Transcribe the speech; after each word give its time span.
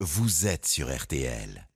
vous 0.00 0.46
êtes 0.46 0.66
sur 0.66 0.94
RTL. 0.94 1.66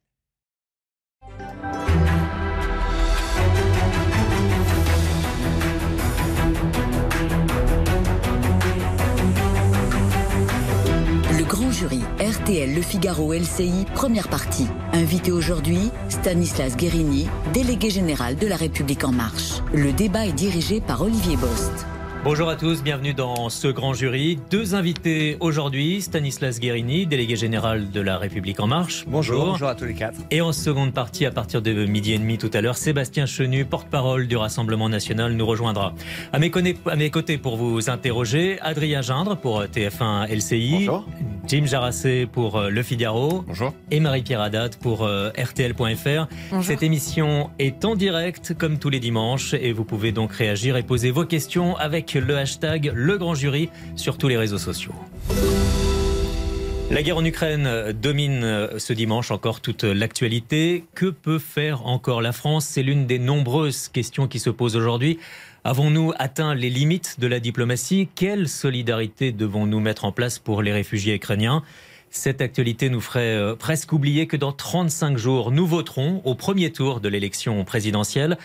Le 11.33 11.45
grand 11.45 11.71
jury 11.71 12.01
RTL 12.21 12.75
Le 12.75 12.83
Figaro 12.83 13.33
LCI, 13.33 13.87
première 13.95 14.29
partie. 14.29 14.67
Invité 14.93 15.33
aujourd'hui, 15.33 15.91
Stanislas 16.11 16.77
Guérini, 16.77 17.27
délégué 17.55 17.89
général 17.89 18.37
de 18.37 18.47
La 18.47 18.57
République 18.57 19.05
En 19.05 19.13
Marche. 19.13 19.63
Le 19.73 19.95
débat 19.95 20.27
est 20.27 20.33
dirigé 20.33 20.83
par 20.83 21.01
Olivier 21.01 21.39
Bost. 21.39 21.87
Bonjour 22.23 22.51
à 22.51 22.57
tous, 22.57 22.83
bienvenue 22.83 23.15
dans 23.15 23.49
ce 23.49 23.67
grand 23.67 23.95
jury. 23.95 24.39
Deux 24.51 24.75
invités 24.75 25.39
aujourd'hui, 25.41 26.03
Stanislas 26.03 26.61
Guérini, 26.61 27.07
délégué 27.07 27.35
général 27.35 27.91
de 27.91 28.01
la 28.03 28.19
République 28.19 28.61
En 28.61 28.67
Marche. 28.67 29.07
Bonjour. 29.09 29.47
Bonjour 29.47 29.69
à 29.69 29.75
tous 29.75 29.87
les 29.87 29.95
quatre. 29.95 30.21
Et 30.31 30.43
en 30.43 30.53
seconde 30.53 30.93
partie, 30.93 31.25
à 31.25 31.31
partir 31.31 31.63
de 31.63 31.87
midi 31.87 32.13
et 32.13 32.19
demi 32.19 32.37
tout 32.37 32.51
à 32.53 32.61
l'heure, 32.61 32.77
Sébastien 32.77 33.25
Chenu, 33.25 33.65
porte-parole 33.65 34.27
du 34.27 34.37
Rassemblement 34.37 34.91
National, 34.91 35.33
nous 35.33 35.47
rejoindra. 35.47 35.95
À 36.35 36.39
mes, 36.39 36.53
à 36.85 36.97
mes, 36.97 37.11
côtés 37.11 37.39
pour 37.39 37.57
vous 37.57 37.89
interroger, 37.89 38.61
Adrien 38.61 39.01
Gindre 39.01 39.39
pour 39.39 39.63
TF1 39.63 40.29
LCI. 40.29 40.73
Bonjour. 40.73 41.07
Jim 41.47 41.65
Jarassé 41.65 42.29
pour 42.31 42.57
euh, 42.57 42.71
Le 42.71 42.83
Figaro. 42.83 43.45
Bonjour. 43.47 43.75
Et 43.91 43.99
Marie-Pierre 43.99 44.41
Haddad 44.41 44.77
pour 44.77 45.05
euh, 45.05 45.31
RTL.fr. 45.31 46.29
Cette 46.63 46.83
émission 46.83 47.51
est 47.59 47.85
en 47.85 47.97
direct 47.97 48.55
comme 48.55 48.79
tous 48.79 48.91
les 48.91 49.01
dimanches 49.01 49.55
et 49.55 49.73
vous 49.73 49.85
pouvez 49.85 50.13
donc 50.13 50.33
réagir 50.33 50.77
et 50.77 50.83
poser 50.83 51.11
vos 51.11 51.25
questions 51.25 51.77
avec 51.77 52.10
le 52.15 52.37
hashtag 52.37 52.93
Le 52.95 53.19
Grand 53.19 53.35
Jury 53.35 53.69
sur 53.97 54.19
tous 54.19 54.29
les 54.29 54.37
réseaux 54.37 54.59
sociaux. 54.59 54.95
La 56.91 57.03
guerre 57.03 57.19
en 57.19 57.25
Ukraine 57.25 57.93
domine 57.93 58.69
ce 58.79 58.93
dimanche 58.93 59.31
encore 59.31 59.61
toute 59.61 59.85
l'actualité. 59.85 60.85
Que 60.95 61.07
peut 61.07 61.39
faire 61.39 61.87
encore 61.87 62.21
la 62.21 62.33
France? 62.33 62.67
C'est 62.67 62.83
l'une 62.83 63.07
des 63.07 63.21
nombreuses 63.21 63.89
questions 63.89 64.27
qui 64.27 64.41
se 64.41 64.51
posent 64.51 64.75
aujourd'hui. 64.75 65.19
Avons-nous 65.63 66.13
atteint 66.19 66.55
les 66.55 66.71
limites 66.71 67.21
de 67.21 67.27
la 67.27 67.39
diplomatie? 67.39 68.09
Quelle 68.15 68.49
solidarité 68.49 69.31
devons-nous 69.31 69.79
mettre 69.79 70.05
en 70.05 70.11
place 70.11 70.39
pour 70.39 70.63
les 70.63 70.73
réfugiés 70.73 71.15
ukrainiens? 71.15 71.63
Cette 72.13 72.41
actualité 72.41 72.91
nous 72.91 73.01
ferait 73.01 73.37
euh, 73.37 73.55
presque 73.55 73.93
oublier 73.93 74.27
que 74.27 74.37
dans 74.37 74.53
35 74.53 75.17
jours, 75.17 75.53
nous 75.53 75.67
voterons 75.67 76.23
au 76.25 76.35
premier 76.35 76.73
tour 76.73 77.01
de 77.01 77.09
l'élection 77.09 77.65
présidentielle. 77.65 78.37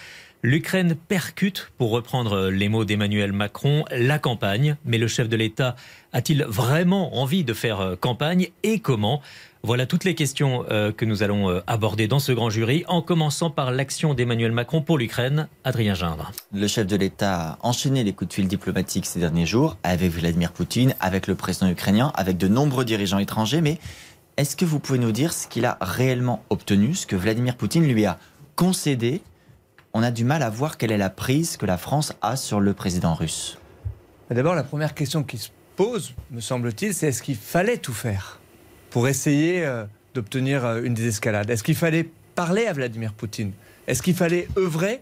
L'Ukraine 0.45 0.93
percute, 0.93 1.71
pour 1.79 1.89
reprendre 1.89 2.49
les 2.49 2.69
mots 2.69 2.85
d'Emmanuel 2.85 3.33
Macron, 3.33 3.83
la 3.89 4.19
campagne. 4.19 4.77
Mais 4.85 4.99
le 4.99 5.07
chef 5.07 5.27
de 5.27 5.35
l'État 5.35 5.75
a-t-il 6.13 6.43
vraiment 6.43 7.19
envie 7.19 7.43
de 7.43 7.51
faire 7.55 7.81
euh, 7.81 7.95
campagne 7.95 8.49
et 8.61 8.77
comment? 8.77 9.23
Voilà 9.63 9.87
toutes 9.87 10.03
les 10.03 10.13
questions 10.13 10.63
euh, 10.69 10.91
que 10.91 11.03
nous 11.03 11.23
allons 11.23 11.49
euh, 11.49 11.61
aborder 11.65 12.07
dans 12.07 12.19
ce 12.19 12.31
grand 12.31 12.51
jury, 12.51 12.83
en 12.87 13.01
commençant 13.01 13.49
par 13.49 13.71
l'action 13.71 14.13
d'Emmanuel 14.13 14.51
Macron 14.51 14.83
pour 14.83 14.99
l'Ukraine. 14.99 15.47
Adrien 15.63 15.95
Gindre. 15.95 16.31
Le 16.53 16.67
chef 16.67 16.85
de 16.85 16.95
l'État 16.95 17.53
a 17.53 17.57
enchaîné 17.63 18.03
les 18.03 18.13
coups 18.13 18.29
de 18.29 18.33
fil 18.35 18.47
diplomatiques 18.47 19.07
ces 19.07 19.19
derniers 19.19 19.47
jours 19.47 19.77
avec 19.81 20.11
Vladimir 20.11 20.51
Poutine, 20.51 20.93
avec 20.99 21.25
le 21.25 21.33
président 21.33 21.69
ukrainien, 21.71 22.11
avec 22.13 22.37
de 22.37 22.47
nombreux 22.47 22.85
dirigeants 22.85 23.17
étrangers? 23.17 23.61
Mais 23.61 23.79
est-ce 24.37 24.55
que 24.55 24.65
vous 24.65 24.77
pouvez 24.77 24.99
nous 24.99 25.11
dire 25.11 25.33
ce 25.33 25.47
qu'il 25.47 25.65
a 25.65 25.79
réellement 25.81 26.43
obtenu, 26.51 26.93
ce 26.93 27.07
que 27.07 27.15
Vladimir 27.15 27.55
Poutine 27.55 27.87
lui 27.87 28.05
a 28.05 28.19
concédé? 28.55 29.23
On 29.95 30.03
a 30.03 30.11
du 30.11 30.25
mal 30.25 30.43
à 30.43 30.49
voir 30.49 30.77
quelle 30.77 30.91
est 30.91 30.97
la 30.97 31.09
prise 31.09 31.55
que 31.55 31.65
la 31.65 31.77
France 31.77 32.11
a 32.21 32.35
sur 32.35 32.59
le 32.59 32.73
président 32.73 33.13
russe. 33.13 33.57
D'abord, 34.29 34.53
la 34.53 34.65
première 34.65 34.93
question 34.93 35.23
qui 35.23 35.37
se 35.37 35.47
pose, 35.77 36.13
me 36.31 36.41
semble-t-il, 36.41 36.93
c'est 36.93 37.07
est-ce 37.07 37.23
qu'il 37.23 37.37
fallait 37.37 37.77
tout 37.77 37.93
faire 37.93 38.41
pour 38.89 39.07
essayer 39.07 39.65
euh, 39.65 39.85
d'obtenir 40.13 40.65
euh, 40.65 40.81
une 40.83 40.93
désescalade 40.93 41.49
Est-ce 41.49 41.63
qu'il 41.63 41.77
fallait 41.77 42.09
parler 42.35 42.67
à 42.67 42.73
Vladimir 42.73 43.13
Poutine? 43.13 43.53
Est-ce 43.87 44.01
qu'il 44.01 44.15
fallait 44.15 44.49
œuvrer 44.57 44.99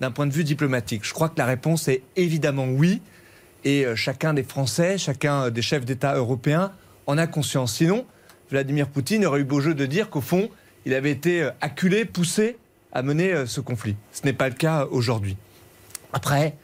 d'un 0.00 0.10
point 0.10 0.26
de 0.26 0.32
vue 0.32 0.42
diplomatique? 0.42 1.04
Je 1.04 1.14
crois 1.14 1.28
que 1.28 1.38
la 1.38 1.46
réponse 1.46 1.86
est 1.86 2.02
évidemment 2.16 2.66
oui. 2.66 3.00
Et 3.62 3.86
euh, 3.86 3.94
chacun 3.94 4.34
des 4.34 4.42
Français, 4.42 4.98
chacun 4.98 5.50
des 5.50 5.62
chefs 5.62 5.84
d'État 5.84 6.16
européens 6.16 6.72
en 7.06 7.16
a 7.16 7.28
conscience. 7.28 7.76
Sinon, 7.76 8.06
Vladimir 8.50 8.88
Poutine 8.88 9.24
aurait 9.24 9.42
eu 9.42 9.44
beau 9.44 9.60
jeu 9.60 9.74
de 9.74 9.86
dire 9.86 10.10
qu'au 10.10 10.20
fond, 10.20 10.50
il 10.84 10.94
avait 10.94 11.12
été 11.12 11.48
acculé, 11.60 12.04
poussé 12.04 12.56
à 12.92 13.02
mener 13.02 13.32
euh, 13.32 13.46
ce 13.46 13.60
conflit. 13.60 13.96
Ce 14.12 14.24
n'est 14.24 14.32
pas 14.32 14.48
le 14.48 14.54
cas 14.54 14.86
aujourd'hui. 14.86 15.36
Après, 16.12 16.56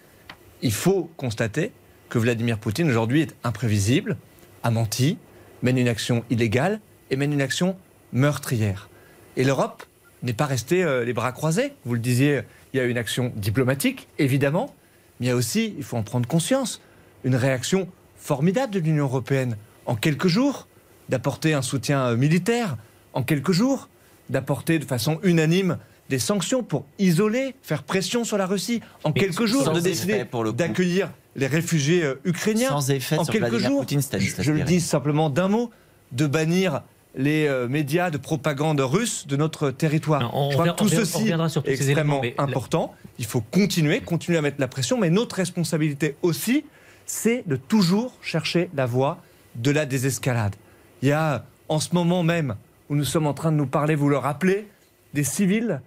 il 0.62 0.72
faut 0.72 1.11
constater 1.16 1.72
que 2.09 2.19
Vladimir 2.19 2.59
Poutine 2.59 2.89
aujourd'hui 2.89 3.22
est 3.22 3.34
imprévisible, 3.44 4.16
a 4.62 4.71
menti, 4.71 5.19
mène 5.62 5.78
une 5.78 5.88
action 5.88 6.25
illégale 6.31 6.81
et 7.11 7.17
mène 7.17 7.33
une 7.33 7.43
action 7.43 7.77
meurtrière. 8.12 8.88
Et 9.37 9.44
l'Europe 9.44 9.84
n'est 10.22 10.33
pas 10.33 10.47
restée 10.47 10.83
euh, 10.83 11.05
les 11.05 11.12
bras 11.12 11.33
croisés. 11.33 11.72
Vous 11.84 11.94
le 11.94 12.00
disiez, 12.00 12.43
il 12.72 12.78
y 12.78 12.81
a 12.81 12.84
une 12.84 12.99
action 12.99 13.33
diplomatique, 13.37 14.09
évidemment, 14.19 14.75
mais 15.21 15.27
il 15.27 15.28
y 15.28 15.33
a 15.33 15.37
aussi, 15.37 15.75
il 15.77 15.84
faut 15.84 15.97
en 15.97 16.03
prendre 16.03 16.28
conscience, 16.28 16.81
une 17.25 17.37
réaction 17.37 17.88
formidable 18.17 18.72
de 18.72 18.81
l'Union 18.81 19.05
européenne 19.05 19.56
en 19.87 19.97
quelques 19.97 20.28
jours, 20.28 20.69
d'apporter 21.09 21.55
un 21.55 21.62
soutien 21.62 22.05
euh, 22.06 22.17
militaire 22.17 22.77
en 23.15 23.22
quelques 23.22 23.53
jours, 23.53 23.88
d'apporter 24.28 24.78
de 24.78 24.84
façon 24.84 25.19
unanime 25.22 25.78
des 26.09 26.19
sanctions 26.19 26.63
pour 26.63 26.85
isoler, 26.99 27.55
faire 27.63 27.83
pression 27.83 28.25
sur 28.25 28.39
la 28.39 28.47
Russie 28.47 28.81
en 29.05 29.13
quelques 29.13 29.47
jours, 29.47 29.71
de 29.71 29.81
décider 29.81 30.25
d'accueillir 30.55 31.11
les 31.37 31.47
réfugiés 31.47 32.03
euh, 32.03 32.21
ukrainiens 32.25 32.71
sans 32.71 32.91
effet 32.91 33.19
en 33.19 33.25
sur 33.25 33.33
quelques 33.33 33.59
jours. 33.59 33.81
Poutine, 33.81 34.01
je 34.39 34.53
le 34.53 34.63
dis 34.63 34.81
simplement 34.81 35.31
d'un 35.31 35.49
mot, 35.49 35.71
de 36.13 36.27
bannir 36.27 36.83
les 37.15 37.47
euh, 37.47 37.69
médias 37.69 38.11
de 38.11 38.19
propagande 38.19 38.81
russe 38.81 39.27
de 39.27 39.37
notre 39.37 39.71
territoire. 39.71 40.31
on 40.35 40.51
je 40.51 40.57
crois 40.57 40.69
que 40.71 40.77
tout 40.77 40.89
ceci 40.89 41.31
est 41.31 41.71
extrêmement 41.71 42.23
important. 42.39 42.95
Il 43.19 43.25
faut 43.25 43.41
continuer, 43.41 44.01
continuer 44.01 44.39
à 44.39 44.43
mettre 44.43 44.61
la 44.61 44.69
pression, 44.69 44.99
mais 44.99 45.11
notre 45.11 45.37
responsabilité 45.37 46.17
aussi, 46.23 46.65
c'est 47.07 47.43
de 47.47 47.57
toujours 47.57 48.15
chercher 48.23 48.71
la 48.75 48.87
voie 48.87 49.19
de 49.57 49.71
la 49.71 49.87
désescalade. 49.87 50.55
Il 51.03 51.09
y 51.09 51.13
a 51.13 51.45
en 51.69 51.81
ce 51.81 51.95
moment 51.95 52.23
même 52.23 52.57
où 52.89 52.95
nous 52.95 53.05
sommes 53.05 53.27
en 53.27 53.35
train 53.35 53.53
de 53.53 53.57
nous 53.57 53.67
parler, 53.67 53.95
vous 53.95 54.09
le 54.09 54.19
rappelez, 54.19 54.67
des 55.15 55.25
civils 55.25 55.81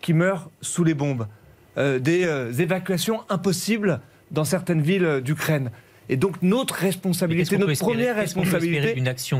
qui 0.00 0.14
meurent 0.14 0.50
sous 0.60 0.84
les 0.84 0.94
bombes, 0.94 1.26
euh, 1.76 1.98
des 1.98 2.24
euh, 2.24 2.52
évacuations 2.52 3.20
impossibles 3.28 4.00
dans 4.30 4.44
certaines 4.44 4.82
villes 4.82 5.04
euh, 5.04 5.20
d'Ukraine. 5.20 5.70
Et 6.08 6.16
donc 6.16 6.36
notre 6.40 6.74
responsabilité, 6.74 7.58
notre 7.58 7.78
première 7.78 8.16
responsabilité, 8.16 8.94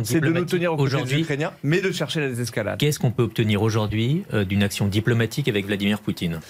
c'est 0.05 0.21
de 0.21 0.29
nous 0.29 0.45
tenir 0.45 0.75
au 0.75 0.87
des 0.87 1.15
Ukrainiens, 1.15 1.53
mais 1.63 1.81
de 1.81 1.91
chercher 1.91 2.21
la 2.21 2.29
désescalade. 2.29 2.79
Qu'est-ce 2.79 2.99
qu'on 2.99 3.11
peut 3.11 3.23
obtenir 3.23 3.63
aujourd'hui 3.63 4.25
d'une 4.47 4.63
action 4.63 4.87
diplomatique 4.87 5.49
avec 5.49 5.65
Vladimir 5.65 6.01
Poutine? 6.01 6.41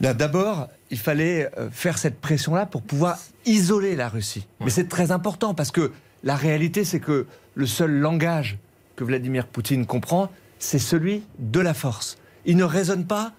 D'abord, 0.00 0.66
il 0.90 0.98
fallait 0.98 1.48
faire 1.70 1.96
cette 1.96 2.20
pression-là 2.20 2.66
pour 2.66 2.82
pouvoir 2.82 3.20
isoler 3.46 3.94
la 3.94 4.08
Russie. 4.08 4.48
Mais 4.64 4.70
c'est 4.70 4.88
très 4.88 5.12
important 5.12 5.54
parce 5.54 5.70
que 5.70 5.92
la 6.24 6.34
réalité, 6.34 6.82
c'est 6.82 6.98
que 6.98 7.26
le 7.54 7.66
seul 7.66 7.92
langage 7.92 8.58
que 8.96 9.04
Vladimir 9.04 9.46
Poutine 9.46 9.86
comprend, 9.86 10.28
c'est 10.58 10.80
celui 10.80 11.22
de 11.38 11.60
la 11.60 11.72
force. 11.72 12.18
Il 12.46 12.56
ne 12.56 12.64
raisonne 12.64 13.06
pas 13.06 13.32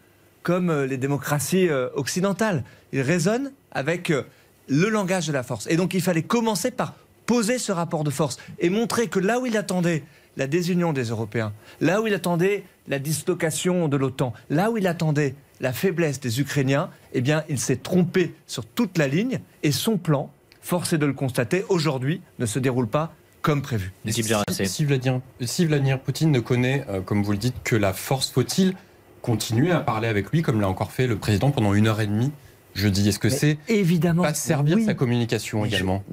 comme 0.44 0.70
euh, 0.70 0.86
les 0.86 0.98
démocraties 0.98 1.70
euh, 1.70 1.90
occidentales. 1.96 2.64
Il 2.92 3.02
résonne 3.02 3.52
avec 3.72 4.10
euh, 4.10 4.24
le 4.68 4.90
langage 4.90 5.28
de 5.28 5.34
la 5.34 5.44
force. 5.44 5.68
Et 5.68 5.76
donc 5.76 5.94
il 5.94 6.02
fallait 6.02 6.24
commencer 6.24 6.72
par 6.72 6.96
poser 7.26 7.60
ce 7.60 7.72
rapport 7.72 8.04
de 8.04 8.10
force 8.10 8.38
et 8.60 8.70
montrer 8.70 9.08
que 9.08 9.20
là 9.20 9.40
où 9.40 9.46
il 9.46 9.58
attendait 9.58 10.04
la 10.38 10.48
désunion 10.48 10.94
des 10.94 11.06
Européens, 11.06 11.54
là 11.82 12.02
où 12.02 12.08
il 12.08 12.14
attendait 12.14 12.64
la 12.88 12.98
dislocation 12.98 13.88
de 13.88 13.98
l'OTAN, 13.98 14.34
là 14.50 14.72
où 14.72 14.78
il 14.78 14.88
attendait 14.88 15.36
la 15.60 15.74
faiblesse 15.74 16.20
des 16.20 16.40
Ukrainiens, 16.40 16.90
eh 17.14 17.22
bien, 17.22 17.44
il 17.50 17.60
s'est 17.60 17.76
trompé 17.76 18.34
sur 18.48 18.66
toute 18.66 18.98
la 18.98 19.08
ligne 19.08 19.40
et 19.62 19.72
son 19.72 19.98
plan, 19.98 20.32
force 20.62 20.94
est 20.94 20.98
de 20.98 21.06
le 21.06 21.14
constater, 21.14 21.66
aujourd'hui 21.68 22.22
ne 22.40 22.46
se 22.46 22.58
déroule 22.58 22.88
pas 22.88 23.14
comme 23.42 23.62
prévu. 23.62 23.92
Si, 24.08 24.24
si, 24.66 24.86
Vladimir, 24.86 25.22
si 25.42 25.66
Vladimir 25.66 26.00
Poutine 26.00 26.32
ne 26.32 26.40
connaît, 26.40 26.86
comme 27.06 27.24
vous 27.24 27.32
le 27.32 27.38
dites, 27.38 27.56
que 27.64 27.76
la 27.76 27.94
force, 27.94 28.32
faut-il 28.32 28.76
continuer 29.30 29.72
à 29.72 29.80
parler 29.80 30.08
avec 30.08 30.32
lui, 30.32 30.42
comme 30.42 30.60
l'a 30.60 30.68
encore 30.68 30.92
fait 30.92 31.06
le 31.06 31.16
président 31.16 31.52
pendant 31.52 31.76
une 31.76 31.86
heure 31.86 32.02
et 32.02 32.08
demie 32.08 32.32
jeudi. 32.74 33.08
Est-ce 33.08 33.20
que 33.20 33.30
c'est 33.30 33.60
évidemment 33.68 34.24
pas 34.24 34.34
servir 34.34 34.80
sa 34.84 34.96
communication 34.96 35.64
également 35.66 36.04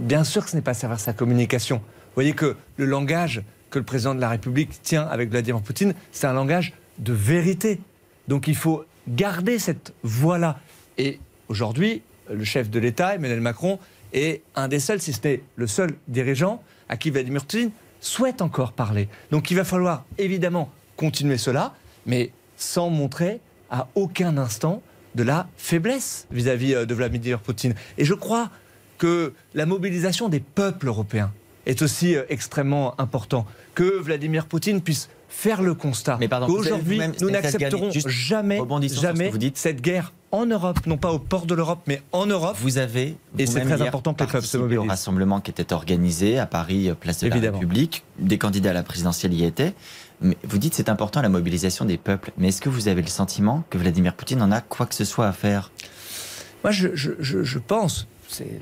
Bien 0.00 0.24
sûr 0.24 0.42
que 0.44 0.50
ce 0.50 0.56
n'est 0.56 0.62
pas 0.62 0.72
servir 0.72 0.98
sa 0.98 1.12
communication. 1.12 1.76
Vous 1.76 2.14
voyez 2.14 2.32
que 2.32 2.56
le 2.78 2.86
langage 2.86 3.42
que 3.70 3.78
le 3.78 3.84
président 3.84 4.14
de 4.14 4.20
la 4.20 4.30
République 4.30 4.82
tient 4.82 5.02
avec 5.02 5.28
Vladimir 5.28 5.60
Poutine, 5.60 5.92
c'est 6.10 6.26
un 6.26 6.32
langage 6.32 6.72
de 6.98 7.12
vérité. 7.12 7.78
Donc 8.26 8.48
il 8.48 8.56
faut 8.56 8.86
garder 9.06 9.58
cette 9.58 9.92
voix-là. 10.02 10.58
Et 10.96 11.20
aujourd'hui, 11.48 12.00
le 12.32 12.44
chef 12.44 12.70
de 12.70 12.78
l'État, 12.78 13.16
Emmanuel 13.16 13.42
Macron, 13.42 13.78
est 14.14 14.40
un 14.54 14.68
des 14.68 14.80
seuls, 14.80 15.02
si 15.02 15.12
ce 15.12 15.20
n'est 15.24 15.42
le 15.56 15.66
seul 15.66 15.90
dirigeant 16.08 16.62
à 16.88 16.96
qui 16.96 17.10
Vladimir 17.10 17.42
Poutine 17.42 17.70
souhaite 18.00 18.40
encore 18.40 18.72
parler. 18.72 19.10
Donc 19.30 19.50
il 19.50 19.58
va 19.58 19.64
falloir 19.64 20.06
évidemment 20.16 20.70
continuer 20.96 21.36
cela, 21.36 21.74
mais 22.08 22.32
sans 22.56 22.90
montrer 22.90 23.40
à 23.70 23.86
aucun 23.94 24.36
instant 24.36 24.82
de 25.14 25.22
la 25.22 25.46
faiblesse 25.56 26.26
vis-à-vis 26.32 26.74
euh, 26.74 26.86
de 26.86 26.94
Vladimir 26.94 27.38
Poutine. 27.38 27.74
Et 27.98 28.04
je 28.04 28.14
crois 28.14 28.50
que 28.96 29.32
la 29.54 29.66
mobilisation 29.66 30.28
des 30.28 30.40
peuples 30.40 30.88
européens 30.88 31.32
est 31.66 31.82
aussi 31.82 32.16
euh, 32.16 32.24
extrêmement 32.30 33.00
important. 33.00 33.46
Que 33.74 34.00
Vladimir 34.00 34.46
Poutine 34.46 34.80
puisse 34.80 35.08
faire 35.28 35.60
le 35.62 35.74
constat 35.74 36.18
qu'aujourd'hui, 36.46 36.98
vous 36.98 37.12
nous 37.20 37.30
n'accepterons 37.30 37.90
jamais, 38.06 38.60
jamais 38.88 39.28
vous 39.28 39.38
dites. 39.38 39.58
cette 39.58 39.80
guerre 39.82 40.12
en 40.32 40.46
Europe, 40.46 40.86
non 40.86 40.96
pas 40.96 41.12
au 41.12 41.18
port 41.18 41.46
de 41.46 41.54
l'Europe, 41.54 41.80
mais 41.86 42.02
en 42.12 42.26
Europe. 42.26 42.56
Vous 42.60 42.78
avez 42.78 43.16
Et 43.38 43.46
c'est 43.46 43.60
très 43.60 43.80
important 43.82 44.14
que 44.14 44.24
les 44.24 44.30
peuples 44.30 44.46
se 44.46 44.56
au 44.58 44.82
rassemblement 44.84 45.40
qui 45.40 45.50
était 45.50 45.72
organisé 45.72 46.38
à 46.38 46.46
Paris, 46.46 46.88
euh, 46.88 46.94
place 46.94 47.20
de 47.20 47.26
Évidemment. 47.26 47.52
la 47.52 47.60
République. 47.60 48.04
Des 48.18 48.38
candidats 48.38 48.70
à 48.70 48.74
la 48.74 48.82
présidentielle 48.82 49.32
y 49.34 49.44
étaient. 49.44 49.74
Vous 50.20 50.58
dites 50.58 50.74
c'est 50.74 50.88
important 50.88 51.22
la 51.22 51.28
mobilisation 51.28 51.84
des 51.84 51.96
peuples. 51.96 52.32
Mais 52.36 52.48
est-ce 52.48 52.60
que 52.60 52.68
vous 52.68 52.88
avez 52.88 53.02
le 53.02 53.08
sentiment 53.08 53.64
que 53.70 53.78
Vladimir 53.78 54.14
Poutine 54.14 54.42
en 54.42 54.50
a 54.50 54.60
quoi 54.60 54.86
que 54.86 54.94
ce 54.94 55.04
soit 55.04 55.28
à 55.28 55.32
faire? 55.32 55.70
Moi, 56.64 56.72
je, 56.72 57.58
pense, 57.58 58.08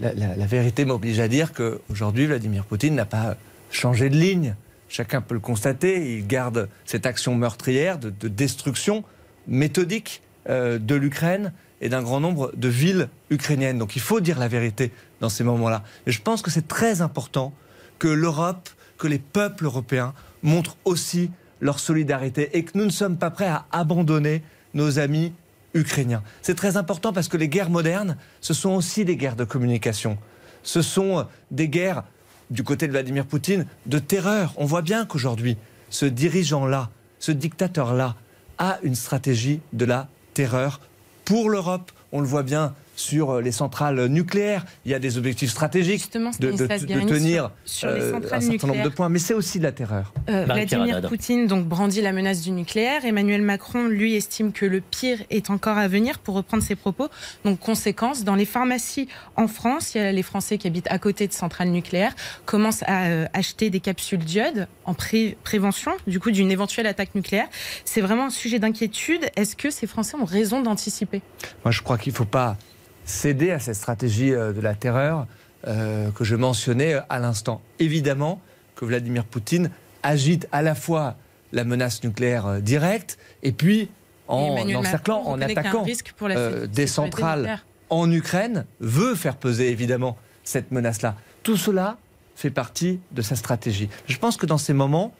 la, 0.00 0.46
vérité 0.46 0.84
m'oblige 0.84 1.18
à 1.18 1.28
dire 1.28 1.52
qu'aujourd'hui, 1.52 2.26
Vladimir 2.26 2.64
Poutine 2.64 2.94
n'a 2.94 3.06
pas 3.06 3.36
changé 3.70 4.10
de 4.10 4.16
ligne. 4.16 4.54
Chacun 4.88 5.22
peut 5.22 5.34
le 5.34 5.40
constater. 5.40 6.16
Il 6.16 6.26
garde 6.26 6.68
cette 6.84 7.06
action 7.06 7.34
meurtrière 7.34 7.98
de, 7.98 8.10
de 8.10 8.28
destruction 8.28 9.02
méthodique 9.48 10.22
euh, 10.48 10.78
de 10.78 10.94
l'Ukraine 10.94 11.52
et 11.80 11.88
d'un 11.88 12.02
grand 12.02 12.20
nombre 12.20 12.52
de 12.56 12.68
villes 12.68 13.08
ukrainiennes. 13.30 13.78
Donc 13.78 13.96
il 13.96 14.02
faut 14.02 14.20
dire 14.20 14.38
la 14.38 14.48
vérité 14.48 14.92
dans 15.20 15.28
ces 15.28 15.42
moments-là. 15.44 15.82
Et 16.06 16.12
je 16.12 16.22
pense 16.22 16.42
que 16.42 16.50
c'est 16.50 16.68
très 16.68 17.02
important 17.02 17.52
que 17.98 18.08
l'Europe, 18.08 18.68
que 18.98 19.08
les 19.08 19.18
peuples 19.18 19.64
européens 19.64 20.14
montrent 20.42 20.76
aussi 20.84 21.30
leur 21.60 21.78
solidarité 21.78 22.50
et 22.56 22.64
que 22.64 22.76
nous 22.76 22.84
ne 22.84 22.90
sommes 22.90 23.16
pas 23.16 23.30
prêts 23.30 23.48
à 23.48 23.66
abandonner 23.72 24.42
nos 24.74 24.98
amis 24.98 25.32
ukrainiens. 25.74 26.22
C'est 26.42 26.54
très 26.54 26.76
important 26.76 27.12
parce 27.12 27.28
que 27.28 27.36
les 27.36 27.48
guerres 27.48 27.70
modernes, 27.70 28.16
ce 28.40 28.54
sont 28.54 28.70
aussi 28.70 29.04
des 29.04 29.16
guerres 29.16 29.36
de 29.36 29.44
communication. 29.44 30.18
Ce 30.62 30.82
sont 30.82 31.18
euh, 31.18 31.22
des 31.50 31.68
guerres, 31.68 32.04
du 32.50 32.62
côté 32.62 32.86
de 32.86 32.92
Vladimir 32.92 33.26
Poutine, 33.26 33.66
de 33.86 33.98
terreur. 33.98 34.54
On 34.56 34.64
voit 34.64 34.82
bien 34.82 35.06
qu'aujourd'hui, 35.06 35.56
ce 35.90 36.06
dirigeant-là, 36.06 36.90
ce 37.18 37.32
dictateur-là, 37.32 38.16
a 38.58 38.78
une 38.82 38.94
stratégie 38.94 39.60
de 39.72 39.84
la 39.84 40.08
terreur 40.34 40.80
pour 41.24 41.50
l'Europe. 41.50 41.92
On 42.12 42.20
le 42.20 42.26
voit 42.26 42.42
bien 42.42 42.74
sur 42.96 43.30
euh, 43.30 43.40
les 43.42 43.52
centrales 43.52 44.06
nucléaires. 44.06 44.64
Il 44.84 44.90
y 44.90 44.94
a 44.94 44.98
des 44.98 45.18
objectifs 45.18 45.50
stratégiques 45.50 46.00
Justement, 46.00 46.30
de, 46.40 46.50
de- 46.50 46.66
tenir 47.06 47.50
sur, 47.64 47.88
sur 47.88 47.96
les 47.96 48.02
euh, 48.02 48.12
centrales 48.12 48.38
un 48.38 48.40
certain 48.40 48.52
nombre 48.52 48.60
de 48.60 48.66
nucléaires. 48.66 48.94
points. 48.94 49.08
Mais 49.08 49.18
c'est 49.20 49.34
aussi 49.34 49.58
de 49.58 49.64
la 49.64 49.72
terreur. 49.72 50.12
Euh, 50.28 50.46
Marie-Pierre 50.46 50.82
Vladimir. 50.84 51.08
Poutine 51.08 51.46
donc 51.46 51.66
brandit 51.66 52.00
la 52.02 52.12
menace 52.12 52.40
du 52.42 52.50
nucléaire. 52.50 53.04
Emmanuel 53.04 53.42
Macron, 53.42 53.86
lui, 53.86 54.14
estime 54.16 54.52
que 54.52 54.66
le 54.66 54.80
pire 54.80 55.18
est 55.30 55.50
encore 55.50 55.76
à 55.78 55.86
venir, 55.86 56.18
pour 56.18 56.34
reprendre 56.34 56.62
ses 56.62 56.74
propos. 56.74 57.08
Donc, 57.44 57.60
conséquence, 57.60 58.24
dans 58.24 58.34
les 58.34 58.46
pharmacies 58.46 59.08
en 59.36 59.46
France, 59.46 59.94
il 59.94 59.98
y 59.98 60.00
a 60.00 60.10
les 60.10 60.22
Français 60.22 60.58
qui 60.58 60.66
habitent 60.66 60.90
à 60.90 60.98
côté 60.98 61.28
de 61.28 61.32
centrales 61.32 61.68
nucléaires 61.68 62.14
commencent 62.46 62.82
à 62.84 63.04
euh, 63.04 63.26
acheter 63.34 63.70
des 63.70 63.80
capsules 63.80 64.18
d'iode 64.24 64.66
en 64.84 64.94
pré- 64.94 65.36
prévention, 65.44 65.92
du 66.06 66.18
coup, 66.18 66.30
d'une 66.30 66.50
éventuelle 66.50 66.86
attaque 66.86 67.14
nucléaire. 67.14 67.46
C'est 67.84 68.00
vraiment 68.00 68.26
un 68.26 68.30
sujet 68.30 68.58
d'inquiétude. 68.58 69.20
Est-ce 69.36 69.54
que 69.56 69.70
ces 69.70 69.86
Français 69.86 70.16
ont 70.16 70.24
raison 70.24 70.62
d'anticiper? 70.62 71.20
Moi, 71.64 71.72
je 71.72 71.82
crois 71.82 71.98
qu'il 71.98 72.12
ne 72.12 72.16
faut 72.16 72.24
pas 72.24 72.56
céder 73.06 73.52
à 73.52 73.58
cette 73.58 73.76
stratégie 73.76 74.34
euh, 74.34 74.52
de 74.52 74.60
la 74.60 74.74
terreur 74.74 75.26
euh, 75.66 76.12
que 76.12 76.22
je 76.22 76.36
mentionnais 76.36 76.94
euh, 76.94 77.00
à 77.08 77.18
l'instant. 77.18 77.60
Évidemment 77.80 78.40
que 78.76 78.84
Vladimir 78.84 79.24
Poutine 79.24 79.70
agite 80.04 80.46
à 80.52 80.62
la 80.62 80.76
fois 80.76 81.16
la 81.50 81.64
menace 81.64 82.04
nucléaire 82.04 82.60
directe 82.60 83.18
et 83.42 83.50
puis 83.50 83.88
en 84.28 84.56
encerclant, 84.76 85.18
Macron 85.18 85.32
en 85.32 85.40
attaquant 85.40 85.82
risque 85.82 86.12
pour 86.16 86.28
la 86.28 86.36
euh, 86.36 86.50
sécurité 86.50 86.72
des 86.74 86.86
centrales 86.86 87.38
nucléaire. 87.38 87.66
en 87.90 88.10
Ukraine, 88.12 88.64
veut 88.78 89.16
faire 89.16 89.36
peser 89.36 89.70
évidemment 89.70 90.16
cette 90.44 90.70
menace-là. 90.70 91.16
Tout 91.42 91.56
cela 91.56 91.96
fait 92.36 92.50
partie 92.50 93.00
de 93.10 93.22
sa 93.22 93.34
stratégie. 93.34 93.88
Je 94.06 94.18
pense 94.18 94.36
que 94.36 94.46
dans 94.46 94.58
ces 94.58 94.72
moments 94.72 95.12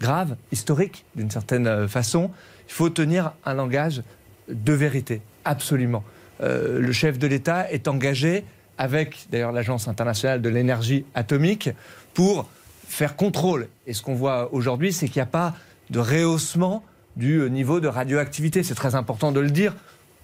graves, 0.00 0.36
historiques 0.52 1.04
d'une 1.16 1.30
certaine 1.30 1.88
façon, 1.88 2.30
il 2.68 2.72
faut 2.72 2.90
tenir 2.90 3.32
un 3.44 3.54
langage 3.54 4.02
de 4.48 4.72
vérité, 4.72 5.22
absolument. 5.44 6.04
Euh, 6.42 6.80
le 6.80 6.92
chef 6.92 7.18
de 7.18 7.26
l'État 7.26 7.70
est 7.70 7.88
engagé 7.88 8.44
avec 8.78 9.26
d'ailleurs 9.30 9.52
l'Agence 9.52 9.88
internationale 9.88 10.42
de 10.42 10.48
l'énergie 10.48 11.04
atomique 11.14 11.70
pour 12.14 12.48
faire 12.88 13.16
contrôle. 13.16 13.68
Et 13.86 13.92
ce 13.92 14.02
qu'on 14.02 14.14
voit 14.14 14.52
aujourd'hui, 14.52 14.92
c'est 14.92 15.06
qu'il 15.06 15.18
n'y 15.18 15.22
a 15.22 15.26
pas 15.26 15.54
de 15.90 15.98
rehaussement 15.98 16.82
du 17.16 17.48
niveau 17.50 17.80
de 17.80 17.88
radioactivité. 17.88 18.62
C'est 18.62 18.74
très 18.74 18.94
important 18.94 19.32
de 19.32 19.40
le 19.40 19.50
dire 19.50 19.74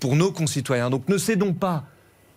pour 0.01 0.17
nos 0.17 0.33
concitoyens. 0.33 0.91
Donc 0.91 1.09
ne 1.09 1.19
cédons 1.19 1.53
pas 1.53 1.85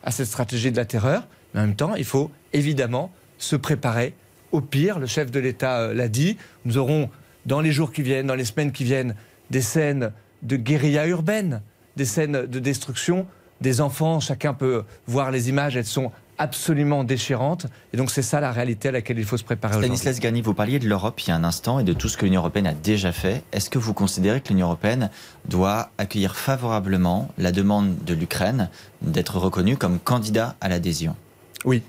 à 0.04 0.12
cette 0.12 0.28
stratégie 0.28 0.72
de 0.72 0.78
la 0.78 0.86
terreur, 0.86 1.28
mais 1.54 1.62
en 1.62 1.68
même 1.68 1.76
temps, 1.76 1.96
il 1.96 2.06
faut 2.06 2.32
évidemment 2.54 3.12
se 3.38 3.56
préparer 3.56 4.14
au 4.52 4.62
pire. 4.62 5.00
Le 5.00 5.08
chef 5.08 5.32
de 5.32 5.40
l'État 5.40 5.80
euh, 5.80 5.94
l'a 5.94 6.08
dit. 6.08 6.38
Nous 6.66 6.78
aurons 6.78 7.10
dans 7.46 7.62
les 7.62 7.72
jours 7.72 7.92
qui 7.92 8.02
viennent, 8.02 8.28
dans 8.28 8.36
les 8.36 8.46
semaines 8.46 8.72
qui 8.72 8.84
viennent, 8.84 9.16
des 9.50 9.62
scènes 9.62 10.12
de 10.44 10.56
guérilla 10.56 11.08
urbaine, 11.08 11.62
des 11.98 12.06
scènes 12.06 12.46
de 12.46 12.60
destruction 12.60 13.26
des 13.62 13.80
enfants. 13.80 14.20
Chacun 14.20 14.54
peut 14.54 14.84
voir 15.08 15.32
les 15.32 15.50
images, 15.50 15.78
elles 15.78 15.86
sont 15.86 16.12
absolument 16.38 17.04
déchirantes. 17.04 17.68
Et 17.94 17.98
donc 17.98 18.10
c'est 18.10 18.24
ça 18.24 18.40
la 18.40 18.52
réalité 18.52 18.90
à 18.90 18.92
laquelle 18.92 19.20
il 19.20 19.26
faut 19.26 19.38
se 19.38 19.44
préparer. 19.44 19.78
Stanislas 19.78 20.20
Gani, 20.20 20.42
vous 20.42 20.56
parliez 20.56 20.80
de 20.80 20.88
l'Europe 20.88 21.20
il 21.22 21.30
y 21.30 21.32
a 21.32 21.36
un 21.36 21.44
instant 21.44 21.80
et 21.80 21.84
de 21.84 21.94
tout 21.94 22.10
ce 22.10 22.18
que 22.18 22.26
l'Union 22.26 22.42
européenne 22.42 22.68
a 22.68 22.74
déjà 22.74 23.12
fait. 23.12 23.44
Est-ce 23.52 23.70
que 23.70 23.78
vous 23.78 23.94
considérez 23.94 24.42
que 24.42 24.50
l'Union 24.50 24.66
européenne 24.66 25.12
doit 25.48 25.92
accueillir 26.00 26.36
favorablement 26.36 27.30
la 27.38 27.52
demande 27.52 28.04
de 28.04 28.14
l'Ukraine 28.16 28.70
d'être 29.04 29.38
reconnue 29.38 29.78
comme 29.78 30.00
candidat 30.00 30.56
à 30.62 30.70
l'adhésion? 30.70 31.16
Oui, 31.64 31.84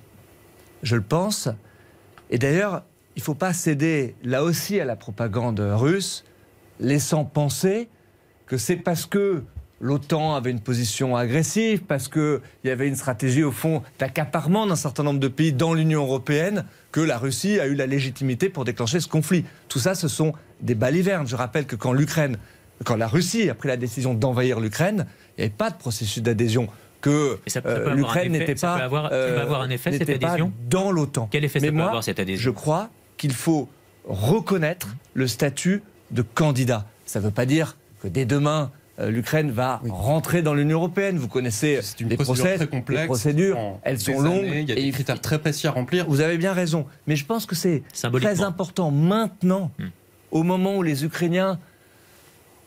je 0.83 0.97
le 0.97 1.03
pense. 1.03 1.49
Et 2.31 2.39
d'ailleurs, 2.39 2.83
il 3.17 3.21
ne 3.21 3.25
faut 3.25 3.35
pas 3.35 3.55
céder 3.55 4.15
là 4.23 4.43
aussi 4.43 4.79
à 4.81 4.85
la 4.85 4.97
propagande 4.97 5.61
russe, 5.61 6.25
laissant 6.79 7.25
penser 7.25 7.89
que 8.47 8.59
c'est 8.59 8.77
parce 8.77 9.07
que 9.07 9.45
l'OTAN 9.83 10.35
avait 10.37 10.51
une 10.53 10.61
position 10.61 11.17
agressive, 11.17 11.81
parce 11.83 12.09
qu'il 12.09 12.41
y 12.65 12.71
avait 12.71 12.87
une 12.89 12.95
stratégie 12.97 13.43
au 13.43 13.51
fond 13.53 13.83
d'accaparement 13.99 14.67
d'un 14.67 14.77
certain 14.77 15.03
nombre 15.03 15.19
de 15.21 15.29
pays 15.29 15.53
dans 15.53 15.75
l'Union 15.75 16.03
européenne, 16.05 16.65
que 16.93 17.01
la 17.01 17.19
Russie 17.19 17.59
a 17.61 17.67
eu 17.67 17.75
la 17.75 17.87
légitimité 17.87 18.49
pour 18.49 18.65
déclencher 18.65 19.01
ce 19.01 19.09
conflit. 19.09 19.45
Tout 19.69 19.81
ça, 19.81 19.95
ce 19.97 20.07
sont 20.09 20.33
des 20.61 20.77
balivernes. 20.77 21.27
Je 21.27 21.35
rappelle 21.37 21.67
que 21.67 21.75
quand 21.77 21.93
l'Ukraine, 21.93 22.39
quand 22.85 22.95
la 22.97 23.09
Russie 23.09 23.51
a 23.51 23.55
pris 23.55 23.69
la 23.69 23.77
décision 23.77 24.15
d'envahir 24.15 24.61
l'Ukraine, 24.61 25.07
il 25.37 25.41
n'y 25.41 25.45
avait 25.47 25.55
pas 25.55 25.71
de 25.71 25.77
processus 25.77 26.23
d'adhésion. 26.23 26.69
Que 27.01 27.39
euh, 27.67 27.95
l'Ukraine 27.95 28.31
n'était 28.31 28.55
pas, 28.55 28.77
peut 28.79 28.83
avoir- 28.85 29.11
ça 29.11 29.17
peut 29.17 29.41
avoir 29.41 29.63
un 29.63 29.71
effet, 29.71 29.91
cette 29.99 30.09
adhésion? 30.09 30.53
dans 30.71 30.93
l'OTAN. 30.93 31.29
Quel 31.33 31.43
effet 31.45 31.59
ça 31.59 31.73
peut 31.73 31.81
avoir, 31.81 32.05
cette 32.05 32.21
adhésion? 32.21 32.41
Je 32.41 32.51
crois 32.51 32.89
qu'il 33.17 33.33
faut 33.33 33.69
reconnaître 34.07 34.89
le 35.15 35.27
statut 35.27 35.83
de 36.13 36.23
candidat. 36.23 36.87
Ça 37.07 37.19
ne 37.19 37.25
veut 37.25 37.31
pas 37.33 37.47
dire 37.47 37.77
que 38.03 38.07
dès 38.09 38.25
demain, 38.25 38.71
l'Ukraine 39.09 39.51
va 39.51 39.81
rentrer 39.89 40.43
dans 40.43 40.55
l'union 40.55 40.79
européenne. 40.79 41.19
Vous 41.19 41.29
connaissez 41.29 41.81
une 42.01 42.09
les 42.09 42.17
procédure 42.17 42.43
procès, 42.45 42.57
très 42.57 42.67
complexe. 42.69 43.01
les 43.03 43.07
procédures, 43.07 43.59
elles 43.83 43.99
sont 44.01 44.21
longues. 44.21 44.45
années, 44.45 44.61
Il 44.61 44.69
y 44.69 44.73
a 44.73 44.75
et 44.77 44.83
des 44.83 44.89
il- 44.89 44.93
critères 44.93 45.21
très 45.21 45.39
précis 45.39 45.67
à 45.67 45.71
remplir. 45.73 46.07
Vous 46.09 46.21
avez 46.21 46.39
bien 46.39 46.53
raison. 46.53 46.87
Mais 47.07 47.17
je 47.17 47.25
pense 47.25 47.47
que 47.47 47.55
c'est 47.55 47.83
très 48.21 48.43
important 48.43 48.91
maintenant, 48.91 49.71
Hmm. 49.79 49.89
au 50.31 50.43
moment 50.43 50.77
où 50.77 50.83
les 50.83 51.05
Ukrainiens 51.05 51.59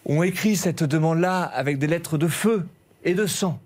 ont 0.05 0.23
écrit 0.23 0.55
cette 0.55 0.83
demande-là 0.83 1.43
avec 1.43 1.79
des 1.79 1.87
lettres 1.87 2.17
de 2.17 2.27
feu 2.27 2.65
et 3.03 3.13
de 3.13 3.25
sang. 3.25 3.59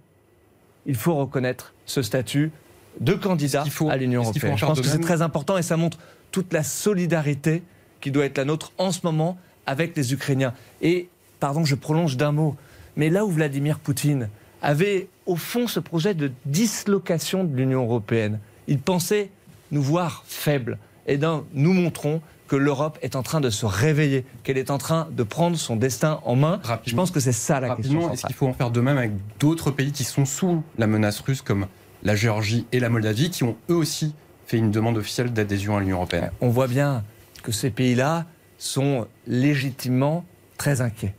Il 0.86 0.96
faut 0.96 1.16
reconnaître 1.16 1.74
ce 1.86 2.02
statut 2.02 2.52
de 3.00 3.14
candidat 3.14 3.66
faut- 3.66 3.90
à 3.90 3.98
l'Union 3.98 4.22
européenne. 4.22 4.54
en 4.54 4.58
Je 4.58 4.66
pense 4.66 4.82
que 4.82 4.88
c'est 4.88 5.00
très 5.00 5.22
important 5.22 5.58
et 5.58 5.62
ça 5.62 5.78
montre 5.78 5.98
toute 6.32 6.54
la 6.54 6.64
solidarité 6.64 7.64
qui 8.02 8.12
doit 8.12 8.26
être 8.26 8.38
la 8.38 8.46
nôtre 8.46 8.72
en 8.78 8.92
ce 8.92 9.00
moment 9.04 9.38
avec 9.66 9.96
les 9.98 10.14
Ukrainiens. 10.14 10.54
Et, 10.82 11.10
pardon, 11.40 11.66
je 11.66 11.76
prolonge 11.76 12.18
d'un 12.18 12.32
mot, 12.32 12.56
mais 12.96 13.10
là 13.10 13.26
où 13.26 13.30
Vladimir 13.30 13.80
Poutine 13.80 14.30
avait 14.62 15.08
au 15.26 15.36
fond 15.36 15.68
ce 15.68 15.80
projet 15.80 16.14
de 16.14 16.32
dislocation 16.46 17.44
de 17.44 17.56
l'Union 17.56 17.84
européenne, 17.84 18.40
il 18.68 18.80
pensait 18.80 19.30
nous 19.72 19.82
voir 19.82 20.24
faibles. 20.28 20.78
Et 21.08 21.18
bien, 21.18 21.44
nous 21.54 21.74
montrons 21.74 22.22
que 22.48 22.56
l'Europe 22.56 22.98
est 23.02 23.16
en 23.16 23.24
train 23.24 23.42
de 23.42 23.50
se 23.50 23.66
réveiller, 23.66 24.26
qu'elle 24.44 24.58
est 24.58 24.72
en 24.72 24.80
train 24.80 25.08
de 25.12 25.24
prendre 25.24 25.56
son 25.56 25.76
destin 25.76 26.20
en 26.26 26.36
main. 26.36 26.60
Je 26.86 26.96
pense 26.96 27.12
que 27.12 27.20
c'est 27.20 27.32
ça 27.32 27.60
la 27.60 27.76
question. 27.76 28.12
Est-ce 28.12 28.26
qu'il 28.26 28.36
faut 28.36 28.48
en 28.48 28.54
faire 28.54 28.72
de 28.72 28.82
même 28.82 28.98
avec 28.98 29.12
d'autres 29.40 29.72
pays 29.72 29.92
qui 29.92 30.04
sont 30.04 30.26
sous 30.26 30.64
la 30.78 30.88
menace 30.88 31.20
russe, 31.20 31.42
comme 31.42 31.68
la 32.04 32.16
Géorgie 32.16 32.66
et 32.72 32.80
la 32.80 32.90
Moldavie, 32.90 33.30
qui 33.30 33.44
ont 33.44 33.56
eux 33.70 33.76
aussi 33.76 34.16
fait 34.48 34.58
une 34.58 34.72
demande 34.72 34.98
officielle 34.98 35.32
d'adhésion 35.32 35.78
à 35.78 35.80
l'Union 35.80 35.98
européenne? 35.98 36.32
On 36.42 36.50
voit 36.50 36.68
bien 36.68 37.04
que 37.44 37.52
ces 37.52 37.70
pays-là 37.70 38.26
sont 38.58 39.08
légitimement 39.28 40.26
très 40.58 40.82
inquiets 40.82 41.14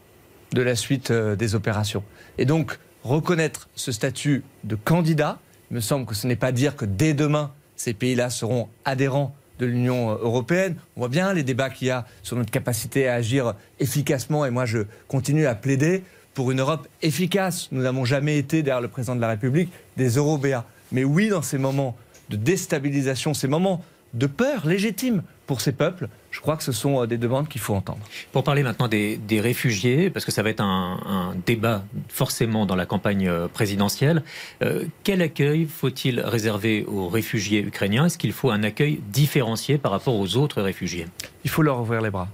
de 0.52 0.62
la 0.62 0.76
suite 0.76 1.10
euh, 1.10 1.36
des 1.36 1.54
opérations. 1.54 2.02
Et 2.38 2.44
donc, 2.44 2.78
reconnaître 3.02 3.68
ce 3.74 3.92
statut 3.92 4.42
de 4.64 4.76
candidat, 4.76 5.38
il 5.70 5.74
me 5.74 5.80
semble 5.80 6.06
que 6.06 6.14
ce 6.14 6.26
n'est 6.26 6.36
pas 6.36 6.52
dire 6.52 6.76
que 6.76 6.84
dès 6.84 7.14
demain, 7.14 7.52
ces 7.76 7.94
pays-là 7.94 8.30
seront 8.30 8.68
adhérents 8.84 9.34
de 9.58 9.66
l'Union 9.66 10.10
euh, 10.10 10.18
européenne. 10.20 10.76
On 10.96 11.00
voit 11.00 11.08
bien 11.08 11.32
les 11.32 11.42
débats 11.42 11.70
qu'il 11.70 11.88
y 11.88 11.90
a 11.90 12.06
sur 12.22 12.36
notre 12.36 12.50
capacité 12.50 13.08
à 13.08 13.14
agir 13.14 13.54
efficacement. 13.78 14.44
Et 14.44 14.50
moi, 14.50 14.66
je 14.66 14.80
continue 15.08 15.46
à 15.46 15.54
plaider 15.54 16.02
pour 16.34 16.50
une 16.50 16.60
Europe 16.60 16.88
efficace. 17.02 17.68
Nous 17.72 17.82
n'avons 17.82 18.04
jamais 18.04 18.38
été, 18.38 18.62
derrière 18.62 18.80
le 18.80 18.88
président 18.88 19.16
de 19.16 19.20
la 19.20 19.28
République, 19.28 19.70
des 19.96 20.10
Européens. 20.10 20.64
Mais 20.92 21.04
oui, 21.04 21.28
dans 21.28 21.42
ces 21.42 21.58
moments 21.58 21.96
de 22.30 22.36
déstabilisation, 22.36 23.34
ces 23.34 23.48
moments 23.48 23.84
de 24.14 24.26
peur 24.26 24.66
légitime 24.66 25.22
pour 25.46 25.60
ces 25.60 25.72
peuples. 25.72 26.08
Je 26.30 26.40
crois 26.40 26.56
que 26.56 26.62
ce 26.62 26.72
sont 26.72 27.02
euh, 27.02 27.06
des 27.06 27.18
demandes 27.18 27.48
qu'il 27.48 27.60
faut 27.60 27.74
entendre. 27.74 28.00
Pour 28.32 28.44
parler 28.44 28.62
maintenant 28.62 28.88
des, 28.88 29.18
réfugiés, 29.40 30.10
parce 30.10 30.24
que 30.24 30.30
ça 30.30 30.42
va 30.42 30.50
être 30.50 30.62
un, 30.62 31.34
débat 31.46 31.84
forcément 32.08 32.66
dans 32.66 32.76
la 32.76 32.86
campagne 32.86 33.28
euh, 33.28 33.48
présidentielle, 33.48 34.22
euh, 34.62 34.84
quel 35.02 35.22
accueil 35.22 35.66
faut-il 35.66 36.20
réserver 36.20 36.84
aux 36.86 37.08
réfugiés 37.08 37.62
ukrainiens? 37.62 38.06
Est-ce 38.06 38.18
qu'il 38.18 38.32
faut 38.32 38.50
un 38.50 38.62
accueil 38.62 39.00
différencié 39.08 39.78
par 39.78 39.92
rapport 39.92 40.14
aux 40.14 40.36
autres 40.36 40.62
réfugiés? 40.62 41.06
Il 41.44 41.50
faut 41.50 41.62
leur 41.62 41.80
ouvrir 41.80 42.00
les 42.00 42.10
bras. 42.10 42.28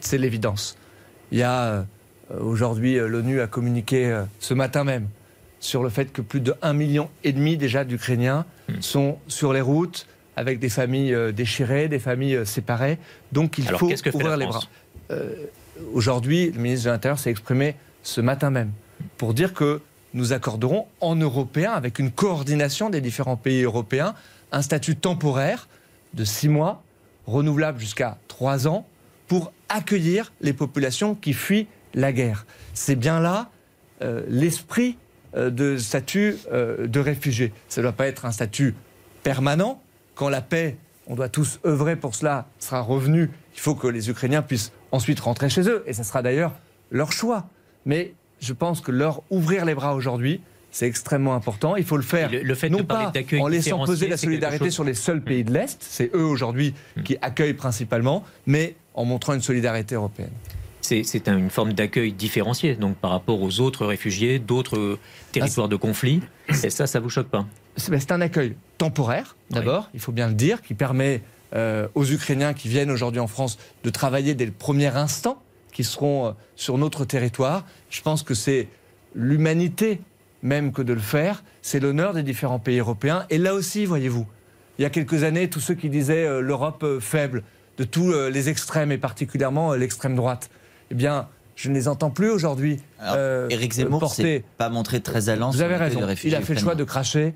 C'est 0.00 0.18
l'évidence. 0.18 0.76
Il 1.32 1.38
y 1.38 1.42
a 1.42 1.86
aujourd'hui, 2.38 2.96
l'ONU 2.98 3.40
a 3.40 3.46
communiqué 3.46 4.22
ce 4.38 4.52
matin 4.52 4.84
même 4.84 5.08
sur 5.60 5.82
le 5.82 5.88
fait 5.88 6.12
que 6.12 6.20
plus 6.20 6.40
de 6.40 6.52
1,5 6.62 6.72
million 6.74 7.08
et 7.24 7.32
demi 7.32 7.56
déjà 7.56 7.84
d'Ukrainiens 7.84 8.44
hmm. 8.68 8.80
sont 8.80 9.18
sur 9.28 9.54
les 9.54 9.62
routes, 9.62 10.06
avec 10.36 10.58
des 10.58 10.68
familles 10.68 11.14
euh, 11.14 11.32
déchirées, 11.32 11.88
des 11.88 11.98
familles 11.98 12.36
euh, 12.36 12.44
séparées. 12.44 12.98
Donc 13.32 13.58
il 13.58 13.64
faut 13.64 13.90
ouvrir 14.14 14.36
les 14.36 14.46
bras. 14.46 14.62
Euh, 15.10 15.34
aujourd'hui, 15.92 16.50
le 16.50 16.60
ministre 16.60 16.86
de 16.86 16.90
l'Intérieur 16.90 17.18
s'est 17.18 17.30
exprimé 17.30 17.76
ce 18.02 18.20
matin 18.20 18.50
même 18.50 18.70
pour 19.18 19.34
dire 19.34 19.54
que 19.54 19.80
nous 20.12 20.32
accorderons 20.32 20.86
en 21.00 21.16
européen, 21.16 21.72
avec 21.72 21.98
une 21.98 22.10
coordination 22.10 22.90
des 22.90 23.00
différents 23.00 23.36
pays 23.36 23.62
européens, 23.62 24.14
un 24.52 24.62
statut 24.62 24.96
temporaire 24.96 25.68
de 26.14 26.24
six 26.24 26.48
mois, 26.48 26.82
renouvelable 27.26 27.80
jusqu'à 27.80 28.18
trois 28.28 28.68
ans, 28.68 28.86
pour 29.26 29.52
accueillir 29.68 30.32
les 30.40 30.52
populations 30.52 31.16
qui 31.16 31.32
fuient 31.32 31.66
la 31.94 32.12
guerre. 32.12 32.46
C'est 32.74 32.94
bien 32.94 33.18
là 33.18 33.50
l'esprit 34.28 34.98
de 35.34 35.78
statut 35.78 36.36
de 36.52 37.00
réfugié. 37.00 37.52
Ça 37.68 37.80
ne 37.80 37.86
doit 37.86 37.92
pas 37.92 38.06
être 38.06 38.26
un 38.26 38.32
statut 38.32 38.74
permanent, 39.24 39.82
quand 40.14 40.28
la 40.28 40.40
paix, 40.40 40.76
on 41.06 41.14
doit 41.14 41.28
tous 41.28 41.60
œuvrer 41.66 41.96
pour 41.96 42.14
cela, 42.14 42.46
sera 42.58 42.80
revenue, 42.80 43.30
il 43.54 43.60
faut 43.60 43.74
que 43.74 43.86
les 43.86 44.10
Ukrainiens 44.10 44.42
puissent 44.42 44.72
ensuite 44.92 45.20
rentrer 45.20 45.48
chez 45.48 45.68
eux. 45.68 45.82
Et 45.86 45.92
ce 45.92 46.02
sera 46.02 46.22
d'ailleurs 46.22 46.52
leur 46.90 47.12
choix. 47.12 47.46
Mais 47.86 48.14
je 48.40 48.52
pense 48.52 48.80
que 48.80 48.92
leur 48.92 49.22
ouvrir 49.30 49.64
les 49.64 49.74
bras 49.74 49.94
aujourd'hui, 49.94 50.40
c'est 50.70 50.86
extrêmement 50.86 51.34
important. 51.34 51.76
Il 51.76 51.84
faut 51.84 51.96
le 51.96 52.02
faire 52.02 52.30
le, 52.30 52.54
fait 52.54 52.68
non 52.68 52.82
pas 52.84 53.12
en 53.38 53.46
laissant 53.46 53.84
peser 53.86 54.08
la 54.08 54.16
solidarité 54.16 54.70
sur 54.70 54.82
les 54.84 54.94
seuls 54.94 55.22
pays 55.22 55.44
de 55.44 55.52
l'Est, 55.52 55.80
c'est 55.80 56.10
eux 56.14 56.24
aujourd'hui 56.24 56.74
hmm. 56.96 57.02
qui 57.02 57.16
accueillent 57.22 57.54
principalement, 57.54 58.24
mais 58.46 58.74
en 58.94 59.04
montrant 59.04 59.34
une 59.34 59.42
solidarité 59.42 59.94
européenne. 59.94 60.32
C'est 60.80 61.28
une 61.28 61.48
forme 61.48 61.72
d'accueil 61.72 62.12
différencié, 62.12 62.74
donc 62.74 62.96
par 62.96 63.10
rapport 63.10 63.40
aux 63.40 63.60
autres 63.60 63.86
réfugiés, 63.86 64.38
d'autres 64.38 64.98
territoires 65.32 65.68
de 65.68 65.76
conflit. 65.76 66.20
Et 66.62 66.68
ça, 66.68 66.86
ça 66.86 67.00
vous 67.00 67.08
choque 67.08 67.28
pas? 67.28 67.46
C'est 67.76 68.12
un 68.12 68.20
accueil 68.20 68.56
temporaire, 68.78 69.36
d'abord, 69.50 69.90
il 69.94 70.00
faut 70.00 70.12
bien 70.12 70.28
le 70.28 70.34
dire, 70.34 70.62
qui 70.62 70.74
permet 70.74 71.22
euh, 71.54 71.86
aux 71.94 72.04
Ukrainiens 72.04 72.52
qui 72.52 72.68
viennent 72.68 72.90
aujourd'hui 72.90 73.20
en 73.20 73.28
France 73.28 73.58
de 73.84 73.90
travailler 73.90 74.34
dès 74.34 74.46
le 74.46 74.52
premier 74.52 74.88
instant, 74.88 75.40
qui 75.72 75.84
seront 75.84 76.26
euh, 76.26 76.30
sur 76.56 76.78
notre 76.78 77.04
territoire. 77.04 77.64
Je 77.90 78.02
pense 78.02 78.22
que 78.24 78.34
c'est 78.34 78.68
l'humanité 79.14 80.00
même 80.42 80.72
que 80.72 80.82
de 80.82 80.92
le 80.92 81.00
faire. 81.00 81.44
C'est 81.62 81.78
l'honneur 81.80 82.12
des 82.12 82.24
différents 82.24 82.58
pays 82.58 82.78
européens. 82.78 83.24
Et 83.30 83.38
là 83.38 83.54
aussi, 83.54 83.86
voyez-vous, 83.86 84.26
il 84.78 84.82
y 84.82 84.84
a 84.84 84.90
quelques 84.90 85.22
années, 85.22 85.48
tous 85.48 85.60
ceux 85.60 85.74
qui 85.74 85.88
disaient 85.88 86.26
euh, 86.26 86.40
l'Europe 86.40 86.84
faible, 87.00 87.44
de 87.78 87.84
tous 87.84 88.12
les 88.30 88.48
extrêmes 88.48 88.92
et 88.92 88.98
particulièrement 88.98 89.74
l'extrême 89.74 90.14
droite, 90.14 90.48
eh 90.92 90.94
bien, 90.94 91.26
je 91.56 91.68
ne 91.68 91.74
les 91.74 91.88
entends 91.88 92.10
plus 92.10 92.30
aujourd'hui. 92.30 92.80
Éric 93.50 93.72
Zemmour 93.72 94.12
s'est 94.12 94.44
pas 94.58 94.68
montré 94.68 95.00
très 95.00 95.28
allant. 95.28 95.50
Vous 95.50 95.60
avez 95.60 95.74
raison. 95.74 96.00
Il 96.22 96.36
a 96.36 96.40
fait 96.40 96.54
le 96.54 96.60
choix 96.60 96.76
de 96.76 96.84
cracher 96.84 97.34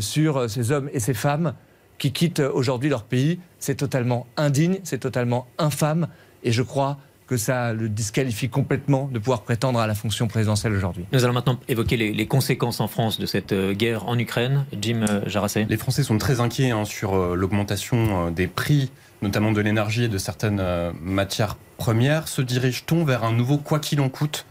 sur 0.00 0.38
euh, 0.38 0.48
ces 0.48 0.72
hommes 0.72 0.88
et 0.92 1.00
ces 1.00 1.14
femmes 1.14 1.54
qui 1.98 2.12
quittent 2.12 2.40
aujourd'hui 2.40 2.90
leur 2.90 3.04
pays. 3.04 3.40
C'est 3.58 3.76
totalement 3.76 4.26
indigne, 4.36 4.78
c'est 4.84 4.98
totalement 4.98 5.46
infâme, 5.58 6.08
et 6.44 6.52
je 6.52 6.62
crois 6.62 6.98
que 7.26 7.36
ça 7.36 7.74
le 7.74 7.90
disqualifie 7.90 8.48
complètement 8.48 9.10
de 9.12 9.18
pouvoir 9.18 9.42
prétendre 9.42 9.80
à 9.80 9.86
la 9.86 9.94
fonction 9.94 10.28
présidentielle 10.28 10.72
aujourd'hui. 10.72 11.04
Nous 11.12 11.24
allons 11.24 11.34
maintenant 11.34 11.58
évoquer 11.68 11.98
les, 11.98 12.26
conséquences 12.26 12.80
en 12.80 12.88
France 12.88 13.18
de 13.18 13.26
cette 13.26 13.52
euh, 13.52 13.74
guerre 13.74 14.08
en 14.08 14.18
Ukraine. 14.18 14.64
Jim 14.80 15.04
Jarassé. 15.26 15.66
Les 15.68 15.76
Français 15.76 16.02
sont 16.02 16.16
très 16.16 16.40
inquiets 16.40 16.70
hein, 16.70 16.86
sur 16.86 17.36
l'augmentation 17.36 18.30
des 18.30 18.46
prix, 18.46 18.90
notamment 19.20 19.52
de 19.52 19.60
l'énergie 19.60 20.04
et 20.04 20.08
de 20.08 20.16
certaines 20.16 20.62
matières 21.02 21.56
premières. 21.76 22.28
Se 22.28 22.40
dirige-t-on 22.40 23.04
vers 23.04 23.24
un 23.24 23.32
nouveau 23.32 23.58
quoi 23.58 23.78
qu'il 23.78 24.00
en 24.00 24.08
coûte 24.08 24.46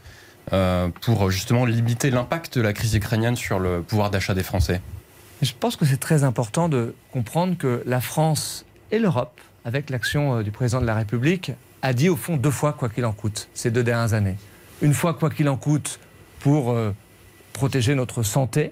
pour 1.02 1.32
justement 1.32 1.66
limiter 1.66 2.12
l'impact 2.12 2.58
de 2.58 2.62
la 2.62 2.74
crise 2.74 2.94
ukrainienne 2.94 3.36
sur 3.36 3.58
le 3.58 3.82
pouvoir 3.82 4.12
d'achat 4.12 4.36
des 4.36 4.44
Français? 4.44 4.82
Je 5.46 5.54
pense 5.60 5.76
que 5.76 5.86
c'est 5.86 5.98
très 5.98 6.24
important 6.24 6.70
de 6.70 6.96
comprendre 7.12 7.58
que 7.58 7.84
la 7.86 8.02
France 8.02 8.66
et 8.92 9.00
l'Europe, 9.00 9.40
avec 9.66 9.90
l'action 9.90 10.38
euh, 10.38 10.44
du 10.44 10.52
président 10.52 10.82
de 10.82 10.86
la 10.86 10.96
République, 10.96 11.52
a 11.82 11.94
dit 11.94 12.10
au 12.10 12.16
fond 12.16 12.38
deux 12.38 12.52
fois 12.52 12.74
quoi 12.74 12.90
qu'il 12.90 13.06
en 13.06 13.14
coûte 13.14 13.50
ces 13.54 13.70
deux 13.70 13.84
dernières 13.84 14.14
années. 14.14 14.38
Une 14.82 14.94
fois 14.94 15.14
quoi 15.14 15.30
qu'il 15.30 15.48
en 15.50 15.58
coûte 15.58 16.00
pour 16.40 16.72
euh, 16.72 16.92
protéger 17.54 17.96
notre 17.96 18.24
santé 18.24 18.72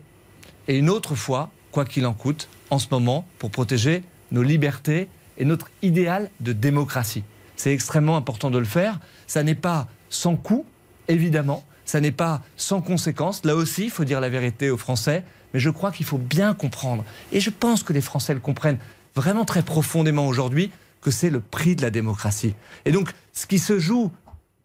et 0.67 0.77
une 0.77 0.89
autre 0.89 1.15
fois 1.15 1.51
quoi 1.71 1.85
qu'il 1.85 2.05
en 2.05 2.13
coûte 2.13 2.49
en 2.69 2.79
ce 2.79 2.87
moment 2.89 3.27
pour 3.37 3.51
protéger 3.51 4.03
nos 4.31 4.43
libertés 4.43 5.07
et 5.37 5.45
notre 5.45 5.69
idéal 5.81 6.29
de 6.39 6.53
démocratie. 6.53 7.23
C'est 7.55 7.73
extrêmement 7.73 8.17
important 8.17 8.49
de 8.49 8.57
le 8.57 8.65
faire. 8.65 8.99
Ça 9.27 9.43
n'est 9.43 9.55
pas 9.55 9.87
sans 10.09 10.35
coût, 10.35 10.65
évidemment. 11.07 11.63
Ça 11.85 12.01
n'est 12.01 12.11
pas 12.11 12.41
sans 12.57 12.81
conséquences. 12.81 13.45
Là 13.45 13.55
aussi, 13.55 13.85
il 13.85 13.89
faut 13.91 14.03
dire 14.03 14.19
la 14.19 14.29
vérité 14.29 14.69
aux 14.69 14.77
Français 14.77 15.23
mais 15.55 15.61
je 15.61 15.69
crois 15.69 15.93
qu'il 15.93 16.05
faut 16.05 16.17
bien 16.17 16.53
comprendre, 16.53 17.05
et 17.31 17.39
je 17.39 17.49
pense 17.49 17.81
que 17.81 17.93
les 17.93 18.01
Français 18.01 18.33
le 18.33 18.41
comprennent 18.41 18.77
vraiment 19.15 19.45
très 19.45 19.61
profondément 19.61 20.27
aujourd'hui, 20.27 20.69
que 20.99 21.11
c'est 21.11 21.29
le 21.29 21.39
prix 21.39 21.77
de 21.77 21.81
la 21.81 21.91
démocratie. 21.91 22.55
Et 22.83 22.91
donc, 22.91 23.13
ce 23.31 23.45
qui 23.45 23.57
se 23.57 23.79
joue 23.79 24.11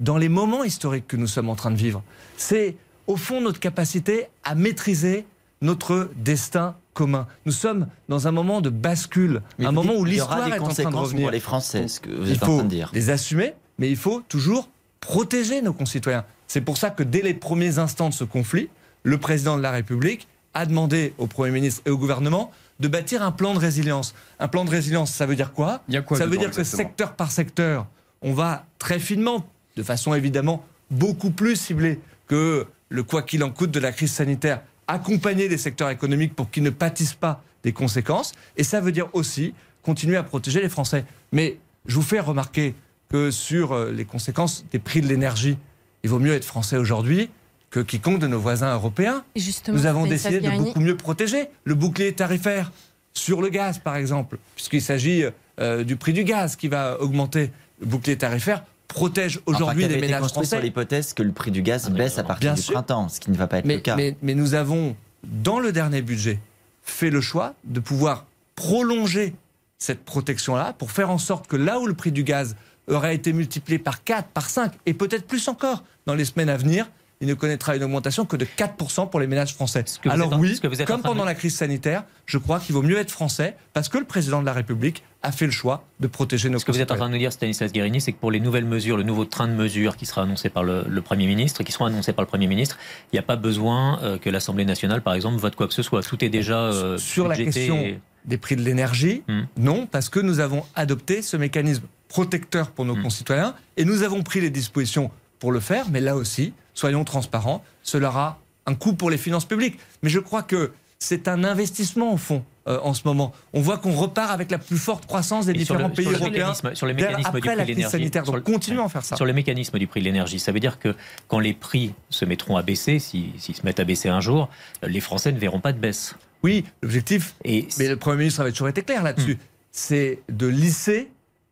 dans 0.01 0.19
les 0.19 0.29
moments 0.29 0.65
historiques 0.65 1.07
que 1.07 1.17
nous 1.17 1.29
sommes 1.29 1.49
en 1.49 1.55
train 1.55 1.71
de 1.71 1.77
vivre, 1.77 2.03
c'est 2.37 2.75
au 3.07 3.17
fond 3.17 3.41
notre 3.41 3.61
capacité 3.61 4.27
à 4.43 4.57
maîtriser 4.57 5.27
notre 5.63 6.11
destin 6.17 6.75
commun. 6.93 7.29
Nous 7.47 7.53
sommes 7.53 7.87
dans 8.09 8.27
un 8.27 8.33
moment 8.33 8.61
de 8.61 8.71
bascule, 8.71 9.43
un 9.61 9.71
moment 9.71 9.95
où 9.95 10.05
l'histoire 10.05 10.49
est 10.49 10.59
en 10.59 10.67
train 10.67 10.91
de 10.91 10.97
revenir. 10.97 11.27
Pour 11.27 11.31
les 11.31 11.39
Français, 11.39 11.87
ce 11.87 12.01
que 12.01 12.11
vous 12.11 12.29
êtes 12.29 12.35
il 12.35 12.39
faut 12.41 12.47
en 12.47 12.57
train 12.57 12.65
de 12.65 12.69
dire. 12.69 12.91
les 12.93 13.11
assumer, 13.11 13.55
mais 13.79 13.89
il 13.89 13.97
faut 13.97 14.23
toujours 14.29 14.69
protéger 14.99 15.63
nos 15.63 15.73
concitoyens. 15.73 16.25
C'est 16.49 16.63
pour 16.63 16.79
ça 16.79 16.91
que 16.91 17.05
dès 17.05 17.23
les 17.23 17.35
premiers 17.35 17.79
instants 17.79 18.09
de 18.09 18.15
ce 18.15 18.25
conflit, 18.25 18.71
le 19.05 19.19
président 19.19 19.57
de 19.57 19.63
la 19.63 19.71
République 19.71 20.27
a 20.54 20.66
demandé 20.66 21.14
au 21.19 21.26
Premier 21.26 21.52
ministre 21.52 21.83
et 21.87 21.90
au 21.90 21.99
gouvernement 21.99 22.50
de 22.80 22.88
bâtir 22.88 23.23
un 23.23 23.30
plan 23.30 23.54
de 23.54 23.59
résilience. 23.59 24.14
Un 24.38 24.49
plan 24.49 24.64
de 24.64 24.71
résilience, 24.71 25.12
ça 25.12 25.26
veut 25.26 25.37
dire 25.37 25.52
quoi, 25.52 25.83
Ça 26.16 26.26
veut 26.26 26.38
dire 26.38 26.50
que 26.50 26.64
secteur 26.64 27.14
par 27.14 27.30
secteur, 27.30 27.87
on 28.23 28.33
va 28.33 28.66
très 28.78 28.99
finement, 28.99 29.47
de 29.76 29.83
façon 29.83 30.14
évidemment 30.14 30.64
beaucoup 30.90 31.30
plus 31.30 31.57
ciblée 31.57 32.00
que 32.26 32.66
le 32.88 33.02
quoi 33.02 33.23
qu'il 33.23 33.45
en 33.45 33.50
coûte 33.50 33.71
de 33.71 33.80
la 33.80 33.92
crise 33.92 34.12
sanitaire, 34.12 34.62
accompagner 34.88 35.49
les 35.49 35.59
secteurs 35.59 35.90
économiques 35.90 36.35
pour 36.35 36.50
qu'ils 36.50 36.62
ne 36.62 36.71
pâtissent 36.71 37.14
pas 37.14 37.42
des 37.62 37.73
conséquences. 37.73 38.33
Et 38.57 38.64
ça 38.64 38.80
veut 38.80 38.92
dire 38.92 39.09
aussi 39.12 39.54
continuer 39.83 40.16
à 40.16 40.23
protéger 40.23 40.61
les 40.61 40.69
Français. 40.69 41.04
Mais 41.33 41.59
je 41.87 41.95
vous 41.95 42.02
fais 42.02 42.21
remarquer 42.21 42.75
que 43.09 43.30
sur 43.30 43.73
euh, 43.73 43.92
les 43.92 44.04
conséquences 44.04 44.64
des 44.71 44.78
prix 44.78 45.00
de 45.00 45.07
l'énergie, 45.07 45.59
il 46.02 46.11
vaut 46.11 46.19
mieux 46.19 46.33
être 46.33 46.45
français 46.45 46.76
aujourd'hui 46.76 47.30
que 47.71 47.81
quiconque 47.81 48.19
de 48.19 48.27
nos 48.27 48.41
voisins 48.41 48.75
européens. 48.75 49.25
nous 49.69 49.87
avons 49.87 50.07
décidé 50.07 50.41
de 50.41 50.50
beaucoup 50.50 50.81
mieux 50.81 50.97
protéger 50.97 51.47
le 51.65 51.75
bouclier 51.75 52.12
tarifaire 52.12 52.73
sur 53.15 53.41
le 53.41 53.49
gaz, 53.49 53.79
par 53.79 53.97
exemple, 53.97 54.39
puisqu'il 54.55 54.83
s'agit 54.83 55.25
euh, 55.61 55.85
du 55.85 55.97
prix 55.97 56.12
du 56.12 56.25
gaz 56.25 56.57
qui 56.57 56.69
va 56.69 57.00
augmenter. 57.00 57.50
Le 57.81 57.87
bouclier 57.87 58.19
tarifaire 58.19 58.65
protège 58.89 59.41
aujourd'hui 59.47 59.87
les 59.87 60.00
ménages 60.00 60.29
français. 60.29 60.57
sur 60.57 60.61
l'hypothèse 60.61 61.15
que 61.15 61.23
le 61.23 61.33
prix 61.33 61.50
du 61.50 61.62
gaz 61.62 61.87
ah, 61.87 61.91
baisse 61.91 62.19
à 62.19 62.25
partir 62.25 62.55
du 62.55 62.62
printemps, 62.62 63.09
ce 63.09 63.21
qui 63.21 63.31
ne 63.31 63.37
va 63.37 63.47
pas 63.47 63.59
être 63.59 63.67
le 63.67 63.79
cas. 63.79 63.97
Mais, 63.97 64.17
mais 64.21 64.35
nous 64.35 64.55
avons, 64.55 64.97
dans 65.25 65.61
le 65.61 65.73
dernier 65.73 66.03
budget, 66.03 66.41
fait 66.83 67.11
le 67.11 67.21
choix 67.21 67.55
de 67.65 67.81
pouvoir 67.81 68.27
prolonger 68.57 69.35
cette 69.79 70.05
protection-là 70.05 70.75
pour 70.75 70.91
faire 70.91 71.11
en 71.11 71.19
sorte 71.19 71.47
que 71.47 71.57
là 71.57 71.79
où 71.81 71.87
le 71.87 71.95
prix 71.95 72.12
du 72.12 72.25
gaz 72.25 72.57
aurait 72.89 73.15
été 73.15 73.33
multiplié 73.33 73.79
par 73.79 74.03
4, 74.05 74.29
par 74.29 74.50
5 74.50 74.73
et 74.87 74.95
peut-être 74.95 75.27
plus 75.27 75.49
encore 75.49 75.85
dans 76.07 76.15
les 76.15 76.25
semaines 76.25 76.50
à 76.50 76.57
venir, 76.57 76.91
il 77.23 77.29
ne 77.29 77.35
connaîtra 77.35 77.77
une 77.77 77.85
augmentation 77.85 78.25
que 78.25 78.37
de 78.37 78.47
4% 78.47 79.11
pour 79.11 79.21
les 79.21 79.27
ménages 79.27 79.55
français. 79.55 79.85
Alors 80.09 80.39
oui, 80.39 80.59
comme 80.87 81.03
pendant 81.03 81.27
la 81.27 81.35
crise 81.35 81.55
sanitaire, 81.55 82.05
je 82.25 82.39
crois 82.39 82.61
qu'il 82.61 82.75
vaut 82.75 82.83
mieux 82.83 82.97
être 82.97 83.11
français 83.11 83.57
parce 83.75 83.91
que 83.91 83.99
le 83.99 84.05
président 84.05 84.41
de 84.41 84.47
la 84.47 84.55
République 84.55 85.03
a 85.23 85.31
fait 85.31 85.45
le 85.45 85.53
choix 85.53 85.85
de 86.00 86.07
protéger 86.07 86.49
nos 86.49 86.59
Ce 86.59 86.65
que 86.65 86.73
vous 86.73 86.81
êtes 86.81 86.91
en 86.91 86.97
train 86.97 87.09
de 87.09 87.12
nous 87.12 87.19
dire, 87.19 87.31
Stanislas 87.31 87.73
Guérini, 87.73 88.00
c'est 88.00 88.12
que 88.12 88.19
pour 88.19 88.31
les 88.31 88.41
nouvelles 88.41 88.65
mesures, 88.65 88.97
le 88.97 89.03
nouveau 89.03 89.27
train 89.27 89.49
de 89.49 89.53
mesures 89.53 89.99
qui 89.99 90.07
sera 90.07 90.23
annoncé 90.23 90.49
par 90.49 90.65
le, 90.65 91.03
Premier 91.03 91.27
ministre, 91.27 91.62
qui 91.62 91.73
seront 91.73 91.87
annoncés 91.87 92.15
par 92.15 92.25
le 92.25 92.29
Premier 92.29 92.47
ministre, 92.47 92.79
il 93.12 93.17
n'y 93.17 93.19
a 93.19 93.23
pas 93.23 93.37
besoin 93.37 94.00
euh, 94.03 94.17
que 94.17 94.31
l'Assemblée 94.31 94.65
nationale, 94.65 95.03
par 95.03 95.12
exemple, 95.12 95.39
vote 95.39 95.57
quoi 95.57 95.69
que 95.69 95.75
ce 95.75 95.83
soit. 95.83 96.03
Tout 96.03 96.25
est 96.25 96.31
déjà 96.31 96.59
euh, 96.59 96.97
Sur 96.97 97.29
la 97.29 97.37
question 97.37 97.99
des 98.25 98.39
prix 98.39 98.57
de 98.57 98.62
l'énergie, 98.62 99.23
hmm. 99.29 99.43
non, 99.59 99.87
parce 99.87 100.09
que 100.09 100.21
nous 100.21 100.41
avons 100.41 100.65
adopté 100.75 101.21
ce 101.21 101.37
mécanisme 101.37 101.85
protecteur 102.09 102.71
pour 102.71 102.85
nos 102.85 102.97
hmm. 102.97 103.03
concitoyens 103.03 103.55
et 103.77 103.85
nous 103.85 104.03
avons 104.03 104.23
pris 104.23 104.41
les 104.41 104.50
dispositions 104.50 105.11
pour 105.41 105.51
le 105.51 105.59
faire, 105.61 105.87
mais 105.91 106.01
là 106.01 106.15
aussi, 106.15 106.53
soyons 106.75 107.03
transparents, 107.05 107.65
cela 107.83 108.09
aura 108.09 108.39
un 108.67 108.75
coût 108.75 108.93
pour 108.93 109.11
les 109.11 109.19
finances 109.19 109.45
publiques. 109.47 109.79
Mais 110.03 110.09
je 110.11 110.21
crois 110.21 110.43
que 110.45 110.71
c'est 110.99 111.27
un 111.29 111.43
investissement, 111.45 112.13
au 112.13 112.19
fond, 112.19 112.45
euh, 112.69 112.79
en 112.83 112.93
ce 112.93 113.03
moment. 113.07 113.33
On 113.55 113.63
voit 113.63 113.79
qu'on 113.79 113.93
repart 113.93 114.31
avec 114.31 114.51
la 114.51 114.59
plus 114.59 114.77
forte 114.77 115.07
croissance 115.07 115.47
des 115.47 115.53
Et 115.53 115.55
différents 115.55 115.89
le- 115.89 115.95
pays 115.95 116.05
sur 116.05 116.13
le 116.13 116.19
européens. 116.19 116.49
mécanisme- 116.53 116.75
sur 116.75 116.87
le 116.87 116.93
dès- 116.93 117.03
mécanisme 117.07 117.33
du 117.33 117.41
prix 117.41 117.49
la 117.49 117.57
de 117.57 117.63
crise 117.63 117.69
l'énergie. 117.77 117.91
sanitaire. 117.93 118.25
Sur 118.25 118.33
Donc 118.35 118.47
le- 118.47 118.53
continuons 118.53 118.85
à 118.85 118.89
faire 118.91 119.05
ça. 119.05 119.17
Sur 119.17 119.25
le 119.25 119.33
mécanisme 119.33 119.79
du 119.79 119.87
prix 119.87 120.01
de 120.01 120.05
l'énergie, 120.05 120.39
ça 120.39 120.53
veut 120.53 120.61
dire 120.61 120.79
que 120.79 120.95
quand 121.27 121.39
les 121.39 121.55
prix 121.55 121.95
se 122.11 122.27
mettront 122.27 122.57
à 122.59 122.63
baisser, 122.63 122.99
si- 122.99 123.33
s'ils 123.39 123.57
se 123.57 123.63
mettent 123.65 123.81
à 123.81 123.85
baisser 123.85 124.11
un 124.11 124.21
jour, 124.21 124.51
les 124.83 125.01
Français 125.01 125.33
ne 125.33 125.39
verront 125.39 125.61
pas 125.61 125.73
de 125.73 125.79
baisse. 125.79 126.15
Oui, 126.43 126.67
l'objectif, 126.83 127.35
mais 127.47 127.89
le 127.89 127.97
Premier 127.97 128.19
ministre 128.19 128.41
avait 128.43 128.53
toujours 128.53 128.69
été 128.69 128.83
clair 128.83 129.03
là-dessus, 129.03 129.39
c'est 129.73 130.21
de 130.29 130.47
lisser 130.47 131.09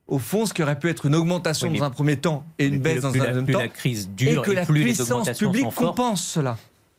au 0.08 0.18
fond 0.18 0.46
ce 0.46 0.54
qui 0.54 0.62
aurait 0.62 0.78
pu 0.78 0.88
être 0.88 1.06
une 1.06 1.14
augmentation 1.14 1.68
Oui, 1.68 1.78
dans 1.78 1.84
un 1.84 1.90
premier 1.90 2.16
temps 2.16 2.44
et 2.58 2.66
une 2.66 2.80
baisse 2.80 3.02
dans 3.02 3.08
un 3.14 3.18
la, 3.18 3.26
deuxième 3.26 3.46
temps. 3.46 3.58
la 3.58 3.68
crise 3.68 4.08
Et 4.20 4.24
dure 4.32 4.42
que 4.42 4.50
et, 4.50 4.54
la 4.54 4.64
plus 4.66 4.78
les 4.84 4.84
puissance 4.94 5.28
publique 5.38 5.66
compense 5.74 6.24
cela. 6.24 6.56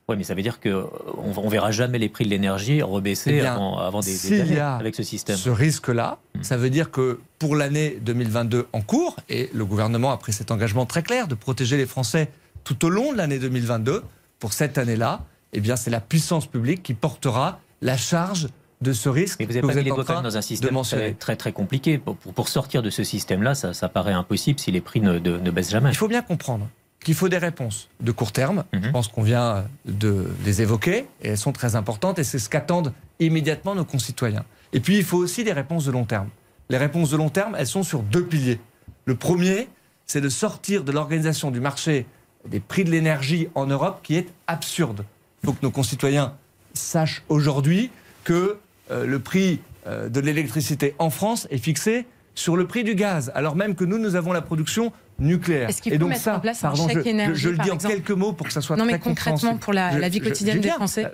Oui, 0.08 0.16
mais 0.18 0.24
ça 0.24 0.34
veut 0.34 0.42
dire 0.42 0.60
que 0.60 0.86
on, 1.18 1.38
on 1.40 1.50
verra 1.50 1.72
jamais 1.72 2.00
les 2.00 2.10
prix 2.10 2.26
de 2.26 2.30
l'énergie 2.32 2.82
rebaisser 2.82 3.30
Eh 3.32 3.42
bien, 3.42 3.54
avant, 3.54 3.78
avant 3.78 4.00
des, 4.00 4.12
des 4.12 4.18
s'il 4.18 4.38
y 4.38 4.42
années 4.42 4.60
a 4.60 4.76
avec 4.76 4.96
ce 4.96 5.04
système. 5.04 5.38
Ce 5.38 5.50
risque-là, 5.50 6.18
Hmm. 6.36 6.44
ça 6.44 6.58
veut 6.58 6.70
dire 6.70 6.90
que 6.92 7.20
pour 7.40 7.56
l'année 7.56 7.98
2022 8.02 8.68
en 8.74 8.82
cours, 8.82 9.16
et 9.30 9.50
le 9.54 9.66
gouvernement 9.66 10.12
a 10.12 10.18
pris 10.18 10.34
cet 10.34 10.52
engagement 10.52 10.86
très 10.86 11.04
clair 11.04 11.28
de 11.28 11.36
protéger 11.36 11.78
les 11.78 11.86
Français 11.88 12.30
tout 12.64 12.86
au 12.86 12.90
long 12.90 13.12
de 13.14 13.18
l'année 13.18 13.40
2022, 13.40 14.04
pour 14.40 14.54
cette 14.54 14.78
année-là, 14.78 15.22
eh 15.54 15.60
bien 15.60 15.76
c'est 15.76 15.90
la 15.90 16.00
puissance 16.02 16.46
publique 16.46 16.84
qui 16.84 16.94
portera 16.94 17.60
la 17.82 17.98
charge 17.98 18.48
de 18.82 18.94
ce 18.94 19.10
risque 19.10 19.40
Mais 19.40 19.46
vous 19.46 19.52
n'avez 19.54 19.62
pas 19.62 19.74
vous 19.74 19.78
mis 19.80 19.84
les 19.84 19.90
doigts 19.90 19.98
quand 20.00 20.04
train 20.14 20.16
même 20.16 20.24
dans 20.32 20.38
un 20.38 20.42
système 20.42 20.82
très, 20.84 21.14
très 21.14 21.36
très 21.36 21.52
compliqué. 21.52 21.98
Pour, 21.98 22.16
pour- 22.16 22.48
sortir 22.50 22.82
de 22.82 22.90
ce 22.90 23.04
système-là, 23.04 23.54
ça, 23.56 23.74
ça 23.74 23.90
paraît 23.90 24.14
impossible 24.14 24.60
si 24.60 24.72
les 24.72 24.82
prix 24.82 25.02
ne, 25.02 25.20
de- 25.20 25.38
ne 25.38 25.52
baissent 25.52 25.72
jamais. 25.72 25.90
Il 25.90 25.96
faut 25.98 26.08
bien 26.08 26.22
comprendre 26.22 26.68
qu'il 27.04 27.14
faut 27.14 27.30
des 27.30 27.38
réponses 27.38 27.90
de 28.00 28.12
court 28.12 28.32
terme. 28.32 28.64
Mhm. 28.74 28.84
Je 28.86 28.90
pense 28.92 29.08
qu'on 29.08 29.24
vient 29.24 29.66
de 29.86 30.28
les 30.46 30.62
évoquer 30.62 31.06
et 31.22 31.30
elles 31.30 31.38
sont 31.38 31.52
très 31.52 31.76
importantes 31.76 32.20
et 32.20 32.24
c'est 32.24 32.40
ce 32.40 32.50
qu'attendent 32.50 32.94
immédiatement 33.20 33.76
nos 33.76 33.86
concitoyens. 33.86 34.46
Et 34.74 34.80
puis 34.80 34.98
il 34.98 35.04
faut 35.04 35.18
aussi 35.18 35.44
des 35.44 35.54
réponses 35.54 35.86
de 35.86 35.92
long 35.92 36.06
terme. 36.06 36.30
Les 36.70 36.78
réponses 36.78 37.10
de 37.12 37.18
long 37.18 37.30
terme, 37.30 37.56
elles 37.58 37.68
sont 37.68 37.84
sur 37.84 38.02
deux 38.04 38.24
piliers. 38.24 38.60
Le 39.06 39.16
premier, 39.16 39.68
c'est 40.06 40.22
de 40.22 40.30
sortir 40.30 40.84
de 40.84 40.92
l'organisation 40.92 41.52
du 41.52 41.60
marché 41.60 42.06
des 42.48 42.60
prix 42.60 42.84
de 42.86 42.92
l'énergie 42.92 43.50
en 43.56 43.66
Europe 43.66 44.00
qui 44.04 44.16
est 44.16 44.28
absurde. 44.48 45.04
Il 45.44 45.48
faut 45.48 45.54
que 45.54 45.64
nos 45.64 45.72
concitoyens 45.72 46.36
sachent 46.74 47.24
aujourd'hui 47.30 47.92
que 48.24 48.58
le 48.90 49.20
prix 49.20 49.60
euh, 49.88 50.10
de 50.10 50.20
l'électricité 50.20 50.96
en 51.00 51.10
France 51.10 51.48
est 51.52 51.58
fixé 51.58 52.06
sur 52.36 52.56
le 52.56 52.68
prix 52.68 52.84
du 52.84 52.96
gaz, 52.96 53.32
alors 53.36 53.56
même 53.56 53.76
que 53.76 53.84
nous, 53.84 53.98
nous 53.98 54.16
avons 54.16 54.32
la 54.34 54.42
production 54.42 54.94
nucléaire. 55.20 55.70
Est-ce 55.70 55.82
qu'il 55.82 55.92
faut 55.94 55.98
donc 56.00 56.10
mettre 56.10 56.22
ça, 56.22 56.38
en 56.38 56.40
place 56.40 56.64
un 56.64 56.70
pardon, 56.70 56.88
chèque 56.88 57.04
je, 57.04 57.10
énergie, 57.10 57.42
je 57.42 57.50
le 57.50 57.58
par 57.58 57.66
dis 57.66 57.72
en 57.72 57.78
quelques 57.78 58.12
mots 58.12 58.32
pour 58.34 58.48
que 58.48 58.54
ça 58.54 58.62
soit 58.62 58.78
Non, 58.78 58.86
mais 58.86 58.94
très 58.94 59.00
concrètement, 59.02 59.34
compréhensible. 59.34 59.60
pour 59.60 59.74
la- 59.74 60.10
vie 60.10 60.20
quotidienne 60.22 60.58
je 60.58 60.62
des. 60.62 60.70
Français. 60.70 61.06
Euh, 61.06 61.10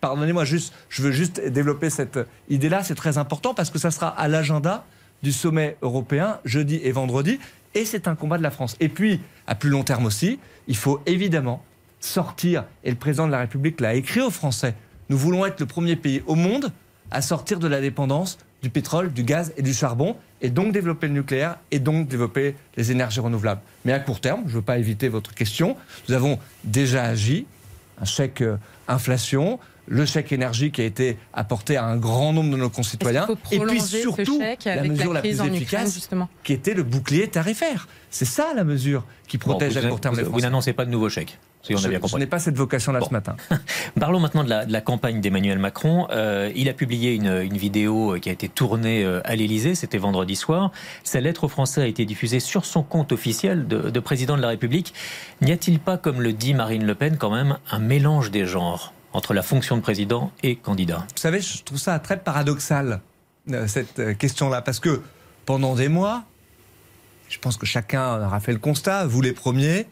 Pardonnez-moi, 0.00 0.44
juste, 0.44 0.72
je 0.88 1.02
veux 1.02 1.10
juste 1.10 1.40
développer 1.44 1.90
cette 1.90 2.20
idée-là, 2.48 2.84
c'est 2.84 2.94
très 2.94 3.18
important 3.18 3.54
parce 3.54 3.70
que 3.70 3.80
ça 3.80 3.90
sera 3.90 4.08
à 4.08 4.28
l'agenda 4.28 4.84
du 5.24 5.32
sommet 5.32 5.76
européen 5.82 6.38
jeudi 6.44 6.80
et 6.84 6.92
vendredi, 6.92 7.40
et 7.74 7.84
c'est 7.84 8.06
un 8.06 8.14
combat 8.14 8.38
de 8.38 8.44
la 8.44 8.52
France. 8.52 8.76
Et 8.78 8.88
puis, 8.88 9.20
à 9.48 9.56
plus 9.56 9.70
long 9.70 9.82
terme 9.82 10.06
aussi, 10.06 10.38
il 10.68 10.76
faut 10.76 11.00
évidemment 11.06 11.64
sortir, 11.98 12.64
et 12.84 12.90
le 12.90 12.96
président 12.96 13.26
de 13.26 13.32
la 13.32 13.38
République 13.40 13.80
l'a 13.80 13.94
écrit 13.94 14.20
aux 14.20 14.30
Français, 14.30 14.74
nous 15.08 15.18
voulons 15.18 15.44
être 15.44 15.58
le 15.58 15.66
premier 15.66 15.96
pays 15.96 16.22
au 16.26 16.36
monde 16.36 16.70
à 17.10 17.22
sortir 17.22 17.58
de 17.58 17.68
la 17.68 17.80
dépendance 17.80 18.38
du 18.62 18.70
pétrole, 18.70 19.12
du 19.12 19.22
gaz 19.22 19.52
et 19.56 19.62
du 19.62 19.72
charbon, 19.72 20.16
et 20.42 20.50
donc 20.50 20.72
développer 20.72 21.06
le 21.06 21.12
nucléaire, 21.14 21.56
et 21.70 21.78
donc 21.78 22.08
développer 22.08 22.56
les 22.76 22.90
énergies 22.90 23.20
renouvelables. 23.20 23.60
Mais 23.84 23.92
à 23.92 24.00
court 24.00 24.20
terme, 24.20 24.42
je 24.46 24.50
ne 24.50 24.54
veux 24.56 24.62
pas 24.62 24.78
éviter 24.78 25.08
votre 25.08 25.32
question, 25.34 25.76
nous 26.08 26.14
avons 26.14 26.38
déjà 26.64 27.04
agi, 27.04 27.46
un 28.00 28.04
chèque 28.04 28.42
euh, 28.42 28.56
inflation, 28.88 29.60
le 29.86 30.04
chèque 30.04 30.32
énergie 30.32 30.70
qui 30.70 30.80
a 30.80 30.84
été 30.84 31.16
apporté 31.32 31.76
à 31.76 31.84
un 31.84 31.96
grand 31.96 32.32
nombre 32.32 32.50
de 32.50 32.56
nos 32.56 32.68
concitoyens, 32.68 33.26
et 33.52 33.58
puis 33.60 33.80
surtout 33.80 34.40
la 34.64 34.82
mesure 34.82 35.12
la 35.12 35.20
plus 35.20 35.34
Ukraine, 35.34 35.54
efficace, 35.54 35.94
justement 35.94 36.28
qui 36.44 36.52
était 36.52 36.74
le 36.74 36.82
bouclier 36.82 37.28
tarifaire. 37.28 37.88
C'est 38.10 38.24
ça 38.26 38.52
la 38.54 38.64
mesure 38.64 39.04
qui 39.28 39.38
protège 39.38 39.78
vous, 39.78 39.86
à 39.86 39.88
court 39.88 40.00
terme 40.00 40.14
vous- 40.14 40.18
les 40.20 40.24
vous 40.24 40.30
Français. 40.30 40.46
n'annoncez 40.46 40.72
pas 40.72 40.84
de 40.84 40.90
nouveau 40.90 41.08
chèque, 41.08 41.38
si 41.62 41.74
on 41.74 41.78
a 41.78 41.80
je, 41.82 41.88
bien 41.88 41.98
je 41.98 42.02
compris. 42.02 42.20
n'ai 42.20 42.26
pas 42.26 42.38
cette 42.38 42.56
vocation-là 42.56 43.00
Bon. 43.00 43.06
ce 43.06 43.12
matin. 43.12 43.36
Parlons 44.00 44.20
maintenant 44.20 44.44
de 44.44 44.48
la, 44.48 44.64
de 44.64 44.72
la 44.72 44.80
campagne 44.80 45.20
d'Emmanuel 45.20 45.58
Macron. 45.58 46.06
Euh, 46.10 46.50
il 46.54 46.68
a 46.68 46.72
publié 46.72 47.14
une, 47.14 47.26
une 47.42 47.56
vidéo 47.56 48.14
euh, 48.14 48.18
qui 48.18 48.28
a 48.28 48.32
été 48.32 48.48
tournée 48.48 49.04
euh, 49.04 49.20
à 49.24 49.34
l'Élysée, 49.36 49.74
c'était 49.74 49.98
vendredi 49.98 50.36
soir. 50.36 50.70
Sa 51.04 51.20
lettre 51.20 51.44
aux 51.44 51.48
Français 51.48 51.82
a 51.82 51.86
été 51.86 52.04
diffusée 52.04 52.40
sur 52.40 52.64
son 52.64 52.82
compte 52.82 53.12
officiel 53.12 53.66
de, 53.66 53.90
de 53.90 54.00
président 54.00 54.36
de 54.36 54.42
la 54.42 54.48
République. 54.48 54.94
N'y 55.42 55.52
a-t-il 55.52 55.78
pas, 55.80 55.98
comme 55.98 56.20
le 56.22 56.32
dit 56.32 56.54
Marine 56.54 56.84
Le 56.86 56.94
Pen, 56.94 57.16
quand 57.16 57.34
même 57.34 57.58
un 57.70 57.78
mélange 57.80 58.30
des 58.30 58.46
genres 58.46 58.92
entre 59.12 59.34
la 59.34 59.42
fonction 59.42 59.76
de 59.76 59.82
président 59.82 60.30
et 60.42 60.56
candidat? 60.56 60.98
Vous 61.14 61.20
savez, 61.20 61.40
je 61.40 61.62
trouve 61.64 61.78
ça 61.78 61.98
très 61.98 62.18
paradoxal, 62.18 63.00
cette 63.66 64.16
question-là, 64.18 64.60
parce 64.62 64.78
que 64.80 65.00
pendant 65.46 65.74
des 65.74 65.88
mois, 65.88 66.24
je 67.30 67.38
pense 67.38 67.56
que 67.56 67.66
chacun 67.66 68.26
aura 68.26 68.40
fait 68.40 68.52
le 68.52 68.58
constat, 68.58 69.06
vous 69.06 69.22
les 69.22 69.32
premiers, 69.32 69.86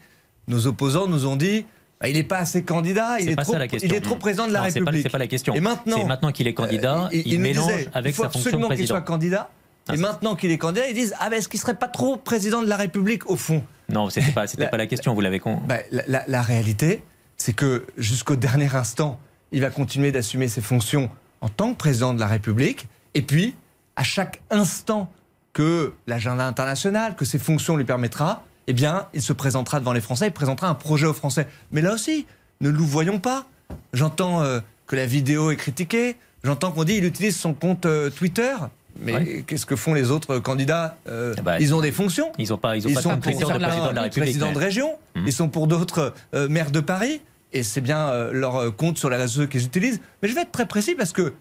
nos 0.47 0.67
opposants 0.67 1.07
nous 1.07 1.25
ont 1.25 1.35
dit 1.35 1.65
bah, 1.99 2.07
il 2.09 2.15
n'est 2.15 2.23
pas 2.23 2.37
assez 2.37 2.63
candidat, 2.63 3.19
il 3.19 3.29
est, 3.29 3.35
trop, 3.35 3.55
il 3.81 3.93
est 3.93 4.01
trop 4.01 4.15
président 4.15 4.47
de 4.47 4.53
la 4.53 4.59
Non, 4.59 4.65
République. 4.65 5.01
C'est 5.03 5.09
pas 5.09 5.17
la 5.17 5.27
question. 5.27 5.55
Et 5.55 5.59
maintenant, 5.59 5.97
c'est 5.97 6.05
maintenant 6.05 6.31
qu'il 6.31 6.47
est 6.47 6.53
candidat, 6.53 7.05
Euh, 7.05 7.21
il, 7.25 7.39
mélange 7.39 7.71
avec 7.93 8.11
il 8.11 8.15
faut 8.15 8.23
sa 8.23 8.29
fonction 8.29 8.51
de 8.51 8.55
absolument 8.55 8.69
qu'il 8.75 8.87
soit 8.87 9.01
candidat. 9.01 9.49
Ah, 9.89 9.95
et 9.95 9.97
maintenant 9.97 10.35
qu'il 10.35 10.51
est 10.51 10.57
candidat, 10.57 10.87
ils 10.89 10.93
disent 10.93 11.15
ah 11.19 11.29
ben 11.29 11.37
est-ce 11.37 11.47
qu'il 11.49 11.59
serait 11.59 11.75
pas 11.75 11.87
trop 11.87 12.17
président 12.17 12.61
de 12.61 12.67
la 12.67 12.77
République 12.77 13.29
au 13.29 13.35
fond? 13.35 13.63
Non, 13.89 14.09
c'était 14.09 14.31
pas, 14.31 14.45
c'était 14.45 14.67
pas 14.67 14.77
la 14.77 14.85
question. 14.85 15.13
Vous 15.13 15.21
l'avez 15.21 15.39
con. 15.39 15.59
La, 15.67 16.03
la- 16.07 16.23
la 16.27 16.41
réalité, 16.41 17.03
c'est 17.37 17.53
que 17.53 17.85
jusqu'au 17.97 18.35
dernier 18.35 18.73
instant, 18.75 19.19
il 19.51 19.61
va 19.61 19.69
continuer 19.69 20.11
d'assumer 20.11 20.49
ses 20.49 20.61
fonctions 20.61 21.09
en 21.41 21.49
tant 21.49 21.71
que 21.73 21.77
président 21.77 22.13
de 22.13 22.19
la 22.19 22.27
République. 22.27 22.87
Et 23.13 23.21
puis, 23.21 23.55
à 23.95 24.03
chaque 24.03 24.41
instant 24.51 25.09
que 25.53 25.93
l'agenda 26.05 26.45
international, 26.45 27.15
que 27.15 27.25
ses 27.25 27.39
fonctions 27.39 27.77
lui 27.77 27.85
permettra, 27.85 28.43
eh 28.67 28.73
bien, 28.73 29.07
il 29.13 29.21
se 29.21 29.33
présentera 29.33 29.79
devant 29.79 29.93
les 29.93 30.01
Français, 30.01 30.27
il 30.27 30.33
présentera 30.33 30.67
un 30.69 30.75
projet 30.75 31.05
aux 31.07 31.13
Français. 31.13 31.47
Mais 31.71 31.81
là 31.81 31.93
aussi, 31.93 32.25
ne 32.61 32.69
nous 32.71 32.85
voyons 32.85 33.19
pas. 33.19 33.45
J'entends 33.93 34.41
euh, 34.43 34.59
que 34.87 34.95
la 34.95 35.05
vidéo 35.05 35.51
est 35.51 35.55
critiquée. 35.55 36.15
J'entends 36.43 36.71
qu'on 36.71 36.83
dit 36.83 36.95
qu'il 36.95 37.05
utilise 37.05 37.35
son 37.37 37.53
compte 37.53 37.85
euh, 37.85 38.09
Twitter. 38.09 38.53
Mais 38.99 39.13
Ouais. 39.13 39.43
qu'est-ce 39.45 39.65
que 39.65 39.75
font 39.75 39.93
les 39.93 40.09
autres 40.11 40.39
candidats 40.39 40.97
Euh, 41.07 41.35
Ah 41.37 41.41
bah, 41.41 41.59
Ils 41.59 41.73
ont 41.75 41.81
des 41.81 41.91
fonctions. 41.91 42.31
Ils 42.39 42.49
n'ont 42.49 42.57
pas, 42.57 42.75
ils 42.77 42.85
ont 42.87 42.89
Ils 42.89 42.95
pas 42.95 43.01
sont 43.01 43.09
de 43.15 43.21
pour 43.21 43.25
certains 43.37 43.59
président 43.59 43.89
de 43.89 43.95
la 43.95 44.01
République. 44.03 44.37
de 44.39 44.57
région, 44.57 44.95
Mhm. 45.15 45.23
ils 45.27 45.33
sont 45.33 45.49
pour 45.49 45.67
d'autres 45.67 46.13
maires 46.49 46.71
de 46.71 46.79
Paris, 46.79 47.21
et 47.53 47.61
c'est 47.63 47.81
bien 47.81 48.31
leur 48.31 48.75
compte 48.75 48.97
sur 48.97 49.09
les 49.11 49.17
réseaux 49.17 49.45
qu'ils 49.47 49.65
utilisent. 49.65 50.01
Mais 50.21 50.29
je 50.29 50.33
vais 50.33 50.41
être 50.41 50.51
très 50.51 50.65
précis 50.65 50.95
parce 50.95 51.13
que 51.13 51.33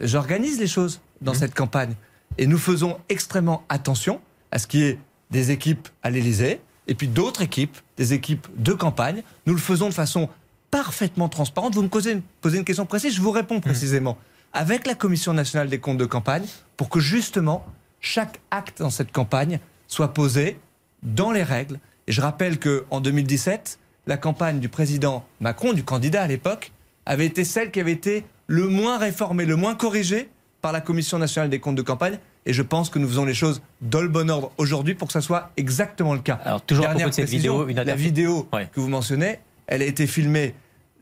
j'organise 0.00 0.60
les 0.60 0.66
choses 0.66 1.00
dans 1.22 1.32
Mhm. 1.32 1.38
cette 1.38 1.54
campagne. 1.54 1.94
Et 2.36 2.46
nous 2.46 2.58
faisons 2.58 2.98
extrêmement 3.08 3.64
attention 3.68 4.20
à 4.50 4.58
ce 4.58 4.66
qu'il 4.66 4.80
y 4.80 4.84
ait 4.84 4.98
des 5.30 5.50
équipes 5.50 5.88
à 6.02 6.10
l'Élysée, 6.10 6.60
et 6.88 6.94
puis 6.94 7.06
d'autres 7.06 7.42
équipes, 7.42 7.76
des 7.96 8.14
équipes 8.14 8.48
de 8.56 8.72
campagne. 8.72 9.22
Nous 9.46 9.52
le 9.52 9.60
faisons 9.60 9.88
de 9.88 9.94
façon 9.94 10.28
parfaitement 10.70 11.28
transparente. 11.28 11.74
Vous 11.74 11.82
me 11.82 11.88
posez 11.88 12.12
une, 12.12 12.22
posez 12.40 12.58
une 12.58 12.64
question 12.64 12.86
précise, 12.86 13.14
je 13.14 13.20
vous 13.20 13.30
réponds 13.30 13.60
précisément. 13.60 14.18
Avec 14.52 14.86
la 14.86 14.94
Commission 14.94 15.34
nationale 15.34 15.68
des 15.68 15.78
comptes 15.78 15.98
de 15.98 16.06
campagne, 16.06 16.46
pour 16.76 16.88
que 16.88 17.00
justement 17.00 17.64
chaque 18.00 18.40
acte 18.50 18.80
dans 18.80 18.90
cette 18.90 19.12
campagne 19.12 19.60
soit 19.86 20.14
posé 20.14 20.58
dans 21.02 21.30
les 21.30 21.42
règles. 21.42 21.78
Et 22.06 22.12
je 22.12 22.20
rappelle 22.20 22.58
qu'en 22.58 23.00
2017, 23.00 23.78
la 24.06 24.16
campagne 24.16 24.58
du 24.58 24.68
président 24.68 25.26
Macron, 25.40 25.74
du 25.74 25.84
candidat 25.84 26.22
à 26.22 26.26
l'époque, 26.26 26.72
avait 27.04 27.26
été 27.26 27.44
celle 27.44 27.70
qui 27.70 27.80
avait 27.80 27.92
été 27.92 28.24
le 28.46 28.68
moins 28.68 28.98
réformée, 28.98 29.44
le 29.44 29.56
moins 29.56 29.74
corrigée 29.74 30.30
par 30.62 30.72
la 30.72 30.80
Commission 30.80 31.18
nationale 31.18 31.50
des 31.50 31.60
comptes 31.60 31.76
de 31.76 31.82
campagne. 31.82 32.18
Et 32.48 32.52
je 32.54 32.62
pense 32.62 32.88
que 32.88 32.98
nous 32.98 33.06
faisons 33.06 33.24
les 33.26 33.34
choses 33.34 33.60
dans 33.82 34.00
le 34.00 34.08
bon 34.08 34.28
ordre 34.30 34.50
aujourd'hui 34.58 34.94
pour 34.94 35.06
que 35.08 35.12
ça 35.12 35.20
soit 35.20 35.50
exactement 35.58 36.14
le 36.14 36.20
cas. 36.20 36.40
Alors, 36.44 36.62
toujours 36.62 36.86
à 36.86 36.88
Dernière 36.88 37.08
propos 37.10 37.20
de 37.22 37.26
cette 37.26 37.30
vidéo, 37.30 37.68
une 37.68 37.76
la 37.76 37.94
vidéo 37.94 38.48
Ouais. 38.52 38.68
que 38.72 38.80
vous 38.80 38.88
mentionnez, 38.88 39.38
elle 39.66 39.82
a 39.82 39.84
été 39.84 40.06
filmée 40.06 40.54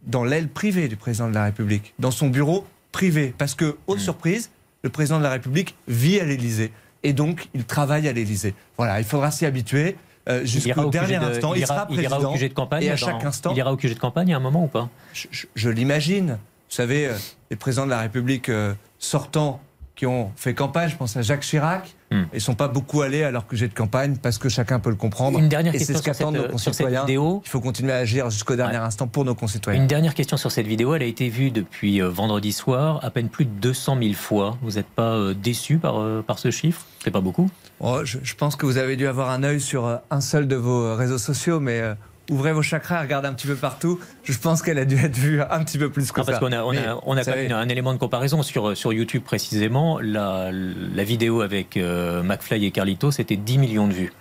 dans 0.07 0.25
l'aile 0.25 0.49
privée 0.49 0.89
du 0.89 0.97
président 0.97 1.29
de 1.29 1.35
la 1.35 1.45
République, 1.45 1.95
dans 2.01 2.11
son 2.11 2.29
bureau 2.29 2.67
privé. 2.93 3.33
Parce 3.39 3.55
que, 3.55 3.65
Hmm. 3.65 3.75
haute 3.87 4.01
surprise, 4.01 4.51
le 4.83 4.91
président 4.91 5.19
de 5.19 5.23
la 5.23 5.31
République 5.31 5.77
vit 5.89 6.19
à 6.21 6.25
l'Élysée. 6.25 6.73
Et 7.05 7.13
donc, 7.13 7.49
il 7.55 7.65
travaille 7.65 8.09
à 8.09 8.13
l'Élysée. 8.13 8.55
Voilà, 8.77 8.99
il 8.99 9.05
faudra 9.07 9.31
s'y 9.31 9.47
habituer 9.47 9.97
euh, 10.29 10.45
jusqu'au 10.45 10.81
au 10.83 10.91
dernier 10.91 11.19
de- 11.21 11.25
instant. 11.27 11.55
il 11.55 11.65
sera 11.65 11.87
il 11.91 12.01
ira 12.03 12.19
au 12.21 12.33
QG 12.35 12.49
de 12.49 12.55
campagne. 12.55 12.83
et 12.83 12.89
à 12.89 12.93
dans- 12.93 12.97
chaque 12.97 13.25
instant, 13.25 13.53
Il 13.53 13.59
ira 13.59 13.73
au 13.73 13.77
QG 13.77 13.95
de 13.95 13.99
campagne 14.01 14.35
à 14.35 14.37
un 14.37 14.41
moment 14.41 14.65
ou 14.65 14.67
pas? 14.67 14.89
Je, 15.13 15.29
je- 15.31 15.47
je 15.55 15.71
l'imagine. 15.71 16.31
Vous 16.69 16.75
savez, 16.75 17.07
euh, 17.07 17.15
les 17.53 17.57
présidents 17.57 17.85
de 17.85 17.91
la 17.91 18.01
République 18.01 18.49
euh, 18.49 18.75
sortants 18.99 19.61
qui 19.97 20.07
ont 20.07 20.31
fait 20.37 20.53
campagne, 20.55 20.91
je 20.91 20.97
pense 20.97 21.17
à 21.17 21.23
Jacques 21.23 21.41
Chirac, 21.41 21.95
ils 22.13 22.27
ne 22.35 22.39
sont 22.39 22.55
pas 22.55 22.69
beaucoup 22.69 23.03
allés 23.03 23.25
à 23.25 23.31
leur 23.31 23.47
QG 23.49 23.69
de 23.71 23.75
campagne 23.75 24.17
parce 24.23 24.39
que 24.39 24.49
chacun 24.49 24.79
peut 24.79 24.91
le 24.91 24.97
comprendre. 24.97 25.39
Une 25.39 25.49
dernière 25.49 25.75
et 25.75 25.79
c'est 25.79 25.95
question 25.95 26.13
ce 26.15 26.19
qu'attendent 26.19 26.35
nos 26.37 26.41
sur 26.43 26.59
cette 26.59 26.65
concitoyens. 26.87 27.01
vidéo. 27.01 27.43
Il 27.45 27.49
faut 27.49 27.61
continuer 27.61 27.93
à 27.93 27.97
agir 27.97 28.31
jusqu'au 28.31 28.55
dernier 28.57 28.77
Ouais. 28.77 28.85
instant 28.85 29.09
pour 29.09 29.25
nos 29.25 29.35
concitoyens. 29.35 29.81
Une 29.81 29.89
dernière 29.89 30.15
question 30.15 30.37
sur 30.37 30.53
cette 30.53 30.67
vidéo. 30.67 30.95
Elle 30.95 31.03
a 31.03 31.07
été 31.07 31.29
vue 31.31 31.51
depuis 31.51 32.01
euh, 32.01 32.09
vendredi 32.09 32.53
soir, 32.53 33.01
à 33.03 33.11
peine 33.11 33.29
plus 33.29 33.45
de 33.47 33.51
200 33.51 33.97
000 34.01 34.13
fois. 34.15 34.57
Vous 34.63 34.73
n'êtes 34.73 34.87
pas 34.87 35.15
euh, 35.15 35.35
déçu 35.35 35.79
par, 35.79 35.99
euh, 36.01 36.23
par 36.23 36.39
ce 36.39 36.51
chiffre? 36.53 36.85
C'est 37.03 37.11
pas 37.11 37.21
beaucoup? 37.23 37.51
Oh, 37.81 38.01
je, 38.05 38.19
je 38.23 38.35
pense 38.35 38.55
que 38.55 38.67
vous 38.67 38.77
avez 38.77 38.97
dû 38.97 39.07
avoir 39.09 39.31
un 39.31 39.43
œil 39.43 39.61
sur 39.61 39.87
euh, 39.87 39.97
un 40.11 40.21
seul 40.21 40.47
de 40.47 40.57
vos 40.57 40.83
euh, 40.85 40.95
réseaux 40.95 41.19
sociaux, 41.19 41.59
mais 41.59 41.81
euh, 41.81 41.95
ouvrez 42.31 42.53
vos 42.53 42.63
chakras, 42.63 43.01
regardez 43.03 43.29
un 43.29 43.33
petit 43.35 43.47
peu 43.47 43.55
partout. 43.57 44.01
Je 44.25 44.37
pense 44.39 44.63
qu'elle 44.63 44.79
a 44.79 44.85
dû 44.85 44.97
être 44.97 45.17
vue 45.17 45.41
un 45.43 45.65
petit 45.65 45.79
peu 45.79 45.91
plus 45.91 46.13
que 46.13 46.21
Non, 46.21 46.27
ça. 46.27 46.33
parce 46.33 46.45
qu'on 46.45 46.53
a, 46.53 46.63
on 46.65 46.73
a, 46.77 47.01
on 47.05 47.17
a 47.17 47.23
vous 47.23 47.31
quand 47.31 47.37
même 47.37 47.53
un 47.53 47.69
élément 47.69 47.93
de 47.93 47.99
comparaison 47.99 48.43
sur, 48.43 48.77
sur 48.77 48.93
YouTube 48.93 49.23
précisément. 49.23 49.99
La, 50.01 50.51
la 50.53 51.05
vidéo 51.05 51.41
avec 51.41 51.77
euh, 51.77 52.23
McFly 52.23 52.65
et 52.67 52.71
Carlito, 52.71 53.11
c'était 53.11 53.37
10 53.37 53.59
millions 53.59 53.87
de 53.89 53.93
vues. 53.93 54.13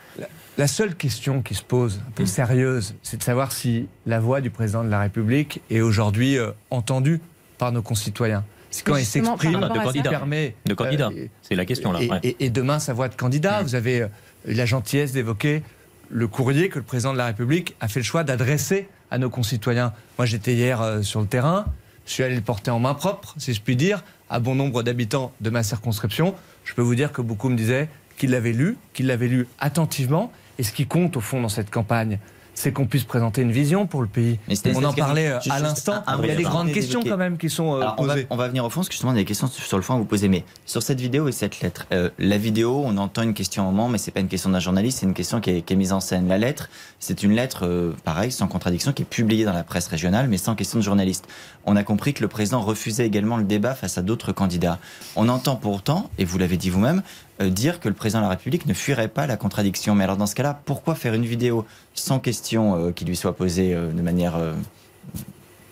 La 0.58 0.68
seule 0.68 0.96
question 0.96 1.41
qui 1.41 1.54
se 1.54 1.63
pose, 1.63 2.00
un 2.08 2.12
peu 2.12 2.26
sérieuse, 2.26 2.96
c'est 3.04 3.18
de 3.18 3.24
savoir 3.24 3.52
si 3.52 3.88
la 4.06 4.22
voix 4.22 4.39
du 4.39 4.50
président 4.50 4.86
de 4.86 4.89
la 4.89 5.02
République 5.02 5.62
est 5.70 5.82
aujourd'hui 5.82 6.38
euh, 6.38 6.52
entendue 6.72 7.20
par 7.58 7.74
nos 7.74 7.82
concitoyens. 7.82 8.46
Si 8.72 8.82
quand 8.84 8.96
il 8.96 9.06
s'exprime, 9.06 9.56
rapport 9.58 9.78
de 9.78 9.84
candidat. 9.84 10.10
permet 10.10 10.56
De 10.65 10.74
candidat. 10.74 11.10
euh, 11.13 11.28
C'est 11.41 11.56
la 11.56 11.65
question 11.65 11.91
là. 11.91 12.02
et, 12.02 12.10
ouais. 12.10 12.20
et- 12.24 12.46
et 12.46 12.50
demain, 12.50 12.80
sa 12.80 12.94
voix 12.94 13.10
de 13.10 13.15
candidat. 13.15 13.63
Vous 13.63 13.76
avez 13.76 14.02
euh, 14.04 14.08
eu 14.48 14.54
la 14.54 14.65
gentillesse 14.65 15.12
d'évoquer 15.12 15.62
le 16.10 16.28
courrier 16.28 16.70
que 16.70 16.80
le 16.80 16.86
président 16.86 17.13
de 17.13 17.18
la 17.18 17.26
République 17.26 17.76
a 17.80 17.88
fait 17.88 18.00
le 18.00 18.06
choix 18.06 18.24
d'adresser 18.24 18.88
à 19.12 19.18
nos 19.18 19.30
concitoyens. 19.30 19.94
Moi, 20.18 20.26
j'étais 20.26 20.54
hier 20.54 20.82
euh, 20.82 21.02
sur 21.02 21.22
le 21.22 21.28
terrain. 21.28 21.65
Je 22.06 22.12
suis 22.12 22.24
allé 22.24 22.36
le 22.36 22.41
porter 22.41 22.72
en 22.72 22.80
main 22.80 22.94
propre, 22.94 23.34
si 23.38 23.54
je 23.54 23.62
puis 23.62 23.76
dire, 23.76 24.04
à 24.30 24.39
bon 24.39 24.56
nombre 24.56 24.84
d'habitants 24.84 25.32
de 25.41 25.50
ma 25.50 25.63
circonscription. 25.63 26.36
Je 26.63 26.74
peux 26.74 26.82
vous 26.82 26.96
dire 26.96 27.12
que 27.12 27.22
beaucoup 27.22 27.50
me 27.50 27.56
disaient 27.56 27.89
qu'ils 28.18 28.32
l'avaient 28.32 28.54
lu, 28.54 28.78
qu'ils 28.94 29.08
l'avaient 29.08 29.28
lu 29.28 29.48
attentivement. 29.60 30.32
Et 30.58 30.63
ce 30.63 30.72
qui 30.72 30.86
compte, 30.86 31.18
au 31.18 31.22
fond, 31.22 31.41
dans 31.41 31.50
cette 31.50 31.72
campagne, 31.72 32.20
c'est 32.56 32.72
qu'on 32.72 32.88
puisse 32.88 33.04
présenter 33.04 33.41
une 33.41 33.52
vision 33.52 33.86
pour 33.86 34.02
le 34.02 34.08
pays. 34.08 34.39
Mais 34.48 34.56
On 34.76 34.84
en 34.84 34.94
parlait 34.94 35.28
euh, 35.28 35.39
juste- 35.41 35.56
à 35.56 35.60
l'instant. 35.60 36.04
Il 36.24 36.28
y 36.28 36.32
a 36.32 36.36
des 36.36 36.44
grandes 36.44 36.72
questions 36.72 37.02
quand 37.04 37.18
même 37.18 37.38
qui 37.38 37.50
sont 37.50 37.76
euh, 37.76 37.82
Alors, 37.82 37.96
on, 38.00 38.04
va, 38.06 38.13
posées. 38.13 38.28
on 38.30 38.36
va 38.38 38.48
venir 38.48 38.65
au 38.65 38.70
fond, 38.70 38.80
parce 38.80 38.88
que 38.89 38.94
justement, 38.94 39.12
il 39.12 39.15
y 39.15 39.20
a 39.20 39.22
des 39.22 39.26
questions 39.26 39.48
sur 39.48 39.78
le 39.78 39.84
fond 39.84 39.96
à 39.96 39.98
vous 39.98 40.06
poser. 40.06 40.28
Mais 40.30 40.44
sur 40.65 40.82
cette 40.82 41.00
vidéo 41.00 41.28
et 41.28 41.32
cette 41.32 41.60
lettre, 41.62 41.86
euh, 41.91 42.10
la 42.18 42.38
vidéo, 42.38 42.82
on 42.86 42.98
entend 42.98 43.22
une 43.22 43.34
question 43.34 43.63
un 43.63 43.65
moment, 43.72 43.89
mais 43.89 43.98
c'est 43.98 44.12
pas 44.12 44.22
une 44.22 44.28
question 44.28 44.50
d'un 44.50 44.60
journaliste, 44.60 45.00
c'est 45.00 45.06
une 45.06 45.13
question 45.13 45.41
qui 45.41 45.50
est, 45.52 45.62
qui 45.62 45.74
est 45.74 45.76
mise 45.76 45.91
en 45.94 46.00
scène. 46.00 46.28
La 46.28 46.38
lettre, 46.38 46.70
c'est 47.00 47.22
une 47.24 47.34
lettre, 47.34 47.65
euh, 47.68 47.94
pareil, 48.04 48.32
sans 48.32 48.48
contradiction, 48.48 48.94
qui 48.94 49.02
est 49.04 49.06
publiée 49.06 49.46
dans 49.46 49.54
la 49.54 49.63
presse 49.63 49.88
régionale, 49.88 50.28
mais 50.30 50.38
sans 50.38 50.56
question 50.56 50.80
de 50.80 50.84
journaliste. 50.84 51.26
On 51.65 51.76
a 51.76 51.84
compris 51.84 52.13
que 52.13 52.22
le 52.22 52.28
président 52.28 52.62
refusait 52.62 53.06
également 53.06 53.38
le 53.38 53.44
débat 53.44 53.76
face 53.76 53.98
à 53.98 54.02
d'autres 54.02 54.32
candidats. 54.32 54.80
On 55.15 55.28
entend 55.30 55.56
pourtant, 55.58 56.10
et 56.18 56.26
vous 56.26 56.38
l'avez 56.38 56.58
dit 56.58 56.70
vous-même, 56.70 57.00
euh, 57.00 57.02
dire 57.39 57.80
que 57.80 57.89
le 57.89 57.95
président 57.95 58.19
de 58.19 58.26
la 58.26 58.30
République 58.30 58.65
ne 58.65 58.74
fuirait 58.74 59.08
pas 59.08 59.28
la 59.28 59.38
contradiction. 59.38 59.95
Mais 59.95 60.04
alors 60.04 60.17
dans 60.17 60.28
ce 60.28 60.36
cas-là, 60.36 60.60
pourquoi 60.65 60.95
faire 60.95 61.13
une 61.13 61.26
vidéo 61.26 61.65
sans 61.93 62.19
question 62.19 62.76
euh, 62.78 62.91
qui 62.91 63.06
lui 63.06 63.15
soit 63.15 63.36
posée 63.36 63.74
euh, 63.74 63.91
de 63.91 64.02
manière 64.02 64.36
euh, 64.36 64.54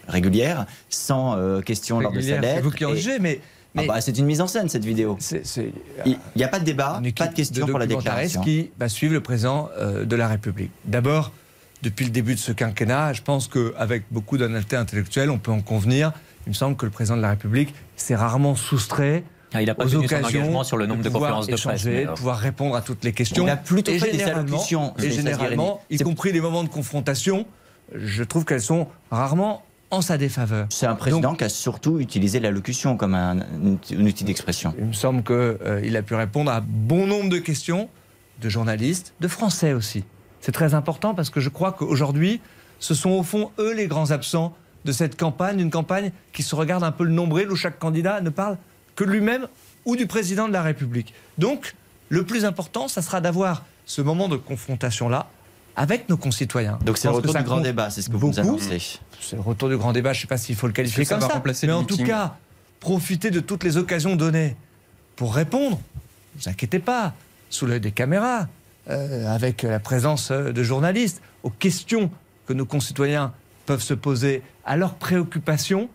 régulière, 0.08 0.65
sans 0.89 1.38
euh, 1.38 1.62
question 1.62 1.99
lors 1.99 2.12
de 2.12 2.19
sa 2.19 2.36
Régulière, 2.36 2.41
lettre 2.41 2.56
C'est 2.56 2.62
vous 2.62 2.71
qui 2.71 2.86
en 2.86 2.95
jugez, 2.95 3.19
mais, 3.19 3.39
Ah 3.78 3.84
bah, 3.88 4.02
c'est 4.02 4.17
une 4.17 4.26
mise 4.26 4.41
en 4.41 4.47
scène 4.47 4.69
cette 4.69 4.86
vidéo. 4.86 5.17
Il 6.06 6.17
n'y 6.36 6.43
a 6.43 6.47
pas 6.47 6.60
de 6.60 6.65
débat, 6.65 7.02
pas 7.15 7.28
de 7.28 7.34
question 7.34 7.65
de 7.65 7.71
pour 7.71 7.80
la 7.80 7.88
déclaration. 7.88 8.41
qui 8.41 8.71
va 8.78 8.89
suivre 8.89 9.13
le 9.13 9.21
président 9.21 9.69
euh, 9.78 10.06
de 10.06 10.15
la 10.15 10.28
République. 10.28 10.71
D'abord, 10.86 11.32
depuis 11.82 12.06
le 12.06 12.12
début 12.12 12.36
de 12.36 12.39
ce 12.39 12.52
quinquennat, 12.52 13.13
je 13.13 13.21
pense 13.21 13.47
qu'avec 13.47 14.04
beaucoup 14.12 14.38
d'honnêteté 14.38 14.76
intellectuelle, 14.76 15.30
on 15.30 15.39
peut 15.39 15.52
en 15.52 15.62
convenir. 15.62 16.12
Il 16.45 16.49
me 16.49 16.54
semble 16.56 16.76
que 16.76 16.86
le 16.86 16.91
président 16.91 17.17
de 17.17 17.21
la 17.21 17.30
République 17.30 17.73
s'est 17.95 18.15
rarement 18.15 18.56
soustrait 18.56 19.23
il 19.62 19.66
n'a 19.66 19.76
pas 19.76 19.86
aux 19.86 19.96
occasions 19.96 20.42
engagement 20.42 20.63
sur 20.63 20.78
le 20.78 20.86
nombre 20.86 21.04
de, 21.04 21.10
pouvoir 21.10 21.36
conférences 21.36 21.48
de 21.48 21.68
presse. 21.68 21.86
de 21.86 21.92
euh, 21.92 22.13
pouvoir 22.13 22.38
répondre 22.38 22.76
à 22.76 22.82
toutes 22.82 23.04
les 23.04 23.13
questions. 23.13 23.46
Il 23.46 23.50
a 23.50 23.58
plutôt 23.58 23.92
et 23.92 24.00
fait 24.00 24.12
des 24.12 24.20
généralement, 24.20 24.42
allocutions, 24.42 24.94
et 24.98 25.12
généralement, 25.12 25.82
y 25.89 25.98
compris 25.98 26.32
les 26.32 26.42
moments 26.42 26.63
de 26.63 26.70
confrontation, 26.70 27.46
je 27.94 28.24
trouve 28.24 28.46
qu'elles 28.46 28.62
sont 28.62 28.88
rarement 29.12 29.63
en 29.92 30.02
sa 30.02 30.18
défaveur. 30.18 30.68
C'est 30.70 30.88
un 30.88 30.96
président 30.96 31.36
qui 31.36 31.44
a 31.44 31.50
surtout 31.50 32.00
utilisé 32.00 32.39
l'allocution 32.39 32.98
comme 32.98 33.13
un, 33.13 33.39
un 33.42 34.06
outil 34.06 34.24
d'expression. 34.24 34.74
Il 34.80 34.86
me 34.86 34.94
semble 34.94 35.24
qu'il 35.24 35.96
a 35.96 36.02
pu 36.02 36.16
répondre 36.16 36.52
à 36.52 36.62
bon 36.62 37.06
nombre 37.06 37.30
de 37.30 37.38
questions 37.38 37.89
de 38.42 38.50
journalistes, 38.50 39.13
de 39.22 39.28
Français 39.28 39.74
aussi. 39.74 40.04
C'est 40.42 40.52
très 40.52 40.74
important 40.74 41.13
parce 41.13 41.30
que 41.30 41.39
je 41.39 41.50
crois 41.50 41.72
qu'aujourd'hui, 41.72 42.42
ce 42.80 42.94
sont 42.94 43.12
au 43.12 43.24
fond 43.24 43.52
eux 43.60 43.74
les 43.74 43.88
grands 43.88 44.12
absents 44.12 44.54
de 44.84 44.92
cette 44.92 45.18
campagne, 45.18 45.60
une 45.60 45.70
campagne 45.70 46.12
qui 46.34 46.44
se 46.44 46.56
regarde 46.56 46.84
un 46.84 46.92
peu 46.92 47.06
le 47.06 47.12
nombril 47.12 47.50
où 47.50 47.56
chaque 47.56 47.80
candidat 47.80 48.20
ne 48.20 48.30
parle 48.30 48.58
que 48.95 49.03
de 49.03 49.10
lui-même 49.10 49.47
ou 49.86 49.95
du 49.95 50.08
président 50.08 50.47
de 50.47 50.53
la 50.53 50.62
République. 50.62 51.13
Donc, 51.38 51.75
le 52.10 52.23
plus 52.23 52.45
important, 52.45 52.88
ça 52.88 53.01
sera 53.01 53.21
d'avoir 53.21 53.63
ce 53.86 54.01
moment 54.01 54.29
de 54.29 54.38
confrontation-là 54.38 55.27
avec 55.75 56.08
nos 56.10 56.17
concitoyens. 56.17 56.77
Donc 56.86 56.97
c'est 56.97 57.08
le 57.08 57.15
retour 57.15 57.34
du 57.34 57.43
grand 57.43 57.62
débat, 57.62 57.89
c'est 57.89 58.01
ce 58.01 58.10
que 58.10 58.15
vous 58.15 58.27
nous 58.27 58.39
annoncez. 58.39 58.79
c'est 59.19 59.36
le 59.36 59.41
retour 59.41 59.69
du 59.69 59.77
grand 59.77 59.91
débat, 59.91 60.13
je 60.13 60.19
ne 60.19 60.21
sais 60.21 60.27
pas 60.27 60.38
s'il 60.38 60.56
faut 60.56 60.67
le 60.67 60.73
qualifier 60.73 61.06
ça 61.06 61.17
comme 61.17 61.27
ça. 61.27 61.41
Mais 61.63 61.73
en 61.73 61.84
tout 61.84 61.97
cas, 61.97 62.36
profitez 62.79 63.32
de 63.32 63.39
toutes 63.39 63.63
les 63.63 63.77
occasions 63.77 64.15
données 64.15 64.56
pour 65.15 65.34
répondre. 65.34 65.79
Ne 66.36 66.41
vous 66.41 66.49
inquiétez 66.49 66.79
pas, 66.79 67.13
sous 67.49 67.65
l'œil 67.65 67.79
des 67.79 67.91
caméras, 67.91 68.47
euh, 68.89 69.27
avec 69.27 69.63
la 69.63 69.79
présence 69.79 70.32
euh, 70.32 70.51
de 70.51 70.63
journalistes, 70.63 71.21
aux 71.43 71.49
questions 71.49 72.12
que 72.47 72.53
nos 72.53 72.65
concitoyens 72.65 73.34
peuvent 73.65 73.82
se 73.82 73.93
poser, 73.93 74.41
à 74.65 74.75
leurs 74.75 74.95
préoccupations, 74.95 75.89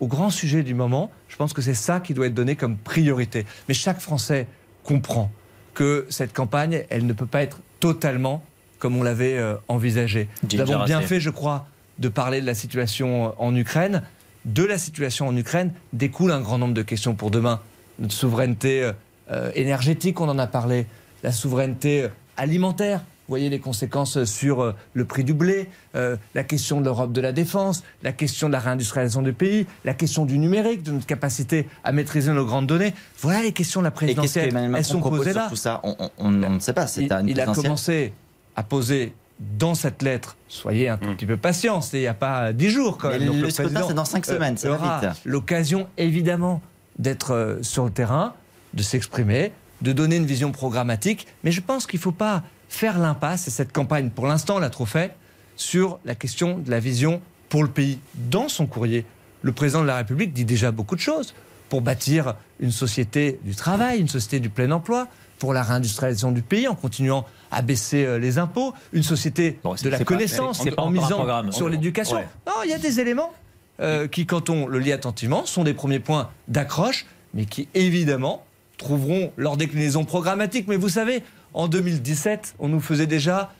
au 0.00 0.06
grand 0.06 0.30
sujet 0.30 0.62
du 0.62 0.74
moment. 0.74 1.10
Je 1.32 1.36
pense 1.38 1.54
que 1.54 1.62
c'est 1.62 1.74
ça 1.74 1.98
qui 1.98 2.12
doit 2.12 2.26
être 2.26 2.34
donné 2.34 2.56
comme 2.56 2.76
priorité. 2.76 3.46
Mais 3.66 3.72
chaque 3.74 4.00
Français 4.00 4.46
comprend 4.84 5.32
que 5.72 6.06
cette 6.10 6.34
campagne, 6.34 6.84
elle 6.90 7.06
ne 7.06 7.12
peut 7.14 7.26
pas 7.26 7.42
être 7.42 7.60
totalement 7.80 8.44
comme 8.78 8.96
on 8.96 9.02
l'avait 9.02 9.38
euh, 9.38 9.54
envisagé. 9.68 10.28
Nous 10.52 10.60
avons 10.60 10.84
bien 10.84 11.00
fait, 11.00 11.20
je 11.20 11.30
crois, 11.30 11.66
de 11.98 12.10
parler 12.10 12.42
de 12.42 12.46
la 12.46 12.54
situation 12.54 13.32
en 13.40 13.56
Ukraine. 13.56 14.02
De 14.44 14.62
la 14.62 14.76
situation 14.76 15.26
en 15.26 15.34
Ukraine 15.34 15.72
découle 15.94 16.32
un 16.32 16.40
grand 16.40 16.58
nombre 16.58 16.74
de 16.74 16.82
questions 16.82 17.14
pour 17.14 17.30
demain. 17.30 17.60
Notre 17.98 18.12
souveraineté 18.12 18.82
euh, 18.82 18.92
euh, 19.30 19.50
énergétique, 19.54 20.20
on 20.20 20.28
en 20.28 20.38
a 20.38 20.46
parlé. 20.46 20.86
La 21.22 21.32
souveraineté 21.32 22.08
alimentaire. 22.36 23.02
Vous 23.28 23.32
voyez 23.32 23.48
les 23.50 23.60
conséquences 23.60 24.24
sur 24.24 24.60
euh, 24.62 24.74
le 24.94 25.04
prix 25.04 25.22
du 25.24 25.32
blé, 25.32 25.68
euh, 25.94 26.16
la 26.34 26.42
question 26.44 26.80
de 26.80 26.84
l'Europe 26.86 27.12
de 27.12 27.20
la 27.20 27.32
défense, 27.32 27.84
la 28.02 28.12
question 28.12 28.48
de 28.48 28.52
la 28.52 28.58
réindustrialisation 28.58 29.22
du 29.22 29.32
pays, 29.32 29.66
la 29.84 29.94
question 29.94 30.24
du 30.26 30.38
numérique, 30.38 30.82
de 30.82 30.90
notre 30.92 31.06
capacité 31.06 31.68
à 31.84 31.92
maîtriser 31.92 32.32
nos 32.32 32.44
grandes 32.44 32.66
données. 32.66 32.92
Voilà 33.20 33.42
les 33.42 33.52
questions 33.52 33.80
de 33.80 33.84
la 33.84 33.90
Et 33.90 33.94
présidentielle. 33.94 34.48
qu'Emmanuel 34.48 34.66
Elles 34.70 34.72
Macron 34.72 34.92
sont 34.92 35.00
propose 35.00 35.18
posées 35.18 35.32
sur 35.32 35.40
là 35.40 35.48
tout 35.48 35.56
ça 35.56 35.80
on, 35.84 35.94
on- 35.98 36.10
on- 36.18 36.42
on 36.42 36.50
ne 36.50 36.58
sait 36.58 36.72
pas, 36.72 36.86
c'est 36.86 37.02
il, 37.04 37.12
une 37.12 37.28
il 37.28 37.40
a 37.40 37.46
commencé 37.46 38.12
à 38.56 38.62
poser 38.64 39.14
dans 39.58 39.74
cette 39.74 40.02
lettre, 40.02 40.36
soyez 40.48 40.88
un 40.88 40.96
tout 40.98 41.08
petit 41.14 41.26
peu 41.26 41.36
patient, 41.36 41.80
c'est 41.80 41.98
il 41.98 42.02
n'y 42.02 42.06
a 42.06 42.14
pas 42.14 42.52
dix 42.52 42.70
jours 42.70 42.98
quand 42.98 43.08
même. 43.08 43.24
Donc, 43.24 43.36
le 43.36 43.50
scrutin, 43.50 43.82
c'est 43.88 43.94
dans 43.94 44.04
cinq 44.04 44.28
euh, 44.28 44.34
semaines, 44.34 44.56
ça 44.56 44.68
va 44.68 44.74
aura 44.76 45.00
vite. 45.00 45.10
l'occasion 45.24 45.88
évidemment 45.96 46.60
d'être 46.98 47.32
euh, 47.32 47.62
sur 47.62 47.84
le 47.84 47.90
terrain, 47.90 48.34
de 48.74 48.82
s'exprimer, 48.82 49.52
de 49.80 49.92
donner 49.92 50.16
une 50.16 50.26
vision 50.26 50.52
programmatique, 50.52 51.26
mais 51.42 51.50
je 51.50 51.60
pense 51.60 51.86
qu'il 51.86 51.98
ne 51.98 52.02
faut 52.02 52.12
pas 52.12 52.42
faire 52.72 52.98
l'impasse, 52.98 53.48
et 53.48 53.50
cette 53.50 53.70
campagne 53.70 54.08
pour 54.10 54.26
l'instant 54.26 54.58
l'a 54.58 54.70
trop 54.70 54.86
fait, 54.86 55.14
sur 55.56 55.98
la 56.06 56.14
question 56.14 56.58
de 56.58 56.70
la 56.70 56.80
vision 56.80 57.20
pour 57.50 57.62
le 57.62 57.68
pays. 57.68 57.98
Dans 58.14 58.48
son 58.48 58.66
courrier, 58.66 59.04
le 59.42 59.52
président 59.52 59.82
de 59.82 59.86
la 59.86 59.96
République 59.96 60.32
dit 60.32 60.46
déjà 60.46 60.70
beaucoup 60.70 60.96
de 60.96 61.00
choses 61.00 61.34
pour 61.68 61.82
bâtir 61.82 62.34
une 62.60 62.70
société 62.70 63.38
du 63.44 63.54
travail, 63.54 64.00
une 64.00 64.08
société 64.08 64.40
du 64.40 64.48
plein 64.48 64.70
emploi, 64.70 65.06
pour 65.38 65.52
la 65.52 65.62
réindustrialisation 65.62 66.32
du 66.32 66.40
pays 66.40 66.66
en 66.66 66.74
continuant 66.74 67.26
à 67.50 67.60
baisser 67.62 68.06
euh, 68.06 68.18
les 68.18 68.38
impôts, 68.38 68.72
une 68.92 69.02
société 69.02 69.58
Bon, 69.62 69.74
de 69.74 69.88
la 69.90 69.98
connaissance 69.98 70.64
pas 70.64 70.82
en 70.82 70.90
misant 70.90 71.50
sur 71.52 71.66
On- 71.66 71.68
l'éducation. 71.68 72.16
ouais. 72.16 72.28
Non, 72.46 72.52
il 72.64 72.70
y 72.70 72.74
a 72.74 72.78
des 72.78 73.00
éléments 73.00 73.32
euh, 73.80 74.06
qui, 74.08 74.24
quand 74.24 74.48
on 74.48 74.66
le 74.66 74.78
lit 74.78 74.92
attentivement, 74.92 75.44
sont 75.44 75.64
des 75.64 75.74
premiers 75.74 75.98
points 75.98 76.30
d'accroche, 76.48 77.04
mais 77.34 77.44
qui 77.44 77.68
évidemment 77.74 78.44
trouveront 78.78 79.32
leur 79.36 79.56
déclinaison 79.56 80.04
programmatique. 80.04 80.66
Mais 80.68 80.76
vous 80.76 80.88
savez, 80.88 81.22
en 81.54 81.68
2017, 81.68 82.54
on 82.58 82.68
nous 82.68 82.80
faisait 82.80 83.06
déjà, 83.06 83.52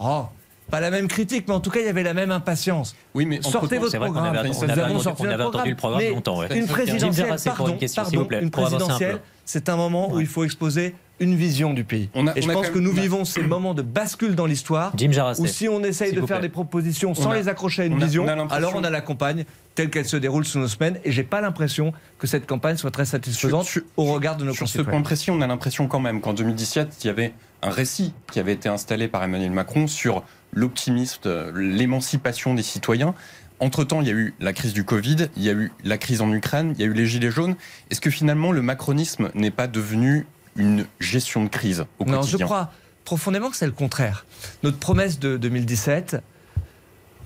oh, 0.00 0.26
pas 0.70 0.80
la 0.80 0.90
même 0.90 1.08
critique, 1.08 1.44
mais 1.48 1.54
en 1.54 1.60
tout 1.60 1.70
cas, 1.70 1.80
il 1.80 1.86
y 1.86 1.88
avait 1.88 2.02
la 2.02 2.14
même 2.14 2.30
impatience. 2.30 2.94
Oui, 3.14 3.26
mais 3.26 3.40
Sortez 3.42 3.78
votre 3.78 3.96
programme. 3.98 4.36
avait- 4.36 4.48
on 4.50 4.52
Nous 4.52 4.64
avait 4.64 4.72
avons 4.72 4.82
attendu- 4.84 5.02
sorti 5.04 5.22
on 5.22 5.30
avait 5.30 5.42
entendu 5.44 5.70
le 5.70 5.76
programme 5.76 6.02
mais 6.02 6.10
longtemps, 6.10 6.38
ouais. 6.38 6.46
Une 6.54 6.66
Jim 6.66 6.72
présidentielle, 6.72 7.34
pardon, 7.44 7.68
une 7.72 7.78
question, 7.78 8.02
pardon, 8.02 8.10
s'il 8.10 8.18
vous 8.18 8.24
plaît, 8.26 8.40
une 8.42 8.50
présidentielle, 8.50 9.20
c'est 9.44 9.68
un 9.68 9.76
moment 9.76 10.10
où 10.10 10.16
Ouais. 10.16 10.22
il 10.22 10.26
faut 10.26 10.44
exposer 10.44 10.94
une 11.20 11.34
vision 11.34 11.74
du 11.74 11.82
pays. 11.82 12.10
On 12.14 12.28
a- 12.28 12.36
Et 12.36 12.42
je 12.42 12.46
pense 12.46 12.66
quand 12.66 12.72
que 12.72 12.78
même- 12.78 12.84
nous 12.84 12.92
vivons 12.92 13.24
ces 13.24 13.42
moments 13.42 13.74
de 13.74 13.82
bascule 13.82 14.36
dans 14.36 14.46
l'histoire 14.46 14.92
où 15.38 15.46
si 15.46 15.68
on 15.68 15.82
essaye 15.82 16.12
de 16.12 16.18
faire 16.18 16.26
plaît. 16.38 16.40
des 16.42 16.48
propositions 16.48 17.12
sans 17.14 17.30
a- 17.30 17.36
les 17.36 17.48
accrocher 17.48 17.82
à 17.82 17.84
une 17.86 17.94
on 17.94 18.00
a- 18.00 18.04
vision, 18.04 18.24
on 18.24 18.48
alors 18.50 18.74
on 18.76 18.84
a 18.84 18.90
la 18.90 19.00
campagne 19.00 19.44
telle 19.74 19.90
qu'elle 19.90 20.04
se 20.04 20.16
déroule 20.16 20.44
sous 20.44 20.60
nos 20.60 20.68
semaines. 20.68 21.00
Et 21.04 21.10
j'ai 21.10 21.24
pas 21.24 21.40
l'impression 21.40 21.92
que 22.20 22.28
cette 22.28 22.46
campagne 22.46 22.76
soit 22.76 22.92
très 22.92 23.04
satisfaisante 23.04 23.64
Sur- 23.64 23.82
sur- 23.82 23.90
au 23.96 24.04
regard 24.12 24.36
de 24.36 24.44
nos 24.44 24.52
Sur 24.52 24.68
ce 24.68 24.74
concitoyens. 24.78 24.90
point 24.90 25.02
précis, 25.02 25.30
on 25.32 25.40
a 25.40 25.46
l'impression 25.48 25.88
quand 25.88 25.98
même 26.00 26.20
qu'en 26.20 26.34
2017, 26.34 26.96
il 27.02 27.06
y 27.08 27.10
avait 27.10 27.32
un 27.62 27.70
récit 27.70 28.12
qui 28.30 28.38
avait 28.38 28.52
été 28.52 28.68
installé 28.68 29.08
par 29.08 29.24
Emmanuel 29.24 29.50
Macron 29.50 29.88
sur 29.88 30.22
l'optimisme, 30.52 31.22
euh, 31.26 31.52
l'émancipation 31.54 32.54
des 32.54 32.62
citoyens. 32.62 33.14
Entre-temps, 33.60 34.00
il 34.00 34.06
y 34.06 34.10
a 34.10 34.14
eu 34.14 34.34
la 34.40 34.52
crise 34.52 34.72
du 34.72 34.84
Covid, 34.84 35.28
il 35.36 35.42
y 35.42 35.50
a 35.50 35.52
eu 35.52 35.72
la 35.82 35.98
crise 35.98 36.20
en 36.20 36.32
Ukraine, 36.32 36.74
il 36.76 36.80
y 36.80 36.84
a 36.84 36.86
eu 36.86 36.92
les 36.92 37.06
Gilets 37.06 37.30
jaunes. 37.30 37.56
Est-ce 37.90 38.00
que 38.00 38.10
finalement 38.10 38.52
le 38.52 38.62
macronisme 38.62 39.30
n'est 39.34 39.50
pas 39.50 39.66
devenu 39.66 40.26
une 40.56 40.86
gestion 41.00 41.44
de 41.44 41.48
crise 41.48 41.84
au 41.98 42.04
Non, 42.04 42.22
je 42.22 42.36
crois 42.36 42.72
profondément 43.04 43.48
que 43.48 43.56
c'est 43.56 43.66
le 43.66 43.72
contraire. 43.72 44.26
Notre 44.62 44.78
promesse 44.78 45.18
de 45.18 45.38
2017, 45.38 46.18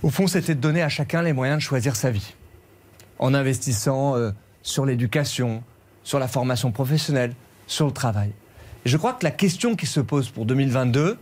au 0.05 0.11
fond, 0.11 0.29
c'était 0.29 0.55
de 0.55 0.61
donner 0.61 0.81
à 0.81 0.89
chacun 0.89 1.23
les 1.23 1.33
moyens 1.33 1.59
de 1.59 1.63
choisir 1.63 1.97
sa 1.97 2.11
vie. 2.11 2.35
En 3.19 3.35
investissant 3.35 4.17
euh, 4.17 4.31
sur 4.63 4.87
l'éducation, 4.87 5.65
sur 6.05 6.21
la 6.21 6.29
formation 6.29 6.71
professionnelle, 6.71 7.35
sur 7.67 7.87
le 7.87 7.93
travail. 7.93 8.31
Et 8.85 8.89
je 8.89 8.97
crois 8.97 9.13
que 9.13 9.25
la 9.25 9.33
question 9.33 9.75
qui 9.75 9.87
se 9.87 9.99
pose 9.99 10.31
pour 10.31 10.47
2022, 10.47 11.19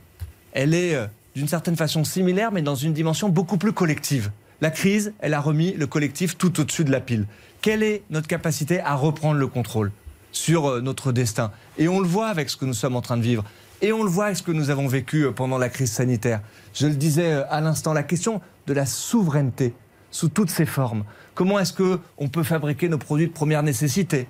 elle 0.52 0.74
est 0.74 0.94
euh, 0.94 1.06
d'une 1.40 1.48
certaine 1.48 1.76
façon 1.76 2.04
similaire, 2.04 2.52
mais 2.52 2.60
dans 2.60 2.74
une 2.74 2.92
dimension 2.92 3.30
beaucoup 3.30 3.56
plus 3.56 3.72
collective. 3.72 4.30
La 4.60 4.70
crise, 4.70 5.14
elle 5.20 5.32
a 5.32 5.40
remis 5.40 5.72
le 5.72 5.86
collectif 5.86 6.36
tout 6.36 6.60
au-dessus 6.60 6.84
de 6.84 6.90
la 6.90 7.00
pile. 7.00 7.26
Quelle 7.62 7.82
est 7.82 8.02
notre 8.10 8.28
capacité 8.28 8.78
à 8.80 8.94
reprendre 8.94 9.38
le 9.38 9.46
contrôle 9.46 9.90
sur 10.32 10.68
euh, 10.68 10.80
notre 10.82 11.12
destin? 11.12 11.50
Et 11.78 11.88
on 11.88 11.98
le 11.98 12.06
voit 12.06 12.28
avec 12.28 12.50
ce 12.50 12.58
que 12.58 12.66
nous 12.66 12.74
sommes 12.74 12.94
en 12.94 13.00
train 13.00 13.16
de 13.16 13.22
vivre. 13.22 13.42
Et 13.80 13.90
on 13.90 14.02
le 14.02 14.10
voit 14.10 14.26
avec 14.26 14.36
ce 14.36 14.42
que 14.42 14.52
nous 14.52 14.68
avons 14.68 14.86
vécu 14.86 15.24
euh, 15.24 15.32
pendant 15.32 15.56
la 15.56 15.70
crise 15.70 15.90
sanitaire. 15.90 16.42
Je 16.74 16.86
le 16.86 16.94
disais 16.94 17.32
euh, 17.32 17.44
à 17.48 17.62
l'instant, 17.62 17.94
la 17.94 18.02
question 18.02 18.42
de 18.66 18.74
la 18.74 18.84
souveraineté 18.84 19.72
sous 20.10 20.28
toutes 20.28 20.50
ses 20.50 20.66
formes. 20.66 21.04
Comment 21.34 21.58
est-ce 21.58 21.72
qu'on 21.72 22.28
peut 22.28 22.42
fabriquer 22.42 22.90
nos 22.90 22.98
produits 22.98 23.28
de 23.28 23.32
première 23.32 23.62
nécessité? 23.62 24.28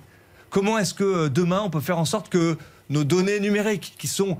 Comment 0.49 0.77
est-ce 0.77 0.93
que 0.93 1.27
demain 1.27 1.61
on 1.61 1.69
peut 1.69 1.81
faire 1.81 1.99
en 1.99 2.05
sorte 2.05 2.29
que 2.29 2.57
nos 2.89 3.03
données 3.03 3.41
numériques, 3.41 3.95
qui 3.97 4.07
sont 4.07 4.37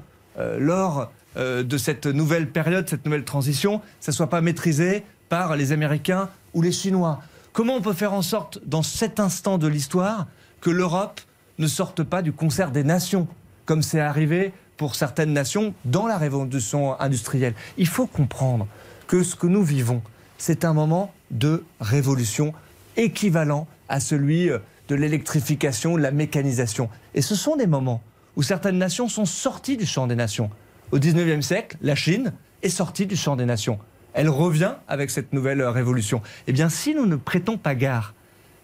lors 1.35 1.63
de 1.63 1.77
cette 1.77 2.05
nouvelle 2.05 2.49
période, 2.49 2.89
cette 2.89 3.05
nouvelle 3.05 3.23
transition, 3.23 3.81
ça 3.99 4.11
ne 4.11 4.15
soit 4.15 4.29
pas 4.29 4.41
maîtrisé 4.41 5.03
par 5.29 5.55
les 5.55 5.71
Américains 5.71 6.29
ou 6.53 6.61
les 6.61 6.71
Chinois 6.71 7.21
Comment 7.53 7.75
on 7.75 7.81
peut 7.81 7.93
faire 7.93 8.13
en 8.13 8.21
sorte, 8.21 8.59
dans 8.65 8.81
cet 8.81 9.19
instant 9.19 9.57
de 9.57 9.67
l'histoire, 9.67 10.27
que 10.61 10.69
l'Europe 10.69 11.19
ne 11.59 11.67
sorte 11.67 12.01
pas 12.01 12.21
du 12.21 12.31
concert 12.31 12.71
des 12.71 12.85
nations, 12.85 13.27
comme 13.65 13.81
c'est 13.81 13.99
arrivé 13.99 14.53
pour 14.77 14.95
certaines 14.95 15.33
nations 15.33 15.73
dans 15.83 16.07
la 16.07 16.17
révolution 16.17 16.97
industrielle? 17.01 17.53
Il 17.77 17.87
faut 17.87 18.07
comprendre 18.07 18.67
que 19.05 19.21
ce 19.21 19.35
que 19.35 19.47
nous 19.47 19.63
vivons, 19.63 20.01
c'est 20.37 20.63
un 20.63 20.71
moment 20.71 21.13
de 21.29 21.65
révolution 21.81 22.53
équivalent 22.95 23.67
à 23.89 23.99
celui 23.99 24.49
euh, 24.49 24.59
de 24.87 24.95
l'électrification, 24.95 25.97
de 25.97 26.01
la 26.01 26.11
mécanisation. 26.11 26.89
Et 27.13 27.21
ce 27.21 27.35
sont 27.35 27.57
des 27.57 27.67
moments 27.67 28.01
où 28.37 28.43
certaines 28.43 28.77
nations 28.77 29.09
sont 29.09 29.25
sorties 29.25 29.75
du 29.75 29.85
champ 29.85 30.07
des 30.07 30.15
nations. 30.15 30.49
Au 30.91 30.99
19e 30.99 31.41
siècle, 31.41 31.77
la 31.81 31.95
Chine 31.95 32.33
est 32.63 32.69
sortie 32.69 33.05
du 33.05 33.15
champ 33.15 33.35
des 33.35 33.45
nations 33.45 33.79
elle 34.13 34.29
revient 34.29 34.73
avec 34.87 35.09
cette 35.09 35.33
nouvelle 35.33 35.61
euh, 35.61 35.71
révolution. 35.71 36.21
Eh 36.47 36.53
bien, 36.53 36.69
si 36.69 36.93
nous 36.93 37.05
ne 37.05 37.15
prêtons 37.15 37.57
pas 37.57 37.75
garde, 37.75 38.13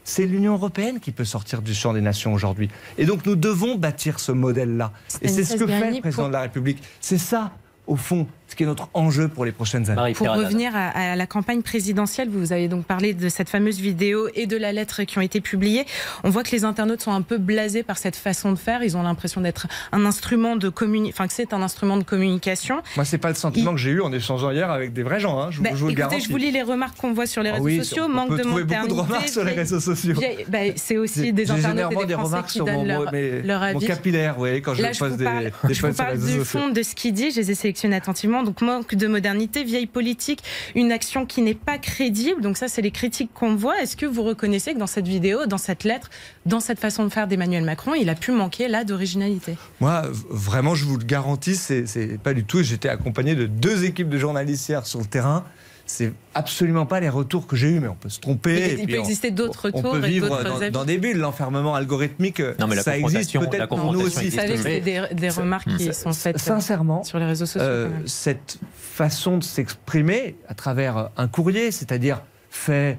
c'est 0.03 0.25
l'Union 0.25 0.53
européenne 0.53 0.99
qui 0.99 1.11
peut 1.11 1.25
sortir 1.25 1.61
du 1.61 1.73
champ 1.73 1.93
des 1.93 2.01
nations 2.01 2.33
aujourd'hui. 2.33 2.69
Et 2.97 3.05
donc, 3.05 3.25
nous 3.25 3.35
devons 3.35 3.75
bâtir 3.75 4.19
ce 4.19 4.31
modèle-là. 4.31 4.93
Et 5.21 5.27
c'est 5.27 5.43
ce 5.43 5.55
que 5.55 5.67
fait 5.67 5.91
le 5.91 5.99
président 5.99 6.27
de 6.27 6.33
la 6.33 6.41
République. 6.41 6.81
C'est 7.01 7.17
ça, 7.17 7.51
au 7.87 7.97
fond, 7.97 8.25
ce 8.47 8.55
qui 8.55 8.63
est 8.63 8.65
notre 8.65 8.89
enjeu 8.93 9.27
pour 9.27 9.45
les 9.45 9.51
prochaines 9.51 9.89
années. 9.89 10.13
Pour 10.13 10.27
revenir 10.27 10.71
à, 10.75 11.15
la 11.15 11.27
campagne 11.27 11.61
présidentielle, 11.61 12.29
vous 12.29 12.53
avez 12.53 12.67
donc 12.67 12.85
parlé 12.85 13.13
de 13.13 13.29
cette 13.29 13.49
fameuse 13.49 13.79
vidéo 13.79 14.29
et 14.35 14.47
de 14.47 14.57
la 14.57 14.71
lettre 14.71 15.03
qui 15.03 15.17
ont 15.17 15.21
été 15.21 15.41
publiées. 15.41 15.85
On 16.23 16.29
voit 16.29 16.43
que 16.43 16.51
les 16.51 16.63
internautes 16.63 17.01
sont 17.01 17.11
un 17.11 17.21
peu 17.21 17.37
blasés 17.37 17.83
par 17.83 17.97
cette 17.97 18.15
façon 18.15 18.51
de 18.51 18.57
faire. 18.57 18.83
Ils 18.83 18.95
ont 18.95 19.03
l'impression 19.03 19.41
d'être 19.41 19.67
un 19.91 20.05
instrument 20.05 20.55
de 20.55 20.69
communication, 20.69 21.15
enfin 21.15 21.27
que 21.27 21.33
c'est 21.33 21.53
un 21.53 21.61
instrument 21.61 21.97
de 21.97 22.03
communication. 22.03 22.81
Moi, 22.95 23.05
c'est 23.05 23.17
pas 23.17 23.29
le 23.29 23.35
sentiment 23.35 23.71
que 23.71 23.79
j'ai 23.79 23.91
eu 23.91 24.01
en 24.01 24.11
échangeant 24.13 24.51
hier 24.51 24.71
avec 24.71 24.93
des 24.93 25.03
vrais 25.03 25.19
gens. 25.19 25.39
Hein. 25.39 25.51
Je, 25.51 25.61
bah, 25.61 25.71
vous, 25.73 25.89
écoutez, 25.89 26.19
je 26.21 26.29
vous 26.29 26.37
lis 26.37 26.51
les 26.51 26.63
remarques 26.63 26.97
qu'on 26.97 27.13
voit 27.13 27.27
sur 27.27 27.43
les 27.43 27.49
ah 27.49 27.55
réseaux 27.55 27.83
sociaux. 27.83 28.07
manque 28.07 28.37
de 28.37 28.43
modernité. 28.43 28.87
beaucoup 28.87 28.87
de 28.87 29.07
remarques 29.07 29.29
sur 29.29 29.43
les 29.43 29.53
réseaux 29.53 29.79
sociaux. 29.79 30.15
Bah, 30.47 30.59
c'est 30.75 30.97
aussi 30.97 31.33
des 31.33 31.51
internautes 31.51 31.91
et 32.01 32.05
des, 32.05 32.13
Français 32.13 32.37
qui 32.47 32.59
donnent 32.59 32.87
leur, 32.87 33.11
leur, 33.43 33.61
avis. 33.61 33.73
Mon 33.73 33.79
capillaire, 33.79 34.33
vous 34.33 34.39
voyez, 34.39 34.61
quand 34.61 34.73
je, 34.73 34.97
pose 34.97 35.17
des, 35.17 35.25
des 35.65 35.73
je 35.73 35.85
vous 35.85 35.93
parle 35.93 36.17
du 36.17 36.43
fond 36.45 36.69
de 36.69 36.81
ce 36.81 36.95
qu'il 36.95 37.13
dit. 37.13 37.31
Je 37.31 37.37
les 37.37 37.51
ai 37.51 37.55
sélectionnés 37.55 37.95
attentivement. 37.95 38.36
Donc 38.43 38.61
manque 38.61 38.95
de 38.95 39.07
modernité, 39.07 39.63
vieille 39.63 39.87
politique, 39.87 40.43
une 40.75 40.91
action 40.91 41.25
qui 41.25 41.41
n'est 41.41 41.53
pas 41.53 41.77
crédible. 41.77 42.41
Donc 42.41 42.57
ça, 42.57 42.67
c'est 42.67 42.81
les 42.81 42.91
critiques 42.91 43.31
qu'on 43.33 43.55
voit. 43.55 43.81
Est-ce 43.81 43.95
que 43.97 44.05
vous 44.05 44.23
reconnaissez 44.23 44.73
que 44.73 44.79
dans 44.79 44.87
cette 44.87 45.07
vidéo, 45.07 45.45
dans 45.45 45.57
cette 45.57 45.83
lettre, 45.83 46.09
dans 46.45 46.59
cette 46.59 46.79
façon 46.79 47.03
de 47.03 47.09
faire 47.09 47.27
d'Emmanuel 47.27 47.63
Macron, 47.63 47.93
il 47.93 48.09
a 48.09 48.15
pu 48.15 48.31
manquer 48.31 48.67
là 48.67 48.83
d'originalité? 48.83 49.57
Moi, 49.79 50.03
vraiment, 50.29 50.75
je 50.75 50.85
vous 50.85 50.97
le 50.97 51.05
garantis, 51.05 51.55
c'est 51.55 52.19
pas 52.21 52.33
du 52.33 52.43
tout. 52.43 52.61
J'étais 52.63 52.89
accompagné 52.89 53.35
de 53.35 53.45
deux 53.45 53.85
équipes 53.85 54.09
de 54.09 54.17
journalistes 54.17 54.69
hier 54.69 54.85
sur 54.85 54.99
le 54.99 55.05
terrain 55.05 55.45
c'est 55.87 56.11
absolument 56.33 56.85
pas 56.85 56.99
les 56.99 57.07
retours 57.07 57.47
que 57.47 57.55
j'ai 57.55 57.69
eus, 57.69 57.79
mais 57.79 57.87
on 57.87 57.95
peut 57.95 58.09
se 58.09 58.19
tromper. 58.19 58.77
il 58.77 58.87
peut 58.87 58.99
exister 58.99 59.31
d'autres 59.31 59.65
retours. 59.65 59.85
On 59.85 59.91
peut 59.93 60.05
vivre 60.05 60.69
dans, 60.69 60.83
des 60.83 60.97
bulles. 60.97 61.17
L'enfermement 61.17 61.75
algorithmique, 61.75 62.41
non, 62.59 62.67
mais 62.67 62.75
ça 62.75 62.97
existe 62.97 63.39
peut-être 63.39 63.67
pour 63.67 63.93
nous 63.93 64.01
aussi. 64.01 64.29
Vous 64.29 64.35
savez, 64.35 64.57
c'est 64.57 64.81
des, 64.81 65.29
remarques 65.29 65.69
qui 65.77 65.93
sont 65.93 66.13
faites 66.13 66.35
euh, 66.35 66.39
sincèrement, 66.39 67.03
sur 67.03 67.19
les 67.19 67.25
réseaux 67.25 67.45
sociaux. 67.45 67.61
Euh, 67.61 67.89
cette 68.05 68.59
façon 68.75 69.37
de 69.37 69.43
s'exprimer 69.43 70.35
à 70.47 70.53
travers 70.53 71.09
un 71.15 71.27
courrier, 71.27 71.71
c'est-à-dire 71.71 72.21
fait 72.49 72.97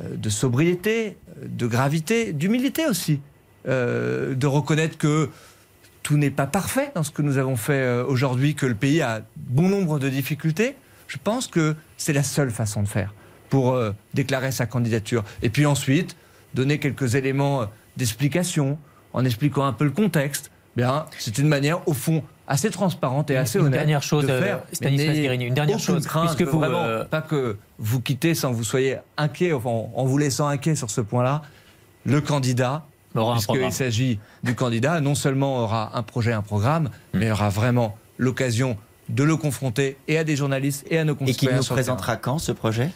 euh, 0.00 0.16
de 0.16 0.28
sobriété, 0.30 1.16
de 1.44 1.66
gravité, 1.66 2.32
d'humilité 2.32 2.86
aussi, 2.86 3.20
de 3.66 4.46
reconnaître 4.46 4.96
que 4.96 5.28
tout 6.02 6.16
n'est 6.16 6.30
pas 6.30 6.46
parfait 6.46 6.90
dans 6.94 7.02
ce 7.02 7.10
que 7.10 7.20
nous 7.20 7.36
avons 7.36 7.56
fait 7.56 8.00
aujourd'hui, 8.00 8.54
que 8.54 8.64
le 8.64 8.74
pays 8.74 9.02
a 9.02 9.22
bon 9.36 9.68
nombre 9.68 9.98
de 9.98 10.08
difficultés 10.08 10.74
je 11.08 11.16
pense 11.22 11.46
que 11.48 11.74
c'est 11.96 12.12
la 12.12 12.22
seule 12.22 12.50
façon 12.50 12.82
de 12.82 12.88
faire 12.88 13.12
pour 13.48 13.72
euh, 13.72 13.92
déclarer 14.14 14.52
sa 14.52 14.66
candidature. 14.66 15.24
Et 15.42 15.48
puis 15.48 15.66
ensuite, 15.66 16.16
donner 16.54 16.78
quelques 16.78 17.14
éléments 17.14 17.62
euh, 17.62 17.66
d'explication, 17.96 18.78
en 19.12 19.24
expliquant 19.24 19.64
un 19.64 19.72
peu 19.72 19.84
le 19.84 19.90
contexte. 19.90 20.50
Bien, 20.76 21.06
c'est 21.18 21.38
une 21.38 21.48
manière, 21.48 21.86
au 21.88 21.94
fond, 21.94 22.22
assez 22.46 22.70
transparente 22.70 23.30
et 23.30 23.36
assez 23.36 23.58
honnête. 23.58 23.72
Une 23.72 23.78
dernière 23.78 24.02
chose, 24.02 24.26
de 24.26 24.38
faire, 24.38 24.60
Stanislas 24.72 25.16
Guérini, 25.16 25.46
une 25.46 25.54
dernière 25.54 25.78
chose, 25.78 26.06
crainte, 26.06 26.36
puisque 26.36 26.48
vous, 26.48 26.58
vraiment, 26.58 26.84
euh, 26.84 27.04
pas 27.04 27.22
que 27.22 27.56
vous 27.78 28.00
quittez 28.00 28.34
sans 28.34 28.50
que 28.50 28.56
vous 28.56 28.64
soyez 28.64 28.98
inquiet, 29.16 29.52
enfin, 29.52 29.70
en 29.70 30.04
vous 30.04 30.18
laissant 30.18 30.46
inquiet 30.46 30.76
sur 30.76 30.90
ce 30.90 31.00
point-là, 31.00 31.42
le 32.04 32.20
candidat, 32.20 32.86
puisqu'il 33.12 33.72
s'agit 33.72 34.20
du 34.44 34.54
candidat, 34.54 35.00
non 35.00 35.14
seulement 35.14 35.64
aura 35.64 35.96
un 35.96 36.02
projet, 36.02 36.32
un 36.32 36.42
programme, 36.42 36.90
hmm. 37.12 37.18
mais 37.18 37.30
aura 37.30 37.48
vraiment 37.48 37.96
l'occasion 38.18 38.76
de 39.08 39.24
le 39.24 39.36
confronter 39.36 39.96
et 40.08 40.18
à 40.18 40.24
des 40.24 40.36
journalistes 40.36 40.84
et 40.90 40.98
à 40.98 41.04
nos 41.04 41.14
concitoyens. 41.14 41.58
Et 41.58 41.60
qui 41.60 41.68
nous 41.68 41.74
présentera 41.74 42.16
quand 42.16 42.38
ce 42.38 42.52
projet? 42.52 42.90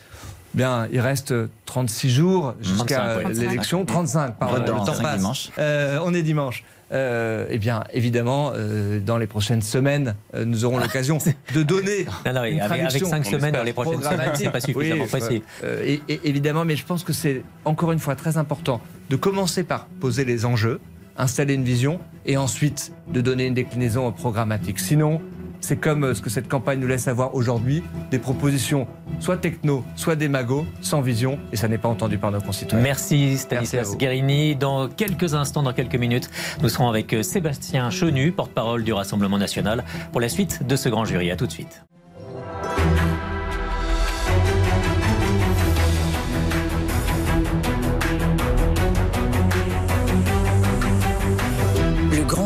Bien, 0.55 0.87
il 0.93 1.01
reste 1.01 1.35
36 1.65 2.11
jours 2.11 2.55
jusqu'à 2.61 3.23
l'élection. 3.31 3.85
35, 3.87 4.37
pardon, 4.39 4.59
le 4.59 4.85
temps 4.85 5.01
passe. 5.01 5.17
Dimanche. 5.19 5.51
Euh, 5.59 5.99
on 6.05 6.13
est 6.13 6.23
dimanche. 6.23 6.65
Euh, 6.93 7.47
eh 7.49 7.59
bien, 7.59 7.85
évidemment, 7.95 8.53
euh, 8.55 9.01
dans 9.01 9.17
les 9.17 9.27
prochaines 9.27 9.63
semaines, 9.63 10.15
euh, 10.35 10.45
nous 10.45 10.67
aurons 10.67 10.77
l'occasion 10.79 11.17
de 11.55 11.63
donner. 11.63 12.05
Non, 12.27 12.35
non, 12.35 12.41
avec, 12.41 12.91
cinq 12.91 13.25
semaines 13.25 13.55
dans 13.55 13.63
les 13.63 13.73
prochaines 13.73 14.03
semaines, 14.03 14.33
c'est 14.35 14.51
pas 14.51 14.61
suffisamment 14.61 15.07
oui, 15.31 15.43
Et, 15.85 16.03
et, 16.09 16.21
évidemment, 16.25 16.67
mais 16.67 16.77
je 16.77 16.85
pense 16.85 17.03
que 17.03 17.15
c'est 17.15 17.43
encore 17.65 17.93
une 17.93 17.99
fois 17.99 18.15
très 18.15 18.37
important 18.37 18.81
de 19.09 19.17
commencer 19.17 19.65
par 19.65 19.87
poser 19.87 20.27
les 20.27 20.45
enjeux, 20.45 20.81
installer 21.17 21.55
une 21.55 21.65
vision, 21.65 21.99
et 22.27 22.37
ensuite 22.37 22.93
de 23.09 23.23
donner 23.23 23.47
une 23.47 23.55
déclinaison 23.55 24.13
programmatique. 24.13 24.79
Sinon, 24.79 25.23
c'est 25.63 25.77
comme 25.77 26.05
euh, 26.05 26.15
ce 26.15 26.21
que 26.21 26.29
cette 26.29 26.49
campagne 26.49 26.79
nous 26.81 26.87
laisse 26.87 27.09
avoir 27.09 27.35
aujourd'hui, 27.35 27.83
des 28.11 28.19
propositions 28.19 28.87
soit 29.21 29.39
techno, 29.39 29.85
soit 29.97 30.17
démago, 30.17 30.67
sans 30.81 31.01
vision, 31.01 31.39
et 31.53 31.57
ça 31.57 31.69
n'est 31.69 31.79
pas 31.79 31.89
entendu 31.89 32.19
par 32.19 32.31
nos 32.31 32.41
concitoyens. 32.41 32.83
Merci 32.83 33.39
Stanislas 33.39 33.97
Guérini. 33.97 34.57
Dans 34.57 34.89
quelques 34.89 35.35
instants, 35.35 35.63
dans 35.63 35.73
quelques 35.73 35.95
minutes, 35.97 36.29
nous 36.61 36.69
serons 36.69 36.89
avec 36.89 37.15
euh, 37.15 37.23
Sébastien 37.23 37.89
Chenu, 37.91 38.33
porte-parole 38.33 38.85
du 38.85 38.93
Rassemblement 38.93 39.39
national, 39.39 39.85
pour 40.11 40.21
la 40.21 40.29
suite 40.29 40.67
de 40.67 40.77
ce 40.77 40.89
grand 40.89 41.05
jury. 41.05 41.31
A 41.31 41.37
tout 41.37 41.47
de 41.47 41.53
suite. 41.53 41.83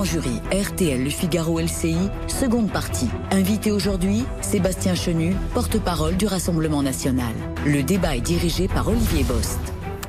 Jury 0.04 0.40
RTL 0.52 1.02
Le 1.04 1.10
Figaro 1.10 1.60
LCI, 1.60 1.96
seconde 2.26 2.70
partie. 2.70 3.08
Invité 3.30 3.70
aujourd'hui, 3.70 4.24
Sébastien 4.40 4.94
Chenu, 4.94 5.34
porte-parole 5.54 6.16
du 6.16 6.26
Rassemblement 6.26 6.82
national. 6.82 7.32
Le 7.64 7.82
débat 7.82 8.16
est 8.16 8.20
dirigé 8.20 8.68
par 8.68 8.88
Olivier 8.88 9.22
Bost. 9.24 9.60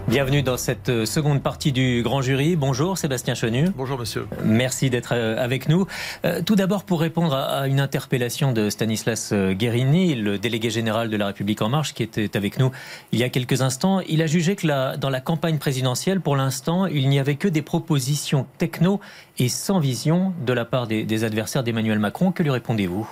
Bienvenue 0.08 0.42
dans 0.42 0.56
cette 0.56 0.88
euh, 0.88 1.06
seconde 1.06 1.44
partie 1.44 1.74
du 1.74 2.02
grand 2.02 2.22
jury. 2.22 2.56
Bonjour 2.56 2.98
Sébastien 2.98 3.36
Chenu. 3.36 3.66
Bonjour 3.76 4.00
monsieur. 4.00 4.26
Merci 4.42 4.90
d'être 4.90 5.14
euh, 5.14 5.36
avec 5.38 5.68
nous. 5.68 5.86
Euh, 6.24 6.42
tout 6.42 6.56
d'abord 6.56 6.86
pour 6.86 7.02
répondre 7.02 7.36
à 7.36 7.68
une 7.68 7.82
interpellation 7.82 8.54
de 8.54 8.70
Stanislas 8.70 9.34
Guérini, 9.34 10.16
le 10.16 10.38
délégué 10.38 10.70
général 10.70 11.10
de 11.10 11.18
la 11.18 11.28
République 11.28 11.62
en 11.62 11.68
marche 11.68 11.94
qui 11.94 12.04
était 12.04 12.38
avec 12.38 12.58
nous 12.58 12.72
il 13.12 13.20
y 13.20 13.24
a 13.24 13.30
quelques 13.30 13.62
instants, 13.62 14.00
il 14.00 14.22
a 14.22 14.28
jugé 14.28 14.56
que 14.56 14.96
dans 14.96 15.10
la 15.10 15.20
campagne 15.20 15.58
présidentielle, 15.58 16.22
pour 16.22 16.38
l'instant, 16.38 16.86
il 16.86 17.10
n'y 17.10 17.20
avait 17.20 17.36
que 17.36 17.50
des 17.50 17.62
propositions 17.62 18.48
techno 18.58 19.02
et 19.40 19.50
sans 19.50 19.80
vision 19.80 20.34
de 20.46 20.54
la 20.54 20.64
part 20.64 20.88
des 20.88 21.24
adversaires 21.26 21.64
d'Emmanuel 21.64 22.00
Macron. 22.00 22.32
Que 22.32 22.44
lui 22.44 22.52
répondez-vous? 22.52 23.10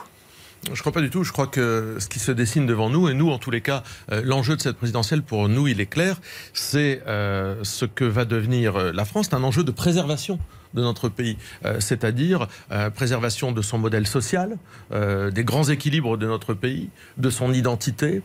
Je 0.73 0.79
crois 0.79 0.91
pas 0.91 1.01
du 1.01 1.09
tout. 1.09 1.23
Je 1.23 1.31
crois 1.31 1.47
que 1.47 1.97
ce 1.99 2.07
qui 2.07 2.19
se 2.19 2.31
dessine 2.31 2.65
devant 2.65 2.89
nous, 2.89 3.09
et 3.09 3.13
nous, 3.13 3.29
en 3.29 3.37
tous 3.37 3.51
les 3.51 3.61
cas, 3.61 3.83
euh, 4.11 4.21
l'enjeu 4.23 4.55
de 4.55 4.61
cette 4.61 4.77
présidentielle, 4.77 5.21
pour 5.21 5.49
nous, 5.49 5.67
il 5.67 5.81
est 5.81 5.85
clair, 5.85 6.19
c'est 6.53 7.01
euh, 7.07 7.55
ce 7.63 7.85
que 7.85 8.05
va 8.05 8.25
devenir 8.25 8.75
euh, 8.75 8.91
la 8.91 9.05
France. 9.05 9.27
C'est 9.29 9.35
un 9.35 9.43
enjeu 9.43 9.63
de 9.63 9.71
préservation 9.71 10.39
de 10.75 10.81
notre 10.81 11.09
pays, 11.09 11.37
euh, 11.65 11.79
c'est-à-dire 11.79 12.47
euh, 12.71 12.89
préservation 12.89 13.51
de 13.51 13.61
son 13.61 13.77
modèle 13.77 14.05
social, 14.05 14.57
euh, 14.91 15.31
des 15.31 15.43
grands 15.43 15.69
équilibres 15.69 16.17
de 16.17 16.27
notre 16.27 16.53
pays, 16.53 16.89
de 17.17 17.29
son 17.29 17.53
identité 17.53 18.21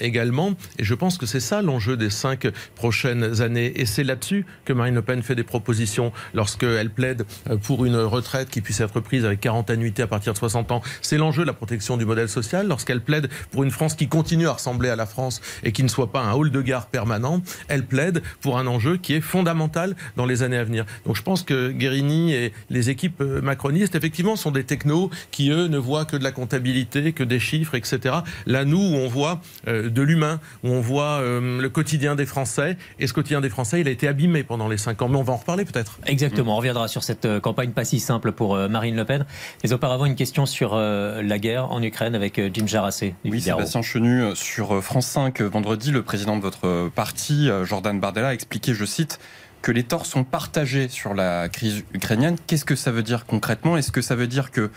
également. 0.00 0.52
Et 0.78 0.84
je 0.84 0.94
pense 0.94 1.18
que 1.18 1.26
c'est 1.26 1.40
ça 1.40 1.62
l'enjeu 1.62 1.96
des 1.96 2.10
cinq 2.10 2.48
prochaines 2.74 3.42
années. 3.42 3.72
Et 3.76 3.86
c'est 3.86 4.04
là-dessus 4.04 4.46
que 4.64 4.72
Marine 4.72 4.94
Le 4.94 5.02
Pen 5.02 5.22
fait 5.22 5.34
des 5.34 5.44
propositions 5.44 6.12
lorsqu'elle 6.34 6.90
plaide 6.90 7.24
pour 7.62 7.84
une 7.84 7.96
retraite 7.96 8.48
qui 8.50 8.60
puisse 8.60 8.80
être 8.80 9.00
prise 9.00 9.24
avec 9.24 9.40
40 9.40 9.70
annuités 9.70 10.02
à 10.02 10.06
partir 10.06 10.32
de 10.32 10.38
60 10.38 10.72
ans. 10.72 10.82
C'est 11.02 11.18
l'enjeu 11.18 11.42
de 11.42 11.46
la 11.46 11.52
protection 11.52 11.96
du 11.96 12.04
modèle 12.04 12.28
social. 12.28 12.66
Lorsqu'elle 12.66 13.00
plaide 13.00 13.28
pour 13.50 13.62
une 13.62 13.70
France 13.70 13.94
qui 13.94 14.08
continue 14.08 14.46
à 14.46 14.52
ressembler 14.52 14.88
à 14.88 14.96
la 14.96 15.06
France 15.06 15.40
et 15.62 15.72
qui 15.72 15.82
ne 15.82 15.88
soit 15.88 16.10
pas 16.10 16.20
un 16.20 16.32
hall 16.32 16.50
de 16.50 16.62
gare 16.62 16.86
permanent, 16.86 17.42
elle 17.68 17.84
plaide 17.84 18.22
pour 18.40 18.58
un 18.58 18.66
enjeu 18.66 18.96
qui 18.96 19.14
est 19.14 19.20
fondamental 19.20 19.94
dans 20.16 20.26
les 20.26 20.42
années 20.42 20.58
à 20.58 20.64
venir. 20.64 20.86
Donc 21.04 21.16
je 21.16 21.22
pense 21.22 21.42
que 21.42 21.70
Guérini 21.90 22.32
et 22.32 22.52
les 22.70 22.90
équipes 22.90 23.20
euh, 23.20 23.40
macronistes, 23.42 23.94
effectivement, 23.94 24.36
sont 24.36 24.52
des 24.52 24.64
technos 24.64 25.10
qui, 25.30 25.50
eux, 25.50 25.66
ne 25.66 25.78
voient 25.78 26.04
que 26.04 26.16
de 26.16 26.22
la 26.22 26.30
comptabilité, 26.30 27.12
que 27.12 27.24
des 27.24 27.40
chiffres, 27.40 27.74
etc. 27.74 28.16
Là, 28.46 28.64
nous, 28.64 28.78
on 28.78 29.08
voit 29.08 29.40
euh, 29.66 29.90
de 29.90 30.02
l'humain, 30.02 30.40
où 30.62 30.68
on 30.68 30.80
voit 30.80 31.20
euh, 31.20 31.60
le 31.60 31.68
quotidien 31.68 32.14
des 32.14 32.26
Français. 32.26 32.76
Et 32.98 33.06
ce 33.06 33.12
quotidien 33.12 33.40
des 33.40 33.48
Français, 33.48 33.80
il 33.80 33.88
a 33.88 33.90
été 33.90 34.06
abîmé 34.06 34.44
pendant 34.44 34.68
les 34.68 34.78
cinq 34.78 35.02
ans. 35.02 35.08
Mais 35.08 35.16
on 35.16 35.22
va 35.22 35.32
en 35.32 35.38
reparler 35.38 35.64
peut-être. 35.64 35.98
Exactement. 36.06 36.54
On 36.54 36.58
reviendra 36.58 36.86
sur 36.88 37.02
cette 37.02 37.40
campagne 37.40 37.70
pas 37.70 37.84
si 37.84 37.98
simple 37.98 38.32
pour 38.32 38.56
Marine 38.56 38.96
Le 38.96 39.04
Pen. 39.04 39.26
Mais 39.64 39.72
auparavant, 39.72 40.04
une 40.04 40.14
question 40.14 40.46
sur 40.46 40.76
la 40.76 41.38
guerre 41.38 41.70
en 41.72 41.82
Ukraine 41.82 42.14
avec 42.14 42.40
Jim 42.52 42.66
Jarassé. 42.66 43.14
Oui, 43.24 43.40
Sébastien 43.40 43.82
Chenu, 43.82 44.34
sur 44.34 44.82
France 44.82 45.06
5, 45.06 45.40
vendredi, 45.42 45.90
le 45.90 46.02
président 46.02 46.36
de 46.36 46.42
votre 46.42 46.88
parti, 46.94 47.48
Jordan 47.64 47.98
Bardella, 47.98 48.28
a 48.28 48.34
expliqué, 48.34 48.74
je 48.74 48.84
cite, 48.84 49.18
que 49.62 49.72
les 49.72 49.84
torts 49.84 50.06
sont 50.06 50.24
partagés 50.24 50.88
sur 50.88 51.14
la 51.14 51.48
crise 51.48 51.84
ukrainienne. 51.92 52.36
Qu'est-ce 52.46 52.64
que 52.64 52.76
ça 52.76 52.90
veut 52.90 53.02
dire 53.02 53.26
concrètement? 53.26 53.76
Est-ce 53.76 53.92
que 53.92 54.02
ça 54.02 54.14
veut 54.14 54.26
dire 54.26 54.50
que 54.50 54.70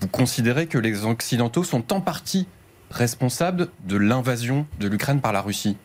vous 0.00 0.08
considérez 0.08 0.66
que 0.66 0.78
les 0.78 1.04
Occidentaux 1.04 1.64
sont 1.64 1.92
en 1.92 2.00
partie 2.00 2.46
responsables 2.90 3.68
de 3.86 3.96
l'invasion 3.96 4.66
de 4.80 4.88
l'Ukraine 4.88 5.20
par 5.20 5.32
la 5.32 5.40
Russie? 5.40 5.76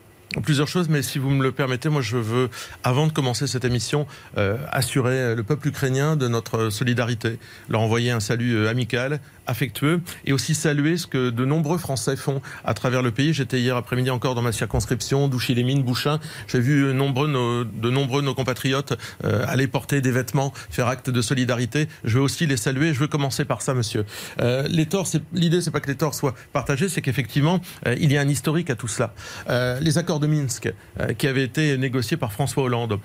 Plusieurs 0.42 0.68
choses, 0.68 0.90
mais 0.90 1.04
si 1.04 1.20
vous 1.20 1.30
me 1.30 1.44
le 1.44 1.52
permettez, 1.52 1.90
moi 1.90 2.02
je 2.02 2.18
veux, 2.18 2.50
avant 2.84 3.06
de 3.06 3.12
commencer 3.12 3.46
cette 3.46 3.66
émission, 3.66 4.08
euh, 4.38 4.58
assurer 4.72 5.36
le 5.36 5.44
peuple 5.44 5.68
ukrainien 5.68 6.16
de 6.16 6.28
notre 6.28 6.72
solidarité, 6.72 7.38
leur 7.70 7.82
envoyer 7.82 8.10
un 8.10 8.20
salut 8.20 8.56
euh, 8.56 8.70
amical, 8.70 9.20
affectueux 9.48 10.02
et 10.26 10.34
aussi 10.34 10.56
saluer 10.56 10.98
ce 10.98 11.08
que 11.08 11.30
de 11.30 11.46
nombreux 11.46 11.78
Français 11.78 12.16
font 12.16 12.42
à 12.66 12.74
travers 12.74 13.02
le 13.02 13.12
pays. 13.12 13.34
J'étais 13.34 13.60
hier 13.60 13.76
après-midi 13.76 14.10
encore 14.10 14.36
dans 14.36 14.42
ma 14.42 14.52
circonscription, 14.52 15.28
Douchy-les-Mines, 15.28 15.84
Bouchain. 15.84 16.20
J'ai 16.48 16.60
vu 16.60 16.94
nombreux, 16.94 17.28
de 17.74 17.90
nombreux 17.90 18.22
nos 18.22 18.34
compatriotes 18.34 18.94
euh, 19.24 19.46
aller 19.48 19.68
porter 19.68 20.02
des 20.02 20.12
vêtements, 20.12 20.54
faire 20.70 20.88
acte 20.88 21.10
de 21.10 21.22
solidarité. 21.22 21.88
Je 22.04 22.18
veux 22.18 22.24
aussi 22.24 22.46
les 22.46 22.58
saluer. 22.58 22.94
Je 22.94 23.00
veux 23.00 23.08
commencer 23.08 23.46
par 23.46 23.62
ça, 23.62 23.74
monsieur. 23.74 24.06
Euh, 24.42 24.68
les 24.70 24.86
torts, 24.86 25.08
l'idée, 25.34 25.62
c'est 25.62 25.72
pas 25.72 25.80
que 25.80 25.90
les 25.90 25.98
torts 25.98 26.16
soient 26.16 26.36
partagés, 26.52 26.90
c'est 26.90 27.02
qu'effectivement, 27.02 27.60
euh, 27.88 27.96
il 28.00 28.12
y 28.12 28.18
a 28.18 28.22
un 28.22 28.30
historique 28.30 28.70
à 28.70 28.76
tout 28.76 28.88
cela. 28.88 29.14
Euh, 29.50 29.80
les 29.80 29.98
accords 29.98 30.20
de 30.20 30.28
Minsk, 30.28 30.72
euh, 31.00 31.14
qui 31.14 31.28
avaient 31.28 31.44
été 31.44 31.78
négociés 31.78 32.18
par 32.18 32.32
François 32.32 32.64
Hollande, 32.64 33.00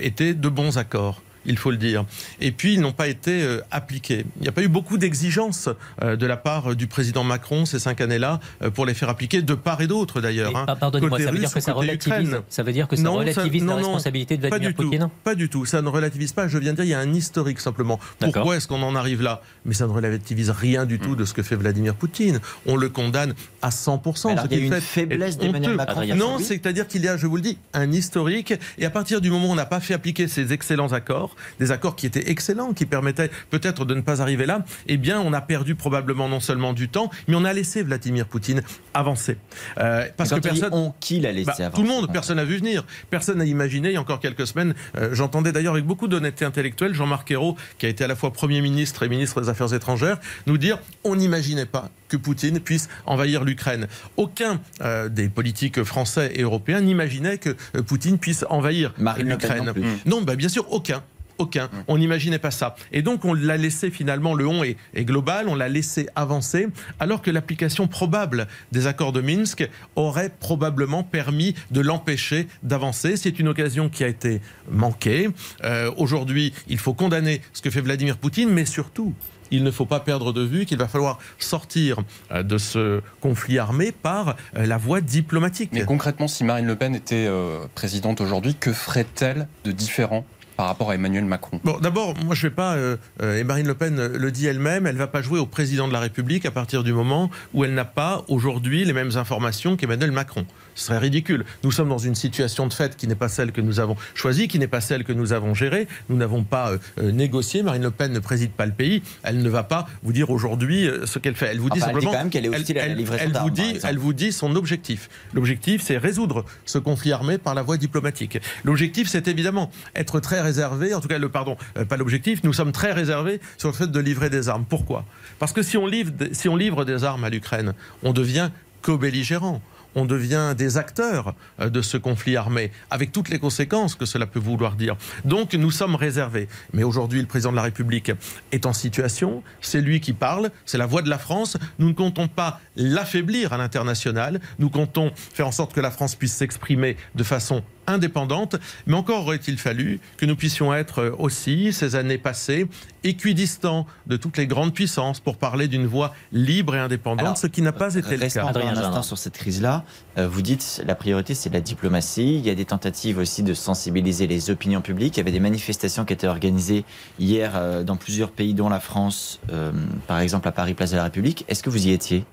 étaient 0.00 0.34
de 0.34 0.48
bons 0.48 0.78
accords 0.78 1.22
il 1.48 1.56
faut 1.56 1.70
le 1.70 1.76
dire. 1.76 2.04
Et 2.40 2.52
puis, 2.52 2.74
ils 2.74 2.80
n'ont 2.80 2.92
pas 2.92 3.08
été 3.08 3.42
euh, 3.42 3.60
appliqués. 3.70 4.24
Il 4.36 4.42
n'y 4.42 4.48
a 4.48 4.52
pas 4.52 4.62
eu 4.62 4.68
beaucoup 4.68 4.98
d'exigences 4.98 5.68
euh, 6.02 6.16
de 6.16 6.26
la 6.26 6.36
part 6.36 6.76
du 6.76 6.86
président 6.86 7.24
Macron 7.24 7.64
ces 7.64 7.78
cinq 7.78 8.00
années-là 8.00 8.40
euh, 8.62 8.70
pour 8.70 8.86
les 8.86 8.94
faire 8.94 9.08
appliquer, 9.08 9.42
de 9.42 9.54
part 9.54 9.80
et 9.80 9.86
d'autre 9.86 10.20
d'ailleurs. 10.20 10.56
Hein. 10.56 10.66
Pardonnez-moi, 10.78 11.18
ça 11.18 11.30
veut 11.30 11.38
dire 11.38 11.52
que 11.52 11.60
ça 11.60 11.72
relativise, 11.72 12.40
ça 12.48 12.62
veut 12.62 12.72
dire 12.72 12.86
que 12.86 12.96
ça 12.96 13.08
relativise 13.08 13.64
la 13.64 13.76
responsabilité 13.76 14.36
de 14.36 14.46
Vladimir 14.46 14.74
pas 14.74 14.82
Poutine 14.82 15.08
Pas 15.24 15.34
du 15.34 15.48
tout, 15.48 15.64
ça 15.64 15.82
ne 15.82 15.88
relativise 15.88 16.32
pas. 16.32 16.48
Je 16.48 16.58
viens 16.58 16.72
de 16.72 16.76
dire, 16.76 16.84
il 16.84 16.90
y 16.90 16.94
a 16.94 17.00
un 17.00 17.14
historique 17.14 17.60
simplement. 17.60 17.98
Pourquoi 18.18 18.56
est-ce 18.56 18.68
qu'on 18.68 18.82
en 18.82 18.94
arrive 18.94 19.22
là? 19.22 19.42
Mais 19.64 19.74
ça 19.74 19.86
ne 19.86 19.92
relativise 19.92 20.50
rien 20.50 20.86
du 20.86 20.98
tout 20.98 21.16
de 21.16 21.24
ce 21.24 21.32
que 21.32 21.42
fait 21.42 21.56
Vladimir 21.56 21.94
Poutine. 21.94 22.40
On 22.66 22.76
le 22.76 22.88
condamne 22.88 23.34
à 23.62 23.70
100%. 23.70 24.32
Alors, 24.32 24.44
il 24.50 24.58
y 24.58 24.62
a 24.62 24.76
une 24.76 24.80
faiblesse 24.80 25.38
d'Emmanuel 25.38 25.76
Macron. 25.76 26.04
Non, 26.14 26.38
c'est-à-dire 26.38 26.86
qu'il 26.86 27.02
y 27.02 27.08
a, 27.08 27.16
je 27.16 27.26
vous 27.26 27.36
le 27.36 27.42
dis, 27.42 27.58
un 27.72 27.90
historique. 27.92 28.54
Et 28.78 28.84
à 28.84 28.90
partir 28.90 29.20
du 29.20 29.30
moment 29.30 29.48
où 29.48 29.52
on 29.52 29.54
n'a 29.54 29.66
pas 29.66 29.80
fait 29.80 29.94
appliquer 29.94 30.28
ces 30.28 30.52
excellents 30.52 30.92
accords, 30.92 31.34
des 31.60 31.70
accords 31.70 31.96
qui 31.96 32.06
étaient 32.06 32.30
excellents, 32.30 32.72
qui 32.72 32.86
permettaient 32.86 33.30
peut-être 33.50 33.84
de 33.84 33.94
ne 33.94 34.00
pas 34.00 34.22
arriver 34.22 34.46
là, 34.46 34.64
eh 34.86 34.96
bien, 34.96 35.20
on 35.20 35.32
a 35.32 35.40
perdu 35.40 35.74
probablement 35.74 36.28
non 36.28 36.40
seulement 36.40 36.72
du 36.72 36.88
temps, 36.88 37.10
mais 37.26 37.36
on 37.36 37.44
a 37.44 37.52
laissé 37.52 37.82
Vladimir 37.82 38.26
Poutine 38.26 38.62
avancer. 38.94 39.38
Euh, 39.78 40.06
parce 40.16 40.30
que 40.30 40.40
personne. 40.40 40.70
On, 40.72 40.94
qui 41.00 41.20
l'a 41.20 41.32
laissé 41.32 41.46
bah, 41.46 41.54
avancer 41.58 41.74
Tout 41.74 41.82
le 41.82 41.88
monde, 41.88 42.12
personne 42.12 42.36
n'a 42.36 42.44
vu 42.44 42.58
venir. 42.58 42.84
Personne 43.10 43.38
n'a 43.38 43.44
imaginé, 43.44 43.88
il 43.90 43.94
y 43.94 43.96
a 43.96 44.00
encore 44.00 44.20
quelques 44.20 44.46
semaines, 44.46 44.74
euh, 44.96 45.10
j'entendais 45.12 45.52
d'ailleurs 45.52 45.74
avec 45.74 45.86
beaucoup 45.86 46.08
d'honnêteté 46.08 46.44
intellectuelle 46.44 46.94
Jean-Marc 46.94 47.30
Ayrault, 47.30 47.56
qui 47.78 47.86
a 47.86 47.88
été 47.88 48.04
à 48.04 48.06
la 48.06 48.16
fois 48.16 48.32
Premier 48.32 48.60
ministre 48.60 49.02
et 49.02 49.08
ministre 49.08 49.40
des 49.40 49.48
Affaires 49.48 49.72
étrangères, 49.72 50.18
nous 50.46 50.58
dire 50.58 50.78
on 51.04 51.16
n'imaginait 51.16 51.66
pas 51.66 51.90
que 52.08 52.16
Poutine 52.16 52.60
puisse 52.60 52.88
envahir 53.06 53.44
l'Ukraine. 53.44 53.86
Aucun 54.16 54.60
euh, 54.80 55.08
des 55.08 55.28
politiques 55.28 55.82
français 55.82 56.32
et 56.34 56.42
européens 56.42 56.80
n'imaginait 56.80 57.38
que 57.38 57.50
Poutine 57.80 58.18
puisse 58.18 58.44
envahir 58.48 58.94
l'Ukraine. 59.18 59.72
Non, 60.06 60.22
bah, 60.22 60.36
bien 60.36 60.48
sûr, 60.48 60.72
aucun 60.72 61.02
aucun. 61.38 61.70
On 61.86 61.98
n'imaginait 61.98 62.38
pas 62.38 62.50
ça. 62.50 62.74
Et 62.92 63.02
donc 63.02 63.24
on 63.24 63.34
l'a 63.34 63.56
laissé 63.56 63.90
finalement, 63.90 64.34
le 64.34 64.48
on 64.48 64.64
est, 64.64 64.76
global, 64.96 65.46
on 65.48 65.54
l'a 65.54 65.68
laissé 65.68 66.08
avancer, 66.16 66.68
alors 67.00 67.22
que 67.22 67.30
l'application 67.30 67.86
probable 67.86 68.48
des 68.72 68.86
accords 68.86 69.12
de 69.12 69.20
Minsk 69.20 69.68
aurait 69.96 70.30
probablement 70.30 71.02
permis 71.02 71.54
de 71.70 71.80
l'empêcher 71.80 72.48
d'avancer. 72.62 73.16
C'est 73.16 73.38
une 73.38 73.48
occasion 73.48 73.88
qui 73.88 74.04
a 74.04 74.08
été 74.08 74.40
manquée. 74.70 75.28
Euh, 75.64 75.90
aujourd'hui, 75.96 76.52
il 76.68 76.78
faut 76.78 76.94
condamner 76.94 77.40
ce 77.52 77.62
que 77.62 77.70
fait 77.70 77.80
Vladimir 77.80 78.16
Poutine, 78.16 78.50
mais 78.50 78.64
surtout, 78.64 79.14
il 79.50 79.64
ne 79.64 79.70
faut 79.70 79.86
pas 79.86 80.00
perdre 80.00 80.32
de 80.32 80.42
vue 80.42 80.66
qu'il 80.66 80.78
va 80.78 80.88
falloir 80.88 81.18
sortir 81.38 81.98
euh, 82.32 82.42
de 82.42 82.58
ce 82.58 83.00
conflit 83.20 83.58
armé 83.58 83.92
par 83.92 84.36
euh, 84.56 84.66
la 84.66 84.76
voie 84.76 85.00
diplomatique. 85.00 85.70
Mais 85.72 85.84
concrètement, 85.84 86.28
si 86.28 86.44
Marine 86.44 86.66
Le 86.66 86.76
Pen 86.76 86.94
était 86.94 87.28
présidente 87.74 88.20
aujourd'hui, 88.20 88.54
que 88.54 88.72
ferait-elle 88.72 89.48
de 89.64 89.72
différent 89.72 90.24
par 90.58 90.66
rapport 90.66 90.90
à 90.90 90.96
Emmanuel 90.96 91.24
Macron 91.24 91.60
Bon, 91.62 91.78
d'abord, 91.78 92.14
moi 92.24 92.34
je 92.34 92.44
ne 92.44 92.50
vais 92.50 92.54
pas, 92.54 92.74
euh, 92.74 92.96
euh, 93.22 93.38
et 93.38 93.44
Marine 93.44 93.68
Le 93.68 93.74
Pen 93.74 94.08
le 94.08 94.32
dit 94.32 94.44
elle-même, 94.48 94.88
elle 94.88 94.94
ne 94.94 94.98
va 94.98 95.06
pas 95.06 95.22
jouer 95.22 95.38
au 95.38 95.46
président 95.46 95.86
de 95.86 95.92
la 95.92 96.00
République 96.00 96.44
à 96.46 96.50
partir 96.50 96.82
du 96.82 96.92
moment 96.92 97.30
où 97.54 97.64
elle 97.64 97.74
n'a 97.74 97.84
pas 97.84 98.24
aujourd'hui 98.26 98.84
les 98.84 98.92
mêmes 98.92 99.12
informations 99.14 99.76
qu'Emmanuel 99.76 100.10
Macron. 100.10 100.46
Ce 100.78 100.86
serait 100.86 100.98
ridicule. 100.98 101.44
Nous 101.64 101.72
sommes 101.72 101.88
dans 101.88 101.98
une 101.98 102.14
situation 102.14 102.68
de 102.68 102.72
fait 102.72 102.96
qui 102.96 103.08
n'est 103.08 103.16
pas 103.16 103.28
celle 103.28 103.50
que 103.50 103.60
nous 103.60 103.80
avons 103.80 103.96
choisie, 104.14 104.46
qui 104.46 104.60
n'est 104.60 104.68
pas 104.68 104.80
celle 104.80 105.02
que 105.02 105.12
nous 105.12 105.32
avons 105.32 105.52
gérée. 105.52 105.88
Nous 106.08 106.16
n'avons 106.16 106.44
pas 106.44 106.70
euh, 106.98 107.10
négocié. 107.10 107.64
Marine 107.64 107.82
Le 107.82 107.90
Pen 107.90 108.12
ne 108.12 108.20
préside 108.20 108.52
pas 108.52 108.64
le 108.64 108.72
pays. 108.72 109.02
Elle 109.24 109.42
ne 109.42 109.48
va 109.48 109.64
pas 109.64 109.88
vous 110.04 110.12
dire 110.12 110.30
aujourd'hui 110.30 110.88
ce 111.04 111.18
qu'elle 111.18 111.34
fait. 111.34 111.46
Elle 111.46 111.58
vous 111.58 111.68
dit 111.68 111.80
simplement. 111.80 112.12
Elle, 112.14 112.30
qu'elle 112.30 112.46
est 112.46 112.48
hostile 112.48 112.78
à 112.78 112.86
la 112.86 112.94
elle, 113.18 113.32
vous 113.32 113.50
dit, 113.50 113.78
elle 113.82 113.98
vous 113.98 114.12
dit 114.12 114.30
son 114.30 114.54
objectif. 114.54 115.10
L'objectif, 115.34 115.82
c'est 115.82 115.98
résoudre 115.98 116.44
ce 116.64 116.78
conflit 116.78 117.10
armé 117.12 117.38
par 117.38 117.56
la 117.56 117.62
voie 117.62 117.76
diplomatique. 117.76 118.38
L'objectif, 118.62 119.08
c'est 119.08 119.26
évidemment 119.26 119.72
être 119.96 120.20
très 120.20 120.40
réservé, 120.40 120.94
en 120.94 121.00
tout 121.00 121.08
cas, 121.08 121.18
le 121.18 121.28
pardon, 121.28 121.56
euh, 121.76 121.84
pas 121.84 121.96
l'objectif, 121.96 122.44
nous 122.44 122.52
sommes 122.52 122.72
très 122.72 122.92
réservés 122.92 123.40
sur 123.56 123.68
le 123.68 123.74
fait 123.74 123.90
de 123.90 124.00
livrer 124.00 124.30
des 124.30 124.48
armes. 124.48 124.64
Pourquoi? 124.68 125.04
Parce 125.40 125.52
que 125.52 125.62
si 125.62 125.76
on 125.76 125.86
livre, 125.86 126.12
si 126.32 126.48
on 126.48 126.56
livre 126.56 126.84
des 126.84 127.02
armes 127.02 127.24
à 127.24 127.30
l'Ukraine, 127.30 127.74
on 128.02 128.12
devient 128.12 128.50
co-belligérant 128.82 129.60
on 129.94 130.04
devient 130.04 130.54
des 130.56 130.76
acteurs 130.76 131.34
euh, 131.60 131.70
de 131.70 131.82
ce 131.82 131.96
conflit 131.96 132.36
armé, 132.36 132.70
avec 132.90 133.12
toutes 133.12 133.28
les 133.28 133.38
conséquences 133.38 133.94
que 133.94 134.06
cela 134.06 134.26
peut 134.26 134.38
vouloir 134.38 134.74
dire. 134.74 134.96
Donc 135.24 135.54
nous 135.54 135.70
sommes 135.70 135.94
réservés. 135.94 136.48
Mais 136.72 136.82
aujourd'hui, 136.82 137.20
le 137.20 137.26
président 137.26 137.50
de 137.50 137.56
la 137.56 137.62
République 137.62 138.12
est 138.52 138.66
en 138.66 138.72
situation, 138.72 139.42
c'est 139.60 139.80
lui 139.80 140.00
qui 140.00 140.12
parle, 140.12 140.50
c'est 140.64 140.78
la 140.78 140.86
voix 140.86 141.02
de 141.02 141.10
la 141.10 141.18
France. 141.18 141.56
Nous 141.78 141.88
ne 141.88 141.94
comptons 141.94 142.28
pas 142.28 142.60
l'affaiblir 142.76 143.52
à 143.52 143.58
l'international, 143.58 144.40
nous 144.58 144.70
comptons 144.70 145.12
faire 145.14 145.46
en 145.46 145.52
sorte 145.52 145.72
que 145.72 145.80
la 145.80 145.90
France 145.90 146.14
puisse 146.14 146.34
s'exprimer 146.34 146.96
de 147.14 147.24
façon 147.24 147.62
indépendante. 147.88 148.56
Mais 148.86 148.94
encore 148.94 149.22
aurait-il 149.22 149.58
fallu 149.58 150.00
que 150.16 150.26
nous 150.26 150.36
puissions 150.36 150.74
être 150.74 151.14
aussi, 151.18 151.72
ces 151.72 151.96
années 151.96 152.18
passées, 152.18 152.66
équidistants 153.04 153.86
de 154.06 154.16
toutes 154.16 154.36
les 154.36 154.46
grandes 154.46 154.74
puissances 154.74 155.20
pour 155.20 155.36
parler 155.36 155.68
d'une 155.68 155.86
voix 155.86 156.14
libre 156.32 156.74
et 156.74 156.78
indépendante, 156.78 157.38
ce 157.38 157.46
qui 157.46 157.62
n'a 157.62 157.72
pas 157.72 157.94
été 157.94 158.16
le 158.16 158.28
cas. 158.28 158.46
un 158.46 158.76
instant 158.76 159.02
sur 159.02 159.18
cette 159.18 159.34
crise-là. 159.34 159.84
Euh, 160.18 160.28
vous 160.28 160.42
dites 160.42 160.82
la 160.86 160.94
priorité, 160.94 161.34
c'est 161.34 161.52
la 161.52 161.60
diplomatie. 161.60 162.36
Il 162.36 162.46
y 162.46 162.50
a 162.50 162.54
des 162.54 162.64
tentatives 162.64 163.18
aussi 163.18 163.42
de 163.42 163.54
sensibiliser 163.54 164.26
les 164.26 164.50
opinions 164.50 164.80
publiques. 164.80 165.16
Il 165.16 165.20
y 165.20 165.22
avait 165.22 165.32
des 165.32 165.40
manifestations 165.40 166.04
qui 166.04 166.12
étaient 166.12 166.26
organisées 166.26 166.84
hier 167.18 167.52
euh, 167.54 167.84
dans 167.84 167.96
plusieurs 167.96 168.30
pays, 168.30 168.54
dont 168.54 168.68
la 168.68 168.80
France, 168.80 169.40
euh, 169.52 169.72
par 170.06 170.20
exemple 170.20 170.48
à 170.48 170.52
Paris, 170.52 170.74
place 170.74 170.90
de 170.90 170.96
la 170.96 171.04
République. 171.04 171.44
Est-ce 171.48 171.62
que 171.62 171.70
vous 171.70 171.86
y 171.86 171.92
étiez? 171.92 172.24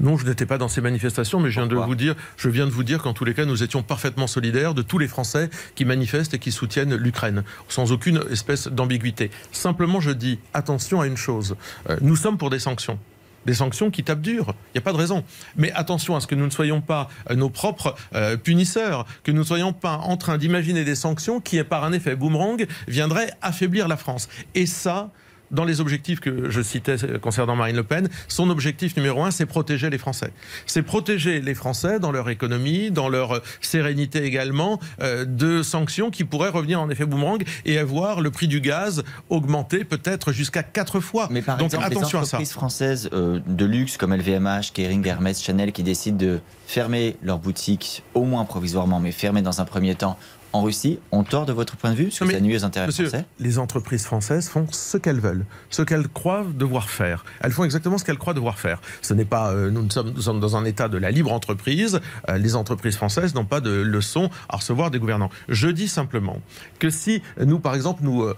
Non, 0.00 0.16
je 0.16 0.26
n'étais 0.26 0.46
pas 0.46 0.58
dans 0.58 0.68
ces 0.68 0.80
manifestations, 0.80 1.40
mais 1.40 1.50
je 1.50 1.60
viens 1.60 1.66
de 1.66 1.74
vous 1.74 1.94
dire, 1.94 2.14
je 2.36 2.48
viens 2.48 2.66
de 2.66 2.70
vous 2.70 2.84
dire 2.84 3.02
qu'en 3.02 3.12
tous 3.12 3.24
les 3.24 3.34
cas, 3.34 3.44
nous 3.44 3.62
étions 3.62 3.82
parfaitement 3.82 4.26
solidaires 4.26 4.74
de 4.74 4.82
tous 4.82 4.98
les 4.98 5.08
Français 5.08 5.50
qui 5.74 5.84
manifestent 5.84 6.34
et 6.34 6.38
qui 6.38 6.52
soutiennent 6.52 6.94
l'Ukraine, 6.94 7.42
sans 7.68 7.90
aucune 7.90 8.22
espèce 8.30 8.68
d'ambiguïté. 8.68 9.30
Simplement, 9.50 10.00
je 10.00 10.10
dis 10.10 10.38
attention 10.54 11.00
à 11.00 11.06
une 11.06 11.16
chose. 11.16 11.56
Euh, 11.90 11.96
nous 12.00 12.16
sommes 12.16 12.38
pour 12.38 12.50
des 12.50 12.58
sanctions 12.58 12.98
des 13.46 13.54
sanctions 13.54 13.90
qui 13.90 14.04
tapent 14.04 14.20
dur. 14.20 14.48
Il 14.48 14.76
n'y 14.76 14.78
a 14.78 14.82
pas 14.82 14.92
de 14.92 14.98
raison. 14.98 15.24
Mais 15.56 15.72
attention 15.72 16.14
à 16.14 16.20
ce 16.20 16.26
que 16.26 16.34
nous 16.34 16.44
ne 16.44 16.50
soyons 16.50 16.82
pas 16.82 17.08
euh, 17.30 17.34
nos 17.34 17.48
propres 17.48 17.94
euh, 18.14 18.36
punisseurs, 18.36 19.06
que 19.24 19.32
nous 19.32 19.38
ne 19.38 19.46
soyons 19.46 19.72
pas 19.72 19.96
en 19.96 20.18
train 20.18 20.36
d'imaginer 20.36 20.84
des 20.84 20.94
sanctions 20.94 21.40
qui, 21.40 21.62
par 21.64 21.84
un 21.84 21.92
effet 21.92 22.14
boomerang, 22.14 22.66
viendraient 22.88 23.30
affaiblir 23.40 23.88
la 23.88 23.96
France. 23.96 24.28
Et 24.54 24.66
ça, 24.66 25.12
dans 25.50 25.64
les 25.64 25.80
objectifs 25.80 26.20
que 26.20 26.50
je 26.50 26.60
citais 26.60 26.96
concernant 27.20 27.56
Marine 27.56 27.76
Le 27.76 27.82
Pen, 27.82 28.08
son 28.28 28.50
objectif 28.50 28.96
numéro 28.96 29.22
un, 29.22 29.30
c'est 29.30 29.46
protéger 29.46 29.90
les 29.90 29.98
Français. 29.98 30.30
C'est 30.66 30.82
protéger 30.82 31.40
les 31.40 31.54
Français 31.54 31.98
dans 32.00 32.12
leur 32.12 32.28
économie, 32.28 32.90
dans 32.90 33.08
leur 33.08 33.40
sérénité 33.60 34.24
également, 34.24 34.80
euh, 35.00 35.24
de 35.24 35.62
sanctions 35.62 36.10
qui 36.10 36.24
pourraient 36.24 36.48
revenir 36.48 36.80
en 36.80 36.90
effet 36.90 37.04
boomerang 37.06 37.42
et 37.64 37.78
avoir 37.78 38.20
le 38.20 38.30
prix 38.30 38.48
du 38.48 38.60
gaz 38.60 39.02
augmenter 39.30 39.84
peut-être 39.84 40.32
jusqu'à 40.32 40.62
quatre 40.62 41.00
fois. 41.00 41.28
Mais 41.30 41.42
par 41.42 41.56
Donc 41.56 41.66
exemple, 41.74 41.84
attention 41.84 42.18
les 42.18 42.22
à 42.24 42.26
ça. 42.26 42.36
entreprises 42.36 42.52
françaises 42.52 43.10
euh, 43.12 43.40
de 43.46 43.64
luxe 43.64 43.96
comme 43.96 44.14
LVMH, 44.14 44.72
Kering, 44.74 45.06
Hermès, 45.06 45.42
Chanel 45.42 45.72
qui 45.72 45.82
décident 45.82 46.16
de 46.16 46.40
fermer 46.66 47.16
leurs 47.22 47.38
boutiques, 47.38 48.02
au 48.14 48.24
moins 48.24 48.44
provisoirement, 48.44 49.00
mais 49.00 49.12
fermer 49.12 49.42
dans 49.42 49.60
un 49.60 49.64
premier 49.64 49.94
temps 49.94 50.18
en 50.52 50.62
Russie, 50.62 50.98
ont 51.12 51.24
tort 51.24 51.46
de 51.46 51.52
votre 51.52 51.76
point 51.76 51.90
de 51.90 51.96
vue 51.96 52.04
Parce 52.06 52.18
que 52.18 52.24
mais, 52.24 52.34
ça 52.34 52.40
nuit 52.40 52.56
aux 52.56 52.64
intérêts 52.64 52.86
Monsieur, 52.86 53.08
français 53.08 53.26
les 53.38 53.58
entreprises 53.58 54.04
françaises 54.04 54.48
font 54.48 54.66
ce 54.70 54.96
qu'elles 54.96 55.20
veulent, 55.20 55.44
ce 55.70 55.82
qu'elles 55.82 56.08
croient 56.08 56.44
devoir 56.54 56.90
faire. 56.90 57.24
Elles 57.40 57.52
font 57.52 57.64
exactement 57.64 57.98
ce 57.98 58.04
qu'elles 58.04 58.18
croient 58.18 58.34
devoir 58.34 58.58
faire. 58.58 58.80
Ce 59.02 59.14
n'est 59.14 59.24
pas, 59.24 59.52
euh, 59.52 59.70
nous, 59.70 59.90
sommes, 59.90 60.10
nous 60.10 60.22
sommes 60.22 60.40
dans 60.40 60.56
un 60.56 60.64
état 60.64 60.88
de 60.88 60.98
la 60.98 61.10
libre 61.10 61.32
entreprise. 61.32 62.00
Euh, 62.28 62.38
les 62.38 62.56
entreprises 62.56 62.96
françaises 62.96 63.34
n'ont 63.34 63.44
pas 63.44 63.60
de 63.60 63.70
leçons 63.70 64.30
à 64.48 64.56
recevoir 64.56 64.90
des 64.90 64.98
gouvernants. 64.98 65.30
Je 65.48 65.68
dis 65.68 65.88
simplement 65.88 66.40
que 66.78 66.90
si 66.90 67.22
nous, 67.44 67.58
par 67.58 67.74
exemple, 67.74 68.02
nous 68.02 68.22
euh, 68.22 68.34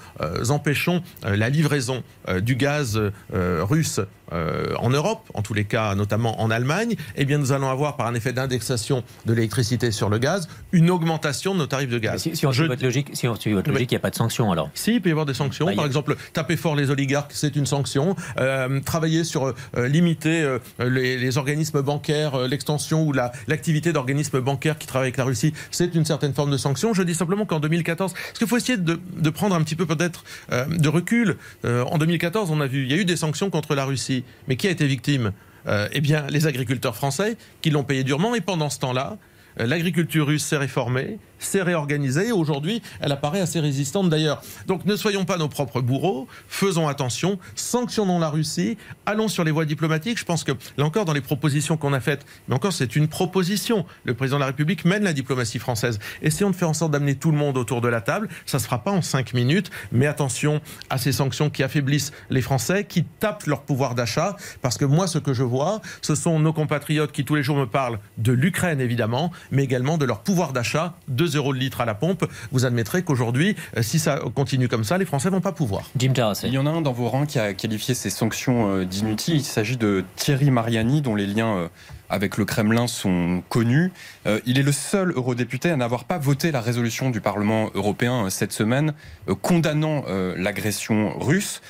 empêchons 0.49 1.03
la 1.23 1.49
livraison 1.49 2.03
du 2.43 2.57
gaz 2.57 3.01
russe 3.33 4.01
euh, 4.33 4.74
en 4.78 4.91
Europe, 4.91 5.20
en 5.35 5.43
tous 5.43 5.55
les 5.55 5.64
cas, 5.64 5.95
notamment 5.95 6.41
en 6.41 6.51
Allemagne, 6.51 6.95
eh 7.16 7.24
bien, 7.24 7.39
nous 7.39 7.53
allons 7.53 7.70
avoir, 7.70 7.97
par 7.97 8.07
un 8.07 8.14
effet 8.14 8.33
d'indexation 8.33 9.03
de 9.26 9.33
l'électricité 9.33 9.91
sur 9.91 10.09
le 10.09 10.18
gaz, 10.18 10.49
une 10.72 10.91
augmentation 10.91 11.55
de 11.55 11.59
nos 11.61 11.66
tarifs 11.66 11.89
de 11.91 11.99
gaz. 11.99 12.22
Si, 12.22 12.37
si 12.37 12.47
on 12.47 12.53
Je 12.53 12.61
suit 12.62 12.68
votre 12.68 12.83
logique, 12.85 13.11
si 13.12 13.26
on 13.28 13.35
suit 13.37 13.53
votre 13.53 13.70
logique, 13.70 13.91
il 13.93 13.95
n'y 13.95 13.99
a 13.99 14.01
pas 14.01 14.11
de 14.11 14.14
sanction 14.16 14.51
alors. 14.53 14.70
si, 14.74 14.95
il 14.95 15.01
peut 15.03 15.09
y 15.09 15.12
avoir 15.12 15.26
des 15.26 15.35
sanctions. 15.35 15.66
Bah, 15.66 15.72
a- 15.72 15.76
Par 15.76 15.87
exemple, 15.87 16.16
taper 16.33 16.57
fort 16.57 16.76
les 16.76 16.91
oligarques, 16.91 17.33
c'est 17.35 17.57
une 17.57 17.66
sanction. 17.66 18.14
Euh, 18.39 18.81
travailler 18.81 19.24
sur 19.24 19.47
euh, 19.76 19.89
limiter 19.89 20.57
les, 20.78 21.18
les 21.18 21.39
organismes 21.39 21.83
bancaires, 21.83 22.39
l'extension 22.47 23.03
ou 23.05 23.12
la- 23.12 23.33
l'activité 23.49 23.93
d'organismes 23.93 24.41
bancaires 24.41 24.78
qui 24.78 24.87
travaillent 24.87 25.09
avec 25.09 25.16
la 25.16 25.24
Russie, 25.24 25.53
c'est 25.70 25.95
une 25.95 26.05
certaine 26.05 26.35
forme 26.35 26.51
de 26.51 26.57
sanction. 26.57 26.95
Je 26.95 27.03
dis 27.03 27.14
simplement 27.14 27.47
qu'en 27.47 27.61
2014, 27.61 28.12
parce 28.12 28.39
qu'il 28.39 28.47
faut 28.47 28.57
essayer 28.57 28.78
de, 28.78 28.99
de 29.16 29.31
prendre 29.31 29.55
un 29.55 29.62
petit 29.62 29.76
peu 29.76 29.87
peut-être 29.87 30.24
de 30.51 30.89
recul. 30.89 31.37
En 31.64 31.99
2014, 31.99 32.51
on 32.51 32.61
a 32.61 32.66
vu, 32.66 32.83
il 32.85 32.91
y 32.91 32.95
a 32.95 32.97
eu 32.97 33.05
des 33.05 33.16
sanctions 33.16 33.51
contre 33.51 33.74
la 33.74 33.85
Russie, 33.85 34.20
mais 34.49 34.57
qui 34.57 34.66
a 34.68 34.71
été 34.71 34.87
victime 34.87 35.33
Euh, 35.66 35.89
Eh 35.93 36.01
bien, 36.01 36.27
les 36.31 36.47
agriculteurs 36.47 36.97
français 36.97 37.37
qui 37.61 37.68
l'ont 37.71 37.85
payé 37.85 38.03
durement. 38.03 38.35
Et 38.35 38.41
pendant 38.41 38.71
ce 38.71 38.79
temps-là, 38.79 39.18
euh, 39.61 39.66
l'agriculture 39.66 40.27
russe 40.27 40.45
s'est 40.45 40.57
réformée, 40.57 41.18
s'est 41.41 41.62
réorganisée. 41.62 42.30
Aujourd'hui, 42.30 42.82
elle 43.01 43.11
apparaît 43.11 43.41
assez 43.41 43.59
résistante 43.59 44.09
d'ailleurs. 44.09 44.43
Donc 44.66 44.84
ne 44.84 44.95
soyons 44.95 45.24
pas 45.24 45.36
nos 45.36 45.49
propres 45.49 45.80
bourreaux, 45.80 46.28
faisons 46.47 46.86
attention, 46.86 47.38
sanctionnons 47.57 48.18
la 48.18 48.28
Russie, 48.28 48.76
allons 49.07 49.28
sur 49.28 49.43
les 49.43 49.51
voies 49.51 49.64
diplomatiques. 49.64 50.18
Je 50.18 50.24
pense 50.24 50.45
que, 50.45 50.53
là 50.76 50.84
encore, 50.84 51.05
dans 51.05 51.12
les 51.12 51.20
propositions 51.20 51.76
qu'on 51.76 51.93
a 51.93 52.01
faites, 52.01 52.24
mais 52.47 52.55
encore, 52.55 52.72
c'est 52.72 52.95
une 52.95 53.09
proposition. 53.09 53.84
Le 54.05 54.14
président 54.14 54.36
de 54.36 54.41
la 54.41 54.47
République 54.47 54.84
mène 54.84 55.03
la 55.03 55.12
diplomatie 55.12 55.59
française. 55.59 55.99
Essayons 56.22 56.51
de 56.51 56.57
faire 56.57 56.68
en 56.68 56.74
sorte 56.74 56.93
d'amener 56.93 57.14
tout 57.14 57.30
le 57.30 57.38
monde 57.38 57.57
autour 57.57 57.80
de 57.80 57.88
la 57.88 58.01
table. 58.01 58.28
Ça 58.47 58.59
ne 58.59 58.61
se 58.61 58.66
fera 58.66 58.82
pas 58.84 58.91
en 58.91 59.03
cinq 59.03 59.34
minutes, 59.34 59.70
mais 59.93 60.07
attention 60.07 60.61
à 60.91 60.99
ces 60.99 61.12
sanctions 61.12 61.51
qui 61.51 61.62
affaiblissent 61.62 62.12
les 62.28 62.43
Français, 62.43 62.84
qui 62.84 63.05
tapent 63.05 63.47
leur 63.47 63.62
pouvoir 63.62 63.95
d'achat. 63.95 64.36
Parce 64.62 64.76
que 64.76 64.84
moi, 64.84 65.07
ce 65.07 65.18
que 65.18 65.32
je 65.32 65.43
vois, 65.43 65.80
ce 66.03 66.14
sont 66.14 66.38
nos 66.38 66.53
compatriotes 66.53 67.12
qui 67.12 67.24
tous 67.24 67.34
les 67.34 67.43
jours 67.43 67.57
me 67.57 67.66
parlent 67.66 67.99
de 68.18 68.32
l'Ukraine, 68.32 68.80
évidemment, 68.80 69.32
mais 69.51 69.64
également 69.64 69.99
de 69.99 70.05
leur 70.05 70.20
pouvoir 70.20 70.53
d'achat, 70.53 70.95
2 71.31 71.37
euros 71.39 71.53
le 71.53 71.59
litre 71.59 71.81
à 71.81 71.85
la 71.85 71.95
pompe. 71.95 72.24
Vous 72.53 72.64
admettrez 72.66 73.03
qu'aujourd'hui, 73.03 73.57
euh, 73.76 73.83
si 73.83 73.99
ça 73.99 74.20
continue 74.35 74.68
comme 74.68 74.85
ça, 74.85 74.99
les 74.99 75.05
Français 75.05 75.31
vont 75.31 75.41
pas 75.41 75.53
pouvoir. 75.53 75.91
Jim. 75.97 76.12
Il 76.45 76.53
y 76.53 76.59
en 76.59 76.66
a 76.66 76.70
un 76.70 76.81
dans 76.81 76.93
vos 76.93 77.09
rangs 77.09 77.26
qui 77.26 77.39
a 77.39 77.55
qualifié 77.55 77.95
ces 77.95 78.11
sanctions 78.11 78.70
euh, 78.70 78.85
d'inutiles. 78.85 79.37
Il 79.37 79.45
s'agit 79.45 79.76
de 79.76 80.05
Thierry 80.16 80.51
Mariani, 80.51 81.01
dont 81.03 81.14
les 81.14 81.26
liens 81.26 81.57
euh, 81.57 81.68
avec 82.09 82.37
le 82.37 82.45
Kremlin 82.45 82.87
sont 82.89 83.43
connus. 83.49 83.93
Euh, 84.26 84.41
il 84.47 84.59
est 84.59 84.62
le 84.62 84.72
seul 84.72 85.12
eurodéputé 85.12 85.70
à 85.70 85.76
n'avoir 85.76 86.05
pas 86.05 86.18
voté 86.18 86.51
la 86.51 86.61
résolution 86.61 87.11
du 87.11 87.20
Parlement 87.20 87.70
européen 87.74 88.26
euh, 88.26 88.31
cette 88.31 88.53
semaine 88.53 88.95
euh, 89.28 89.35
condamnant 89.35 90.05
l'agression 90.37 91.18
russe. 91.18 91.61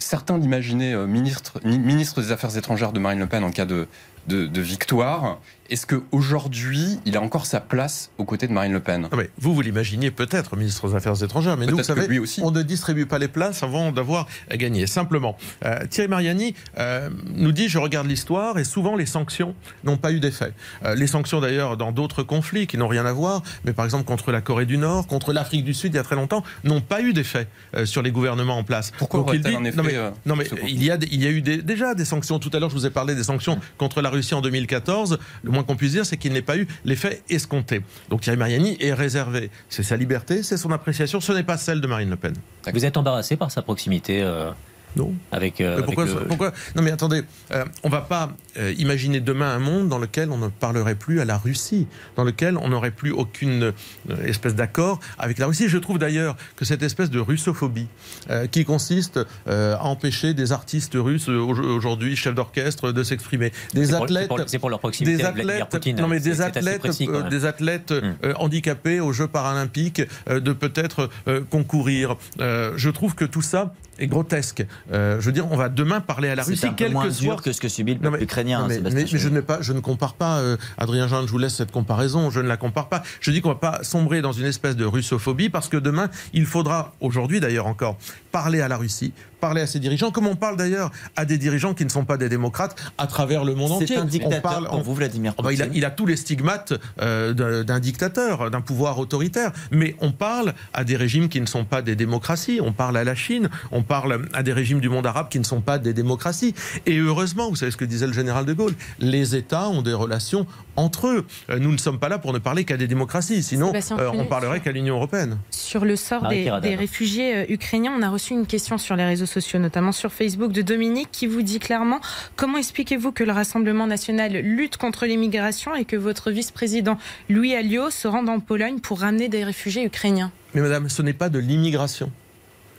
Certains 0.00 0.38
l'imaginaient 0.38 0.96
ministre, 1.06 1.60
ni- 1.64 1.78
ministre 1.78 2.20
des 2.20 2.32
Affaires 2.32 2.56
étrangères 2.56 2.92
de 2.92 2.98
Marine 2.98 3.20
Le 3.20 3.26
Pen 3.28 3.44
en 3.44 3.52
cas 3.52 3.64
de, 3.64 3.86
de, 4.26 4.46
de 4.48 4.60
victoire. 4.60 5.38
Est-ce 5.70 5.86
qu'aujourd'hui, 5.86 6.98
il 7.04 7.14
a 7.16 7.20
encore 7.20 7.44
sa 7.44 7.60
place 7.60 8.10
aux 8.16 8.24
côtés 8.24 8.46
de 8.46 8.52
Marine 8.52 8.72
Le 8.72 8.80
Pen? 8.80 9.02
Non, 9.02 9.08
mais 9.18 9.28
vous, 9.38 9.54
vous 9.54 9.60
l'imaginiez 9.60 10.10
peut-être, 10.10 10.56
ministre 10.56 10.88
des 10.88 10.94
Affaires 10.94 11.22
étrangères, 11.22 11.58
mais 11.58 11.66
nous, 11.66 11.76
vous 11.76 11.82
savez, 11.82 12.06
lui 12.06 12.18
aussi. 12.18 12.40
on 12.42 12.50
ne 12.50 12.62
distribue 12.62 13.04
pas 13.04 13.18
les 13.18 13.28
places 13.28 13.62
avant 13.62 13.92
d'avoir 13.92 14.26
gagné. 14.50 14.86
Simplement, 14.86 15.36
euh, 15.66 15.86
Thierry 15.90 16.08
Mariani 16.08 16.54
euh, 16.78 17.10
nous 17.34 17.52
dit, 17.52 17.68
je 17.68 17.76
regarde 17.78 18.06
l'histoire, 18.06 18.58
et 18.58 18.64
souvent 18.64 18.96
les 18.96 19.04
sanctions 19.04 19.54
n'ont 19.84 19.98
pas 19.98 20.10
eu 20.12 20.20
d'effet. 20.20 20.54
Euh, 20.86 20.94
les 20.94 21.06
sanctions, 21.06 21.40
d'ailleurs, 21.40 21.76
dans 21.76 21.92
d'autres 21.92 22.22
conflits 22.22 22.66
qui 22.66 22.78
n'ont 22.78 22.88
rien 22.88 23.04
à 23.04 23.12
voir, 23.12 23.42
mais 23.64 23.74
par 23.74 23.84
exemple 23.84 24.04
contre 24.04 24.32
la 24.32 24.40
Corée 24.40 24.64
du 24.66 24.78
Nord, 24.78 25.06
contre 25.06 25.34
l'Afrique 25.34 25.64
du 25.64 25.74
Sud, 25.74 25.92
il 25.92 25.96
y 25.96 26.00
a 26.00 26.02
très 26.02 26.16
longtemps, 26.16 26.42
n'ont 26.64 26.80
pas 26.80 27.02
eu 27.02 27.12
d'effet 27.12 27.46
sur 27.84 28.00
les 28.00 28.10
gouvernements 28.10 28.56
en 28.56 28.64
place. 28.64 28.90
Pourquoi 28.96 29.20
Donc, 29.20 29.30
il 29.34 29.42
dit- 29.42 29.54
un 29.54 29.64
effet, 29.64 29.76
Non, 29.76 29.82
mais, 29.82 29.94
non, 30.24 30.34
il 30.66 30.82
y 30.82 30.90
a, 30.90 30.96
il 31.10 31.22
y 31.22 31.26
a 31.26 31.30
eu 31.30 31.42
des- 31.42 31.60
déjà 31.62 31.94
des 31.94 32.06
sanctions. 32.06 32.38
Tout 32.38 32.50
à 32.54 32.58
l'heure, 32.58 32.70
je 32.70 32.74
vous 32.74 32.86
ai 32.86 32.90
parlé 32.90 33.14
des 33.14 33.24
sanctions 33.24 33.58
contre 33.76 34.00
la 34.00 34.08
Russie 34.08 34.34
en 34.34 34.40
2014. 34.40 35.18
Le 35.42 35.50
moins 35.58 35.64
qu'on 35.64 35.76
puisse 35.76 35.92
dire, 35.92 36.06
c'est 36.06 36.16
qu'il 36.16 36.32
n'ait 36.32 36.42
pas 36.42 36.56
eu 36.56 36.66
l'effet 36.84 37.22
escompté. 37.28 37.80
Donc 38.08 38.20
Thierry 38.22 38.38
Mariani 38.38 38.76
est 38.80 38.92
réservé. 38.94 39.50
C'est 39.68 39.82
sa 39.82 39.96
liberté, 39.96 40.42
c'est 40.42 40.56
son 40.56 40.70
appréciation. 40.72 41.20
Ce 41.20 41.32
n'est 41.32 41.42
pas 41.42 41.56
celle 41.58 41.80
de 41.80 41.86
Marine 41.86 42.10
Le 42.10 42.16
Pen. 42.16 42.34
Vous 42.72 42.84
êtes 42.84 42.96
embarrassé 42.96 43.36
par 43.36 43.50
sa 43.50 43.62
proximité 43.62 44.22
euh, 44.22 44.50
Non. 44.96 45.12
avec, 45.32 45.60
euh, 45.60 45.76
Mais 45.78 45.82
pourquoi, 45.82 46.04
avec 46.04 46.14
le- 46.16 46.26
pourquoi 46.26 46.52
Non 46.76 46.82
mais 46.82 46.90
attendez, 46.92 47.22
euh, 47.52 47.64
on 47.82 47.88
va 47.88 48.00
pas 48.02 48.30
euh, 48.58 48.72
imaginer 48.78 49.20
demain 49.20 49.50
un 49.54 49.58
monde 49.58 49.88
dans 49.88 49.98
lequel 49.98 50.30
on 50.30 50.38
ne 50.38 50.48
parlerait 50.48 50.94
plus 50.94 51.20
à 51.20 51.24
la 51.24 51.38
Russie, 51.38 51.86
dans 52.16 52.24
lequel 52.24 52.56
on 52.56 52.68
n'aurait 52.68 52.90
plus 52.90 53.10
aucune 53.12 53.72
euh, 54.10 54.24
espèce 54.24 54.54
d'accord 54.54 55.00
avec 55.18 55.38
la 55.38 55.46
Russie. 55.46 55.68
Je 55.68 55.78
trouve 55.78 55.98
d'ailleurs 55.98 56.36
que 56.56 56.64
cette 56.64 56.82
espèce 56.82 57.10
de 57.10 57.18
russophobie 57.20 57.88
euh, 58.30 58.46
qui 58.46 58.64
consiste 58.64 59.20
euh, 59.48 59.76
à 59.76 59.84
empêcher 59.84 60.34
des 60.34 60.52
artistes 60.52 60.94
russes 60.96 61.28
au- 61.28 61.48
aujourd'hui, 61.48 62.16
chefs 62.16 62.34
d'orchestre, 62.34 62.92
de 62.92 63.02
s'exprimer, 63.02 63.52
des 63.74 63.94
athlètes, 63.94 64.22
c'est 64.22 64.28
pour- 64.28 64.40
C'est 64.48 64.58
pour 64.58 64.70
leur 64.70 64.78
proximité 64.80 65.16
des 65.16 65.24
avec 65.24 65.44
Vladimir 65.44 65.64
athlètes, 65.66 65.70
Poutine. 65.82 66.00
non 66.00 66.08
mais 66.08 66.20
des 66.20 66.40
athlètes, 66.40 66.78
précis, 66.80 67.08
des 67.30 67.44
athlètes 67.44 67.92
Hmm. 67.92 68.14
euh, 68.24 68.32
handicapés 68.36 69.00
aux 69.00 69.12
Jeux 69.12 69.28
paralympiques 69.28 70.02
de 70.28 70.52
peut-être 70.52 71.10
concourir. 71.50 72.16
Je 72.38 72.90
trouve 72.90 73.14
que 73.14 73.24
tout 73.24 73.42
ça 73.42 73.74
est 73.98 74.06
grotesque. 74.06 74.64
Je 74.92 75.18
veux 75.20 75.32
dire, 75.32 75.50
on 75.50 75.56
va 75.56 75.68
demain 75.68 76.00
parler 76.00 76.28
à 76.28 76.34
la 76.36 76.42
Russie, 76.44 76.68
quel 76.76 76.94
que 76.94 77.10
soit 77.10 77.36
que 77.42 77.52
ce 77.52 77.60
que 77.60 77.68
subit 77.68 77.94
le 77.94 78.00
peuple 78.00 78.22
ukrainien, 78.22 78.47
mais, 78.68 78.74
Sébastien 78.76 78.80
mais- 78.82 78.94
mais 79.02 79.06
je, 79.06 79.18
Chenu. 79.18 79.34
ne 79.36 79.40
pas, 79.40 79.58
je 79.60 79.72
ne 79.72 79.80
compare 79.80 80.14
pas, 80.14 80.38
euh, 80.38 80.56
Adrien 80.78 81.06
Jean, 81.08 81.26
je 81.26 81.30
vous 81.30 81.38
laisse 81.38 81.54
cette 81.54 81.70
comparaison, 81.72 82.30
je 82.30 82.40
ne 82.40 82.48
la 82.48 82.56
compare 82.56 82.88
pas. 82.88 83.02
Je 83.20 83.30
dis 83.30 83.40
qu'on 83.40 83.50
ne 83.50 83.54
va 83.54 83.60
pas 83.60 83.84
sombrer 83.84 84.22
dans 84.22 84.32
une 84.32 84.46
espèce 84.46 84.76
de 84.76 84.84
russophobie 84.84 85.48
parce 85.50 85.68
que 85.68 85.76
demain, 85.76 86.08
il 86.32 86.46
faudra, 86.46 86.94
aujourd'hui 87.00 87.40
d'ailleurs 87.40 87.66
encore, 87.66 87.96
parler 88.32 88.60
à 88.60 88.68
la 88.68 88.76
Russie, 88.76 89.12
parler 89.38 89.60
à 89.62 89.66
ses 89.66 89.78
dirigeants, 89.80 90.10
comme 90.10 90.26
on 90.26 90.36
parle 90.36 90.56
d'ailleurs 90.56 90.90
à 91.16 91.24
des 91.24 91.38
dirigeants 91.38 91.74
qui 91.74 91.84
ne 91.84 91.90
sont 91.90 92.04
pas 92.04 92.16
des 92.16 92.28
démocrates 92.28 92.76
à 92.98 93.06
travers 93.06 93.44
le 93.44 93.54
monde 93.54 93.72
entier. 93.72 93.86
C'est 93.86 93.96
un 93.96 94.02
On 94.02 94.06
dictateur 94.06 94.42
parle- 94.42 94.66
pour 94.68 94.78
on- 94.78 94.82
vous, 94.82 94.94
Vladimir 94.94 95.34
Oh 95.38 95.42
bah, 95.42 95.52
il, 95.52 95.62
a, 95.62 95.66
Poutine. 95.66 95.78
il 95.78 95.84
a 95.84 95.90
tous 95.90 96.06
les 96.06 96.16
stigmates 96.16 96.72
euh, 97.00 97.62
d'un 97.64 97.78
dictateur, 97.80 98.50
d'un 98.50 98.60
pouvoir 98.60 98.98
autoritaire. 98.98 99.52
Mais 99.70 99.94
on 100.00 100.12
parle 100.12 100.54
à 100.74 100.84
des 100.84 100.96
régimes 100.96 101.28
qui 101.28 101.40
ne 101.40 101.46
sont 101.46 101.64
pas 101.64 101.82
des 101.82 101.96
démocraties. 101.96 102.60
On 102.62 102.72
parle 102.72 102.96
à 102.96 103.04
la 103.04 103.14
Chine, 103.14 103.48
on 103.70 103.82
parle 103.82 104.26
à 104.32 104.42
des 104.42 104.52
régimes 104.52 104.80
du 104.80 104.88
monde 104.88 105.06
arabe 105.06 105.28
qui 105.28 105.38
ne 105.38 105.44
sont 105.44 105.60
pas 105.60 105.78
des 105.78 105.92
démocraties. 105.92 106.54
Et 106.86 106.96
heureusement, 106.98 107.48
vous 107.48 107.56
savez 107.56 107.70
ce 107.70 107.76
que 107.76 107.84
disait 107.84 108.06
le 108.06 108.12
général 108.12 108.44
de 108.44 108.52
Gaulle, 108.52 108.74
les 108.98 109.36
États 109.36 109.68
ont 109.68 109.82
des 109.82 109.92
relations 109.94 110.46
entre 110.76 111.08
eux. 111.08 111.26
Euh, 111.50 111.58
Nous 111.58 111.72
ne 111.72 111.78
sommes 111.78 111.98
pas 111.98 112.08
là 112.08 112.18
pour 112.18 112.32
ne 112.32 112.38
parler 112.38 112.64
qu'à 112.64 112.76
des 112.76 112.86
démocraties. 112.86 113.42
Sinon, 113.42 113.72
euh, 113.74 114.10
on 114.14 114.24
parlerait 114.24 114.60
qu'à 114.60 114.72
l'Union 114.72 114.94
européenne. 114.96 115.38
Sur 115.50 115.84
le 115.84 115.96
sort 115.96 116.28
des, 116.28 116.50
des 116.62 116.74
réfugiés 116.76 117.34
euh, 117.36 117.44
ukrainiens, 117.48 117.92
on 117.98 118.02
a 118.02 118.08
reçu 118.10 118.32
une 118.32 118.46
question 118.46 118.78
sur 118.78 118.96
les 118.96 119.04
réseaux 119.04 119.26
sociaux, 119.28 119.58
notamment 119.58 119.92
sur 119.92 120.12
Facebook, 120.12 120.52
de 120.52 120.62
Dominique 120.62 121.10
qui 121.12 121.26
vous 121.26 121.42
dit 121.42 121.58
clairement 121.58 122.00
comment 122.36 122.58
expliquez-vous 122.58 123.12
que 123.12 123.24
le 123.24 123.32
Rassemblement 123.32 123.86
national 123.86 124.32
lutte 124.32 124.76
contre 124.76 125.06
l'immigration 125.06 125.74
et 125.74 125.84
que 125.84 125.96
votre 125.96 126.30
vice-président 126.30 126.98
Louis 127.28 127.54
Alliot 127.54 127.90
se 127.90 128.08
rende 128.08 128.28
en 128.28 128.40
Pologne 128.40 128.80
pour 128.80 129.00
ramener 129.00 129.28
des 129.28 129.44
réfugiés 129.44 129.84
ukrainiens? 129.84 130.32
Mais 130.54 130.60
madame, 130.60 130.88
ce 130.88 131.02
n'est 131.02 131.12
pas 131.12 131.28
de 131.28 131.38
l'immigration. 131.38 132.10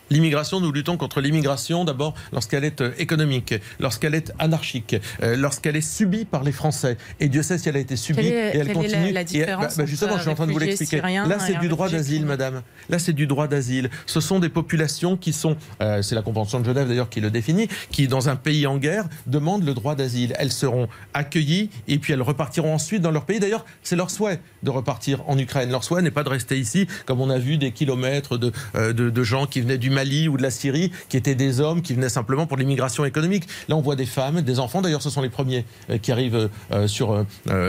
L'immigration, 0.10 0.60
nous 0.60 0.72
luttons 0.72 0.98
contre 0.98 1.22
l'immigration 1.22 1.86
d'abord 1.86 2.14
lorsqu'elle 2.32 2.64
est 2.64 2.82
euh, 2.82 2.92
économique, 2.98 3.54
lorsqu'elle 3.80 4.16
est 4.16 4.34
anarchique, 4.40 4.96
euh, 5.24 5.36
lorsqu'elle 5.36 5.76
est 5.76 5.82
subie 5.82 6.26
par 6.26 6.44
les 6.44 6.52
Français. 6.52 6.98
Et 7.20 7.30
Dieu 7.30 7.44
sait 7.44 7.58
si 7.58 7.70
elle 7.70 7.78
a 7.78 7.80
été 7.80 7.96
subie 7.96 8.28
est, 8.28 8.56
et 8.56 8.58
elle 8.58 8.74
continue. 8.74 9.08
La, 9.08 9.12
la 9.12 9.24
différence 9.24 9.76
et, 9.76 9.78
bah, 9.78 9.86
justement, 9.86 10.18
je 10.18 10.22
suis 10.22 10.30
en 10.30 10.36
train 10.36 10.48
de 10.48 10.52
vous 10.52 10.60
l'expliquer. 10.60 11.02
Là, 11.02 11.38
c'est 11.40 11.60
du 11.60 11.68
droit 11.68 11.90
d'asile, 11.90 12.26
madame. 12.26 12.62
Là, 12.90 13.00
c'est 13.00 13.14
du 13.14 13.28
droit 13.28 13.48
d'asile. 13.48 13.90
Ce 14.06 14.20
sont 14.20 14.40
des 14.40 14.50
populations 14.50 15.18
qui 15.18 15.34
sont, 15.34 15.58
euh, 15.82 16.02
c'est 16.02 16.16
la 16.16 16.22
Convention 16.22 16.60
de 16.60 16.66
Genève 16.66 16.88
d'ailleurs 16.88 17.10
qui 17.10 17.22
le 17.22 17.32
définit, 17.32 17.68
qui 17.92 18.08
dans 18.08 18.30
un 18.30 18.36
pays 18.36 18.68
en 18.68 18.78
guerre 18.78 19.06
demandent 19.28 19.64
le 19.66 19.74
droit 19.74 19.96
d'asile. 19.96 20.34
Elles 20.40 20.52
seront 20.52 20.88
accueillies 21.14 21.70
et 21.88 22.00
puis 22.00 22.14
elles 22.14 22.22
repartiront 22.22 22.74
ensuite 22.74 23.02
dans 23.02 23.12
leur 23.12 23.26
pays. 23.26 23.40
D'ailleurs, 23.40 23.66
c'est 23.84 23.96
leur 23.96 24.10
souhait 24.10 24.40
de 24.64 24.70
repartir 24.70 25.24
en 25.28 25.38
Ukraine. 25.38 25.70
Leur 25.70 25.84
souhait 25.84 26.02
n'est 26.02 26.12
pas 26.12 26.24
de 26.24 26.30
rester 26.30 26.58
ici, 26.58 26.88
comme 27.06 27.22
on 27.22 27.30
a 27.30 27.38
vu 27.38 27.58
des 27.58 27.72
kilomètres 27.72 28.38
de, 28.38 28.52
de, 28.76 28.92
de 28.92 29.24
gens 29.24 29.46
qui 29.46 29.62
venaient 29.62 29.78
du 29.78 29.90
Mali 30.00 30.30
ou 30.30 30.38
de 30.38 30.44
la 30.44 30.50
Syrie, 30.50 30.92
qui 31.10 31.18
étaient 31.18 31.36
des 31.36 31.60
hommes 31.60 31.82
qui 31.82 31.94
venaient 31.94 32.08
simplement 32.08 32.48
pour 32.48 32.56
l'immigration 32.56 33.04
économique. 33.04 33.48
Là, 33.68 33.76
on 33.76 33.82
voit 33.82 33.98
des 33.98 34.06
femmes, 34.06 34.42
des 34.42 34.60
enfants. 34.60 34.82
D'ailleurs, 34.82 35.02
ce 35.02 35.10
sont 35.10 35.22
les 35.22 35.30
premiers 35.30 35.66
euh, 35.90 35.98
qui 35.98 36.14
arrivent 36.14 36.50
euh, 36.72 36.88
sur, 36.88 37.12
euh, 37.12 37.26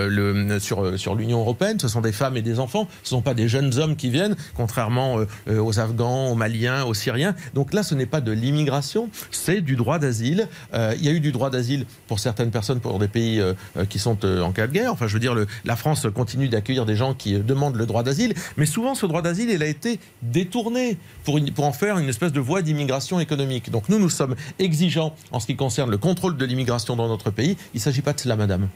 le, 0.09 0.61
sur, 0.61 0.97
sur 0.97 1.17
l'Union 1.17 1.41
européenne. 1.41 1.81
Ce 1.81 1.89
sont 1.89 2.01
des 2.01 2.13
femmes 2.13 2.37
et 2.37 2.43
des 2.43 2.61
enfants. 2.61 2.87
Ce 3.03 3.09
ne 3.09 3.19
sont 3.19 3.23
pas 3.23 3.35
des 3.35 3.49
jeunes 3.49 3.77
hommes 3.79 3.97
qui 3.97 4.11
viennent, 4.11 4.37
contrairement 4.55 5.19
aux 5.49 5.81
Afghans, 5.81 6.29
aux 6.31 6.35
Maliens, 6.37 6.85
aux 6.85 6.95
Syriens. 6.95 7.35
Donc 7.55 7.73
là, 7.73 7.83
ce 7.83 7.97
n'est 7.97 8.07
pas 8.07 8.21
de 8.21 8.31
l'immigration, 8.31 9.09
c'est 9.33 9.61
du 9.61 9.75
droit 9.75 9.99
d'asile. 9.99 10.49
il 10.73 11.05
y 11.05 11.09
a 11.09 11.13
eu 11.13 11.21
du 11.21 11.33
droit 11.33 11.51
d'asile 11.51 11.87
pour 12.07 12.19
certaines 12.21 12.51
personnes, 12.51 12.81
pour 12.81 12.99
des 12.99 13.09
pays 13.09 13.43
qui 13.89 13.99
sont 13.99 14.25
en 14.25 14.53
cas 14.53 14.67
de 14.67 14.73
guerre. 14.73 14.93
Enfin, 14.93 15.07
je 15.07 15.15
veux 15.15 15.21
dire, 15.21 15.35
la 15.65 15.77
France 15.77 16.07
continue 16.15 16.49
d'accueillir 16.49 16.87
des 16.87 16.97
gens 16.97 17.15
qui 17.15 17.39
demandent 17.39 17.77
le 17.77 17.87
droit 17.87 18.03
d'asile. 18.03 18.35
Mais 18.57 18.67
souvent, 18.67 18.95
ce 18.95 19.07
droit 19.07 19.23
d'asile, 19.23 19.51
il 19.51 19.63
a 19.63 19.67
été 19.67 19.99
détourné 20.23 20.97
pour, 21.25 21.39
une, 21.39 21.51
pour 21.51 21.65
en 21.65 21.73
faire 21.73 21.99
une 21.99 22.09
espèce 22.09 22.20
de 22.29 22.41
voie 22.41 22.63
d'immigration 22.63 23.21
économique. 23.21 23.71
Donc 23.71 23.89
nous, 23.89 23.99
nous 23.99 24.11
sommes 24.11 24.37
exigeants 24.59 25.15
en 25.33 25.41
ce 25.41 25.47
qui 25.47 25.57
concerne 25.57 25.91
le 25.91 25.99
contrôle 25.99 26.37
de 26.37 26.45
l'immigration 26.45 26.97
dans 26.97 27.09
notre 27.09 27.31
pays. 27.31 27.57
Il 27.75 27.79
ne 27.79 27.81
s'agit 27.81 28.03
pas 28.03 28.13
de 28.13 28.21
cela, 28.21 28.37
madame. 28.37 28.69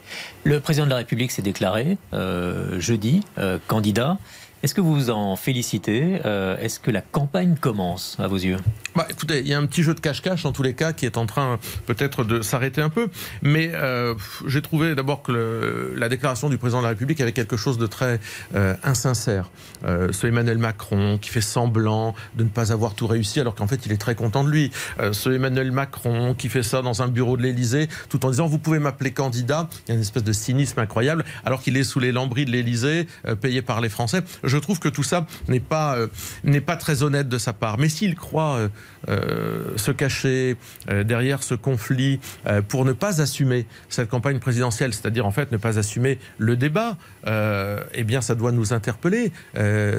Le 0.43 0.59
président 0.59 0.85
de 0.85 0.89
la 0.91 0.97
République 0.97 1.31
s'est 1.31 1.41
déclaré 1.41 1.97
euh, 2.13 2.79
jeudi 2.79 3.21
euh, 3.37 3.59
candidat. 3.67 4.17
Est-ce 4.65 4.73
que 4.73 4.81
vous 4.81 4.95
vous 4.95 5.09
en 5.11 5.35
félicitez 5.35 6.21
euh, 6.25 6.57
Est-ce 6.57 6.79
que 6.79 6.89
la 6.89 7.01
campagne 7.01 7.55
commence 7.55 8.17
à 8.17 8.27
vos 8.27 8.37
yeux? 8.37 8.57
Bah, 8.95 9.05
Écoutez, 9.11 9.41
il 9.41 9.47
y 9.47 9.53
a 9.53 9.59
un 9.59 9.65
petit 9.67 9.83
jeu 9.83 9.93
de 9.93 9.99
cache-cache 9.99 10.43
en 10.43 10.53
tous 10.53 10.63
les 10.63 10.73
cas 10.73 10.91
qui 10.91 11.05
est 11.05 11.19
en 11.19 11.27
train 11.27 11.59
peut-être 11.85 12.23
de 12.23 12.41
s'arrêter 12.41 12.81
un 12.81 12.89
peu. 12.89 13.09
Mais 13.43 13.69
euh, 13.75 14.15
j'ai 14.47 14.63
trouvé 14.63 14.95
d'abord 14.95 15.21
que 15.21 15.93
la 15.95 16.09
déclaration 16.09 16.49
du 16.49 16.57
président 16.57 16.79
de 16.79 16.85
la 16.85 16.89
République 16.89 17.21
avait 17.21 17.31
quelque 17.31 17.57
chose 17.57 17.77
de 17.77 17.85
très 17.85 18.19
euh, 18.55 18.73
insincère. 18.83 19.51
Ce 19.83 20.25
Emmanuel 20.25 20.57
Macron 20.57 21.19
qui 21.19 21.29
fait 21.29 21.41
semblant 21.41 22.15
de 22.35 22.43
ne 22.43 22.49
pas 22.49 22.71
avoir 22.71 22.95
tout 22.95 23.05
réussi 23.05 23.39
alors 23.39 23.53
qu'en 23.53 23.67
fait 23.67 23.85
il 23.85 23.91
est 23.91 23.97
très 23.97 24.15
content 24.15 24.43
de 24.43 24.49
lui. 24.49 24.71
Ce 25.11 25.29
Emmanuel 25.29 25.71
Macron 25.71 26.33
qui 26.33 26.49
fait 26.49 26.63
ça 26.63 26.81
dans 26.81 27.03
un 27.03 27.07
bureau 27.07 27.37
de 27.37 27.43
l'Élysée 27.43 27.87
tout 28.09 28.25
en 28.25 28.31
disant 28.31 28.47
vous 28.47 28.57
pouvez 28.57 28.79
m'appeler 28.79 29.11
candidat. 29.11 29.69
Il 29.85 29.89
y 29.89 29.91
a 29.91 29.95
une 29.95 30.01
espèce 30.01 30.23
de 30.23 30.33
cynisme 30.33 30.79
incroyable 30.79 31.23
alors 31.43 31.61
qu'il 31.61 31.77
est 31.77 31.83
sous 31.83 31.99
les 31.99 32.11
lambris 32.11 32.45
de 32.45 32.51
l'Élysée 32.51 33.07
payé 33.41 33.61
par 33.61 33.79
les 33.79 33.89
Français. 33.89 34.23
Je 34.55 34.59
trouve 34.59 34.79
que 34.79 34.87
tout 34.87 35.03
ça 35.03 35.27
n'est 35.49 35.59
pas, 35.59 35.97
euh, 35.97 36.07
n'est 36.45 36.61
pas 36.61 36.77
très 36.77 37.03
honnête 37.03 37.27
de 37.27 37.37
sa 37.37 37.51
part. 37.51 37.77
Mais 37.77 37.89
s'il 37.89 38.15
croit 38.15 38.55
euh, 38.55 38.69
euh, 39.09 39.77
se 39.77 39.91
cacher 39.91 40.55
derrière 41.03 41.43
ce 41.43 41.55
conflit 41.55 42.19
pour 42.67 42.85
ne 42.85 42.93
pas 42.93 43.21
assumer 43.21 43.65
cette 43.89 44.09
campagne 44.09 44.39
présidentielle, 44.39 44.93
c'est-à-dire 44.93 45.25
en 45.25 45.31
fait 45.31 45.51
ne 45.51 45.57
pas 45.57 45.77
assumer 45.77 46.19
le 46.37 46.55
débat, 46.55 46.97
eh 47.27 48.03
bien 48.03 48.21
ça 48.21 48.35
doit 48.35 48.51
nous 48.51 48.73
interpeller. 48.73 49.31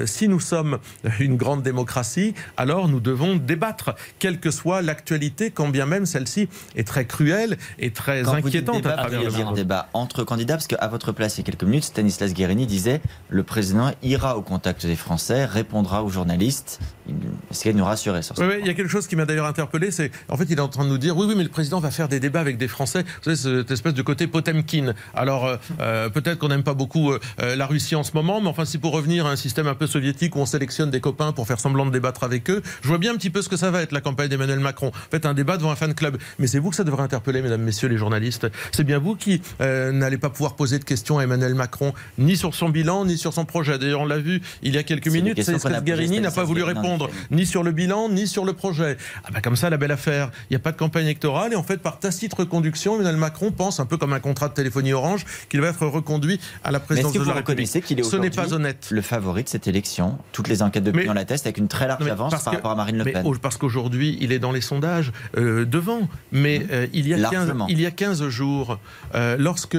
si 0.05 0.27
nous 0.27 0.39
sommes 0.39 0.79
une 1.19 1.37
grande 1.37 1.61
démocratie, 1.61 2.33
alors 2.57 2.87
nous 2.87 2.99
devons 2.99 3.35
débattre, 3.35 3.95
quelle 4.19 4.39
que 4.39 4.51
soit 4.51 4.81
l'actualité, 4.81 5.51
quand 5.51 5.69
bien 5.69 5.85
même 5.85 6.05
celle-ci 6.05 6.49
est 6.75 6.87
très 6.87 7.05
cruelle 7.05 7.57
et 7.79 7.91
très 7.91 8.23
quand 8.23 8.33
inquiétante 8.33 8.77
débat, 8.77 8.93
à 8.93 9.07
travers 9.07 9.51
le 9.51 9.55
débat 9.55 9.89
entre 9.93 10.23
candidats, 10.23 10.55
parce 10.55 10.67
qu'à 10.67 10.87
votre 10.87 11.11
place 11.11 11.37
il 11.37 11.41
y 11.41 11.43
a 11.43 11.45
quelques 11.45 11.63
minutes, 11.63 11.85
Stanislas 11.85 12.33
Guérini 12.33 12.65
disait 12.65 13.01
le 13.29 13.43
président 13.43 13.91
ira 14.01 14.37
au 14.37 14.41
contact 14.47 14.85
des 14.85 14.95
Français, 14.95 15.45
répondra 15.45 16.03
aux 16.03 16.09
journalistes. 16.09 16.79
Est-ce 17.51 17.63
qu'il 17.63 17.75
nous 17.75 17.85
rassurer 17.85 18.21
sur 18.21 18.35
ça 18.35 18.47
oui, 18.47 18.55
il 18.59 18.67
y 18.67 18.69
a 18.69 18.73
quelque 18.73 18.89
chose 18.89 19.07
qui 19.07 19.15
m'a 19.15 19.25
d'ailleurs 19.25 19.45
interpellé, 19.45 19.91
c'est 19.91 20.11
en 20.29 20.37
fait 20.37 20.45
il 20.49 20.57
est 20.57 20.61
en 20.61 20.67
train 20.67 20.83
de 20.83 20.89
nous 20.89 20.97
dire 20.97 21.17
oui 21.17 21.25
oui 21.27 21.33
mais 21.35 21.43
le 21.43 21.49
président 21.49 21.79
va 21.79 21.91
faire 21.91 22.07
des 22.07 22.19
débats 22.19 22.39
avec 22.39 22.57
des 22.57 22.67
Français. 22.67 23.03
Vous 23.03 23.35
savez 23.35 23.35
cette 23.35 23.71
espèce 23.71 23.93
de 23.93 24.01
côté 24.01 24.27
Potemkin. 24.27 24.93
Alors 25.13 25.45
euh, 25.45 25.57
euh, 25.79 26.09
peut-être 26.09 26.39
qu'on 26.39 26.49
n'aime 26.49 26.63
pas 26.63 26.73
beaucoup 26.73 27.11
euh, 27.11 27.55
la 27.55 27.65
Russie 27.65 27.95
en 27.95 28.03
ce 28.03 28.11
moment, 28.13 28.41
mais 28.41 28.47
enfin 28.47 28.65
si 28.65 28.77
pour 28.77 28.93
revenir 28.93 29.25
à 29.25 29.31
un 29.31 29.35
système 29.35 29.67
un 29.67 29.75
peu 29.75 29.87
soviétique 29.87 30.35
où 30.35 30.39
on 30.39 30.45
sélectionne 30.45 30.91
des 30.91 31.01
copains 31.01 31.31
pour 31.31 31.47
faire 31.47 31.59
semblant 31.59 31.85
de 31.85 31.91
débattre 31.91 32.23
avec 32.23 32.49
eux, 32.49 32.61
je 32.81 32.87
vois 32.87 32.97
bien 32.97 33.13
un 33.13 33.17
petit 33.17 33.29
peu 33.29 33.41
ce 33.41 33.49
que 33.49 33.57
ça 33.57 33.71
va 33.71 33.81
être 33.81 33.91
la 33.91 34.01
campagne 34.01 34.29
d'Emmanuel 34.29 34.59
Macron. 34.59 34.87
En 34.87 35.11
fait 35.11 35.25
un 35.25 35.33
débat 35.33 35.57
devant 35.57 35.71
un 35.71 35.75
fan 35.75 35.93
club. 35.93 36.17
Mais 36.39 36.47
c'est 36.47 36.59
vous 36.59 36.69
que 36.69 36.75
ça 36.75 36.83
devrait 36.83 37.03
interpeller, 37.03 37.41
mesdames, 37.41 37.61
messieurs 37.61 37.87
les 37.87 37.97
journalistes. 37.97 38.47
C'est 38.71 38.83
bien 38.83 38.99
vous 38.99 39.15
qui 39.15 39.41
n'allez 39.59 40.17
pas 40.17 40.29
pouvoir 40.29 40.55
poser 40.55 40.79
de 40.79 40.83
questions 40.83 41.19
à 41.19 41.23
Emmanuel 41.23 41.55
Macron 41.55 41.93
ni 42.17 42.37
sur 42.37 42.55
son 42.55 42.69
bilan 42.69 43.05
ni 43.05 43.17
sur 43.17 43.33
son 43.33 43.45
projet. 43.45 43.77
D'ailleurs 43.77 44.01
on 44.01 44.05
l'a 44.05 44.19
vu 44.19 44.41
il 44.61 44.73
y 44.75 44.77
a 44.77 44.83
quelques 44.83 45.07
minutes, 45.07 45.41
c'est 45.41 45.83
Guérini 45.83 46.19
n'a 46.19 46.31
pas 46.31 46.43
voulu 46.43 46.63
répondre 46.63 46.96
ni 47.31 47.45
sur 47.45 47.63
le 47.63 47.71
bilan, 47.71 48.09
ni 48.09 48.27
sur 48.27 48.45
le 48.45 48.53
projet. 48.53 48.97
Ah 49.23 49.29
bah 49.33 49.41
comme 49.41 49.55
ça, 49.55 49.69
la 49.69 49.77
belle 49.77 49.91
affaire. 49.91 50.31
Il 50.49 50.53
n'y 50.53 50.55
a 50.57 50.59
pas 50.59 50.71
de 50.71 50.77
campagne 50.77 51.05
électorale 51.05 51.53
et 51.53 51.55
en 51.55 51.63
fait, 51.63 51.77
par 51.77 51.99
tacite 51.99 52.33
reconduction, 52.33 52.95
Emmanuel 52.95 53.17
Macron 53.17 53.51
pense, 53.51 53.79
un 53.79 53.85
peu 53.85 53.97
comme 53.97 54.13
un 54.13 54.19
contrat 54.19 54.49
de 54.49 54.53
téléphonie 54.53 54.93
orange, 54.93 55.25
qu'il 55.49 55.61
va 55.61 55.67
être 55.67 55.85
reconduit 55.85 56.39
à 56.63 56.71
la 56.71 56.79
présidence 56.79 57.13
de 57.13 57.23
la 57.23 57.33
République. 57.33 57.83
Qu'il 57.83 57.99
est 57.99 58.03
Ce 58.03 58.15
n'est 58.15 58.29
pas 58.29 58.53
honnête. 58.53 58.87
Le 58.89 59.01
favori 59.01 59.43
de 59.43 59.49
cette 59.49 59.67
élection, 59.67 60.17
toutes 60.31 60.47
les 60.47 60.61
enquêtes 60.61 60.83
d'opinion 60.83 61.13
l'attestent 61.13 61.45
avec 61.45 61.57
une 61.57 61.67
très 61.67 61.87
large 61.87 62.07
avance 62.07 62.43
par 62.43 62.53
rapport 62.53 62.71
à 62.71 62.75
Marine 62.75 62.97
Le 62.97 63.05
Pen. 63.05 63.23
parce 63.41 63.57
qu'aujourd'hui, 63.57 64.17
il 64.21 64.31
est 64.31 64.39
dans 64.39 64.51
les 64.51 64.61
sondages 64.61 65.11
euh, 65.37 65.65
devant. 65.65 66.07
Mais 66.31 66.59
mmh. 66.59 66.67
euh, 66.71 66.87
il, 66.93 67.07
y 67.07 67.13
a 67.13 67.29
15, 67.29 67.53
il 67.69 67.81
y 67.81 67.85
a 67.85 67.91
15 67.91 68.27
jours, 68.29 68.79
euh, 69.15 69.35
lorsque 69.39 69.77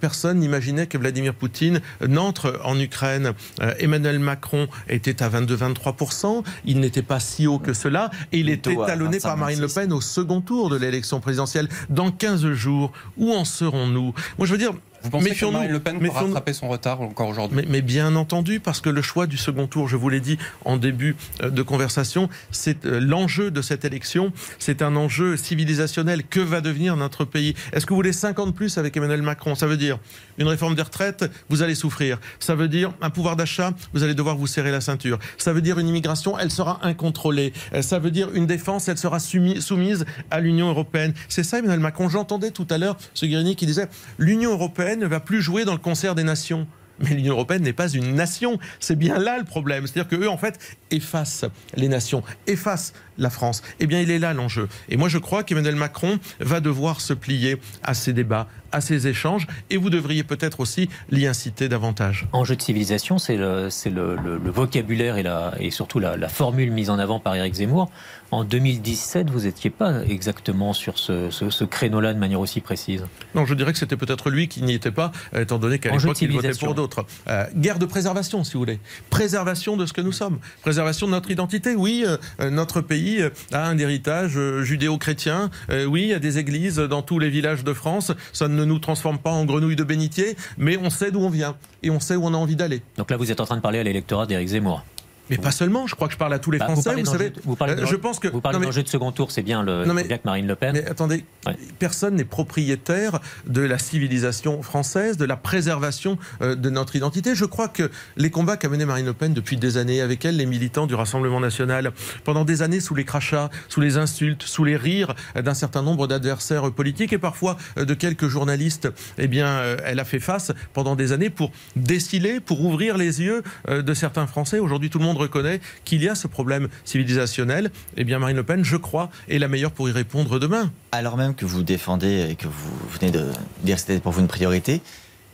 personne 0.00 0.38
n'imaginait 0.38 0.86
que 0.86 0.98
Vladimir 0.98 1.34
Poutine 1.34 1.80
n'entre 2.06 2.60
en 2.64 2.78
Ukraine, 2.78 3.32
Emmanuel 3.78 4.18
Macron 4.18 4.68
était 4.88 5.22
à 5.22 5.28
22-23%. 5.28 6.42
Il 6.64 6.80
n'était 6.80 7.02
pas 7.02 7.20
si 7.20 7.46
haut 7.46 7.58
que 7.58 7.72
cela. 7.72 8.10
Et 8.32 8.40
il 8.40 8.48
était 8.48 8.76
talonné 8.76 9.18
par 9.20 9.36
Marine 9.36 9.60
Le 9.60 9.68
Pen 9.68 9.92
au 9.92 10.00
second 10.00 10.40
tour 10.40 10.70
de 10.70 10.76
l'élection 10.76 11.20
présidentielle. 11.20 11.68
Dans 11.88 12.10
15 12.10 12.52
jours, 12.52 12.92
où 13.16 13.32
en 13.32 13.44
serons-nous? 13.44 14.14
Moi, 14.38 14.46
je 14.46 14.52
veux 14.52 14.58
dire, 14.58 14.72
vous 15.04 15.10
pensez 15.10 15.34
que 15.34 15.44
Marine 15.46 15.70
Le 15.70 15.80
Pen 15.80 15.98
peut 15.98 16.08
rattraper 16.08 16.54
son 16.54 16.68
retard 16.68 17.02
encore 17.02 17.28
aujourd'hui 17.28 17.58
mais, 17.58 17.66
mais, 17.68 17.82
bien 17.82 18.16
entendu, 18.16 18.58
parce 18.58 18.80
que 18.80 18.88
le 18.88 19.02
choix 19.02 19.26
du 19.26 19.36
second 19.36 19.66
tour, 19.66 19.86
je 19.86 19.96
vous 19.96 20.08
l'ai 20.08 20.20
dit 20.20 20.38
en 20.64 20.78
début 20.78 21.14
euh, 21.42 21.50
de 21.50 21.62
conversation, 21.62 22.30
c'est 22.50 22.86
euh, 22.86 23.00
l'enjeu 23.00 23.50
de 23.50 23.60
cette 23.60 23.84
élection, 23.84 24.32
c'est 24.58 24.80
un 24.80 24.96
enjeu 24.96 25.36
civilisationnel. 25.36 26.24
Que 26.24 26.40
va 26.40 26.62
devenir 26.62 26.96
notre 26.96 27.24
pays? 27.24 27.54
Est-ce 27.72 27.84
que 27.84 27.90
vous 27.90 27.96
voulez 27.96 28.14
50 28.14 28.54
plus 28.54 28.78
avec 28.78 28.96
Emmanuel 28.96 29.20
Macron? 29.20 29.54
Ça 29.54 29.66
veut 29.66 29.76
dire 29.76 29.98
une 30.38 30.48
réforme 30.48 30.74
des 30.74 30.82
retraites, 30.82 31.30
vous 31.50 31.62
allez 31.62 31.74
souffrir. 31.74 32.18
Ça 32.38 32.54
veut 32.54 32.68
dire 32.68 32.92
un 33.02 33.10
pouvoir 33.10 33.36
d'achat, 33.36 33.72
vous 33.92 34.02
allez 34.02 34.14
devoir 34.14 34.36
vous 34.36 34.46
serrer 34.46 34.70
la 34.70 34.80
ceinture. 34.80 35.18
Ça 35.36 35.52
veut 35.52 35.60
dire 35.60 35.78
une 35.78 35.88
immigration, 35.88 36.38
elle 36.38 36.50
sera 36.50 36.80
incontrôlée. 36.82 37.52
Euh, 37.74 37.82
ça 37.82 37.98
veut 37.98 38.10
dire 38.10 38.30
une 38.32 38.46
défense, 38.46 38.88
elle 38.88 38.98
sera 38.98 39.18
soumise 39.18 40.06
à 40.30 40.40
l'Union 40.40 40.68
européenne. 40.70 41.12
C'est 41.28 41.44
ça 41.44 41.58
Emmanuel 41.58 41.80
Macron. 41.80 42.08
J'entendais 42.08 42.50
tout 42.50 42.66
à 42.70 42.78
l'heure 42.78 42.96
ce 43.12 43.26
Guérini 43.26 43.54
qui 43.54 43.66
disait 43.66 43.88
l'Union 44.18 44.52
européenne 44.52 44.93
ne 44.98 45.06
va 45.06 45.20
plus 45.20 45.42
jouer 45.42 45.64
dans 45.64 45.72
le 45.72 45.78
concert 45.78 46.14
des 46.14 46.24
nations. 46.24 46.66
Mais 47.00 47.10
l'Union 47.10 47.34
européenne 47.34 47.62
n'est 47.62 47.72
pas 47.72 47.88
une 47.88 48.14
nation. 48.14 48.58
C'est 48.78 48.96
bien 48.96 49.18
là 49.18 49.38
le 49.38 49.44
problème. 49.44 49.86
C'est-à-dire 49.86 50.16
qu'eux, 50.16 50.28
en 50.28 50.36
fait, 50.36 50.58
effacent 50.90 51.44
les 51.74 51.88
nations, 51.88 52.22
effacent 52.46 52.92
la 53.18 53.30
France. 53.30 53.62
Eh 53.80 53.86
bien, 53.86 54.00
il 54.00 54.10
est 54.10 54.18
là 54.18 54.34
l'enjeu. 54.34 54.68
Et 54.88 54.96
moi, 54.96 55.08
je 55.08 55.18
crois 55.18 55.44
qu'Emmanuel 55.44 55.76
Macron 55.76 56.18
va 56.40 56.60
devoir 56.60 57.00
se 57.00 57.12
plier 57.12 57.58
à 57.82 57.94
ces 57.94 58.12
débats, 58.12 58.48
à 58.72 58.80
ces 58.80 59.06
échanges, 59.06 59.46
et 59.70 59.76
vous 59.76 59.90
devriez 59.90 60.24
peut-être 60.24 60.60
aussi 60.60 60.88
l'y 61.10 61.26
inciter 61.26 61.68
davantage. 61.68 62.26
Enjeu 62.32 62.56
de 62.56 62.62
civilisation, 62.62 63.18
c'est 63.18 63.36
le, 63.36 63.68
le, 63.86 64.50
vocabulaire 64.50 65.16
et, 65.16 65.22
la, 65.22 65.54
et 65.60 65.70
surtout 65.70 66.00
la, 66.00 66.16
la, 66.16 66.28
formule 66.28 66.70
mise 66.70 66.90
en 66.90 66.98
avant 66.98 67.20
par 67.20 67.34
Éric 67.36 67.54
Zemmour. 67.54 67.90
En 68.30 68.42
2017, 68.42 69.30
vous 69.30 69.42
n'étiez 69.42 69.70
pas 69.70 70.02
exactement 70.04 70.72
sur 70.72 70.98
ce, 70.98 71.64
créneau-là 71.64 72.14
de 72.14 72.18
manière 72.18 72.40
aussi 72.40 72.60
précise. 72.60 73.04
Non, 73.36 73.46
je 73.46 73.54
dirais 73.54 73.72
que 73.72 73.78
c'était 73.78 73.96
peut-être 73.96 74.28
lui 74.28 74.48
qui 74.48 74.62
n'y 74.62 74.74
était 74.74 74.90
pas, 74.90 75.12
étant 75.36 75.58
donné 75.58 75.78
qu'à 75.78 75.92
l'époque, 75.92 76.20
il 76.20 76.32
votait 76.32 76.50
pour 76.58 76.74
d'autres. 76.74 77.06
Euh, 77.28 77.46
guerre 77.54 77.78
de 77.78 77.86
préservation, 77.86 78.42
si 78.42 78.54
vous 78.54 78.60
voulez. 78.60 78.80
Préservation 79.08 79.76
de 79.76 79.86
ce 79.86 79.92
que 79.92 80.00
nous 80.00 80.10
sommes. 80.10 80.38
Préservation 80.62 81.06
de 81.06 81.12
notre 81.12 81.30
identité. 81.30 81.76
Oui, 81.76 82.04
euh, 82.06 82.50
notre 82.50 82.80
pays 82.80 83.03
euh, 83.20 83.30
a 83.52 83.66
un 83.66 83.78
héritage 83.78 84.38
judéo-chrétien. 84.62 85.50
oui, 85.88 86.02
il 86.02 86.08
y 86.08 86.14
a 86.14 86.18
des 86.18 86.38
églises 86.38 86.76
dans 86.76 87.02
tous 87.02 87.18
les 87.18 87.30
villages 87.30 87.64
de 87.64 87.72
France. 87.72 88.12
Ça 88.32 88.48
ne 88.48 88.64
nous 88.64 88.78
transforme 88.78 89.18
pas 89.18 89.30
en 89.30 89.44
grenouilles 89.44 89.76
de 89.76 89.84
bénitier, 89.84 90.36
mais 90.58 90.76
on 90.76 90.90
sait 90.90 91.10
d'où 91.10 91.20
on 91.20 91.30
vient 91.30 91.56
et 91.82 91.90
on 91.90 92.00
sait 92.00 92.16
où 92.16 92.24
on 92.24 92.34
a 92.34 92.36
envie 92.36 92.56
d'aller. 92.56 92.82
Donc 92.96 93.10
là, 93.10 93.16
vous 93.16 93.30
êtes 93.30 93.40
en 93.40 93.46
train 93.46 93.56
de 93.56 93.62
parler 93.62 93.78
à 93.78 93.82
l'électorat 93.82 94.26
d'Éric 94.26 94.48
Zemmour 94.48 94.84
Mais 95.30 95.38
pas 95.38 95.50
seulement, 95.50 95.86
je 95.86 95.94
crois 95.94 96.06
que 96.08 96.12
je 96.12 96.18
parle 96.18 96.34
à 96.34 96.38
tous 96.38 96.50
les 96.50 96.58
Bah, 96.58 96.66
Français. 96.66 96.94
Vous, 96.94 97.04
savez, 97.06 97.32
vous 97.44 97.56
parlez 97.56 97.74
euh, 97.74 97.86
je 97.86 97.96
pense 97.96 98.18
que. 98.18 98.28
Vous 98.28 98.40
parlez 98.40 98.56
non, 98.56 98.60
mais- 98.60 98.66
d'enjeu 98.66 98.82
de 98.82 98.88
second 98.88 99.10
tour, 99.12 99.30
c'est 99.30 99.42
bien, 99.42 99.62
le, 99.62 99.84
Non, 99.86 99.94
mais- 99.94 100.04
bien 100.04 100.18
que 100.18 100.24
Marine 100.26 100.46
Le 100.46 100.54
Pen. 100.54 100.72
Mais 100.74 100.84
attendez, 100.86 101.24
Ouais. 101.46 101.56
personne 101.78 102.14
n'est 102.16 102.24
propriétaire 102.24 103.20
de 103.46 103.62
la 103.62 103.78
civilisation 103.78 104.62
française, 104.62 105.16
de 105.16 105.24
la 105.24 105.36
préservation 105.36 106.18
euh, 106.42 106.54
de 106.54 106.68
notre 106.70 106.96
identité. 106.96 107.34
Je 107.34 107.44
crois 107.46 107.68
que 107.68 107.90
les 108.16 108.30
combats 108.30 108.56
qu'a 108.56 108.68
menés 108.68 108.84
Marine 108.84 109.06
Le 109.06 109.12
Pen 109.14 109.32
depuis 109.32 109.56
des 109.56 109.76
années, 109.76 110.00
avec 110.00 110.24
elle, 110.24 110.36
les 110.36 110.46
militants 110.46 110.86
du 110.86 110.94
Rassemblement 110.94 111.40
national, 111.40 111.92
pendant 112.24 112.44
des 112.44 112.62
années 112.62 112.80
sous 112.80 112.94
les 112.94 113.04
crachats, 113.04 113.50
sous 113.68 113.80
les 113.80 113.96
insultes, 113.96 114.42
sous 114.42 114.64
les 114.64 114.76
rires 114.76 115.14
euh, 115.36 115.42
d'un 115.42 115.54
certain 115.54 115.82
nombre 115.82 116.06
d'adversaires 116.06 116.70
politiques 116.72 117.12
et 117.12 117.18
parfois 117.18 117.56
euh, 117.78 117.84
de 117.84 117.94
quelques 117.94 118.28
journalistes, 118.28 118.88
eh 119.18 119.26
bien, 119.26 119.62
elle 119.84 120.00
a 120.00 120.04
fait 120.04 120.20
face 120.20 120.52
pendant 120.72 120.96
des 120.96 121.12
années 121.12 121.30
pour 121.30 121.50
déciler, 121.76 122.40
pour 122.40 122.60
ouvrir 122.64 122.96
les 122.98 123.22
yeux 123.22 123.42
de 123.68 123.94
certains 123.94 124.26
Français. 124.26 124.58
Aujourd'hui, 124.58 124.90
tout 124.90 124.98
le 124.98 125.04
monde 125.04 125.13
reconnaît 125.16 125.60
qu'il 125.84 126.02
y 126.02 126.08
a 126.08 126.14
ce 126.14 126.26
problème 126.26 126.68
civilisationnel. 126.84 127.70
Eh 127.96 128.04
bien, 128.04 128.18
Marine 128.18 128.36
Le 128.36 128.42
Pen, 128.42 128.64
je 128.64 128.76
crois, 128.76 129.10
est 129.28 129.38
la 129.38 129.48
meilleure 129.48 129.72
pour 129.72 129.88
y 129.88 129.92
répondre 129.92 130.38
demain. 130.38 130.72
Alors 130.92 131.16
même 131.16 131.34
que 131.34 131.44
vous 131.44 131.62
défendez 131.62 132.28
et 132.30 132.36
que 132.36 132.46
vous 132.46 132.98
venez 132.98 133.10
de 133.10 133.26
dire 133.62 133.76
que 133.76 133.80
c'était 133.80 133.98
pour 133.98 134.12
vous 134.12 134.20
une 134.20 134.28
priorité, 134.28 134.80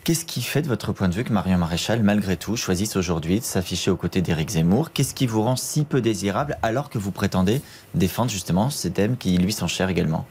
qu'est-ce 0.04 0.24
qui 0.24 0.42
fait 0.42 0.62
de 0.62 0.68
votre 0.68 0.92
point 0.92 1.08
de 1.08 1.14
vue 1.14 1.24
que 1.24 1.32
Marion 1.32 1.58
Maréchal, 1.58 2.02
malgré 2.02 2.36
tout, 2.36 2.56
choisisse 2.56 2.96
aujourd'hui 2.96 3.40
de 3.40 3.44
s'afficher 3.44 3.90
aux 3.90 3.96
côtés 3.96 4.22
d'Éric 4.22 4.50
Zemmour? 4.50 4.92
Qu'est-ce 4.92 5.14
qui 5.14 5.26
vous 5.26 5.42
rend 5.42 5.56
si 5.56 5.84
peu 5.84 6.00
désirable 6.00 6.58
alors 6.62 6.90
que 6.90 6.98
vous 6.98 7.12
prétendez 7.12 7.60
défendre 7.94 8.30
justement 8.30 8.70
ces 8.70 8.90
thèmes 8.90 9.16
qui 9.16 9.36
lui 9.38 9.52
sont 9.52 9.68
chers 9.68 9.88
également? 9.88 10.26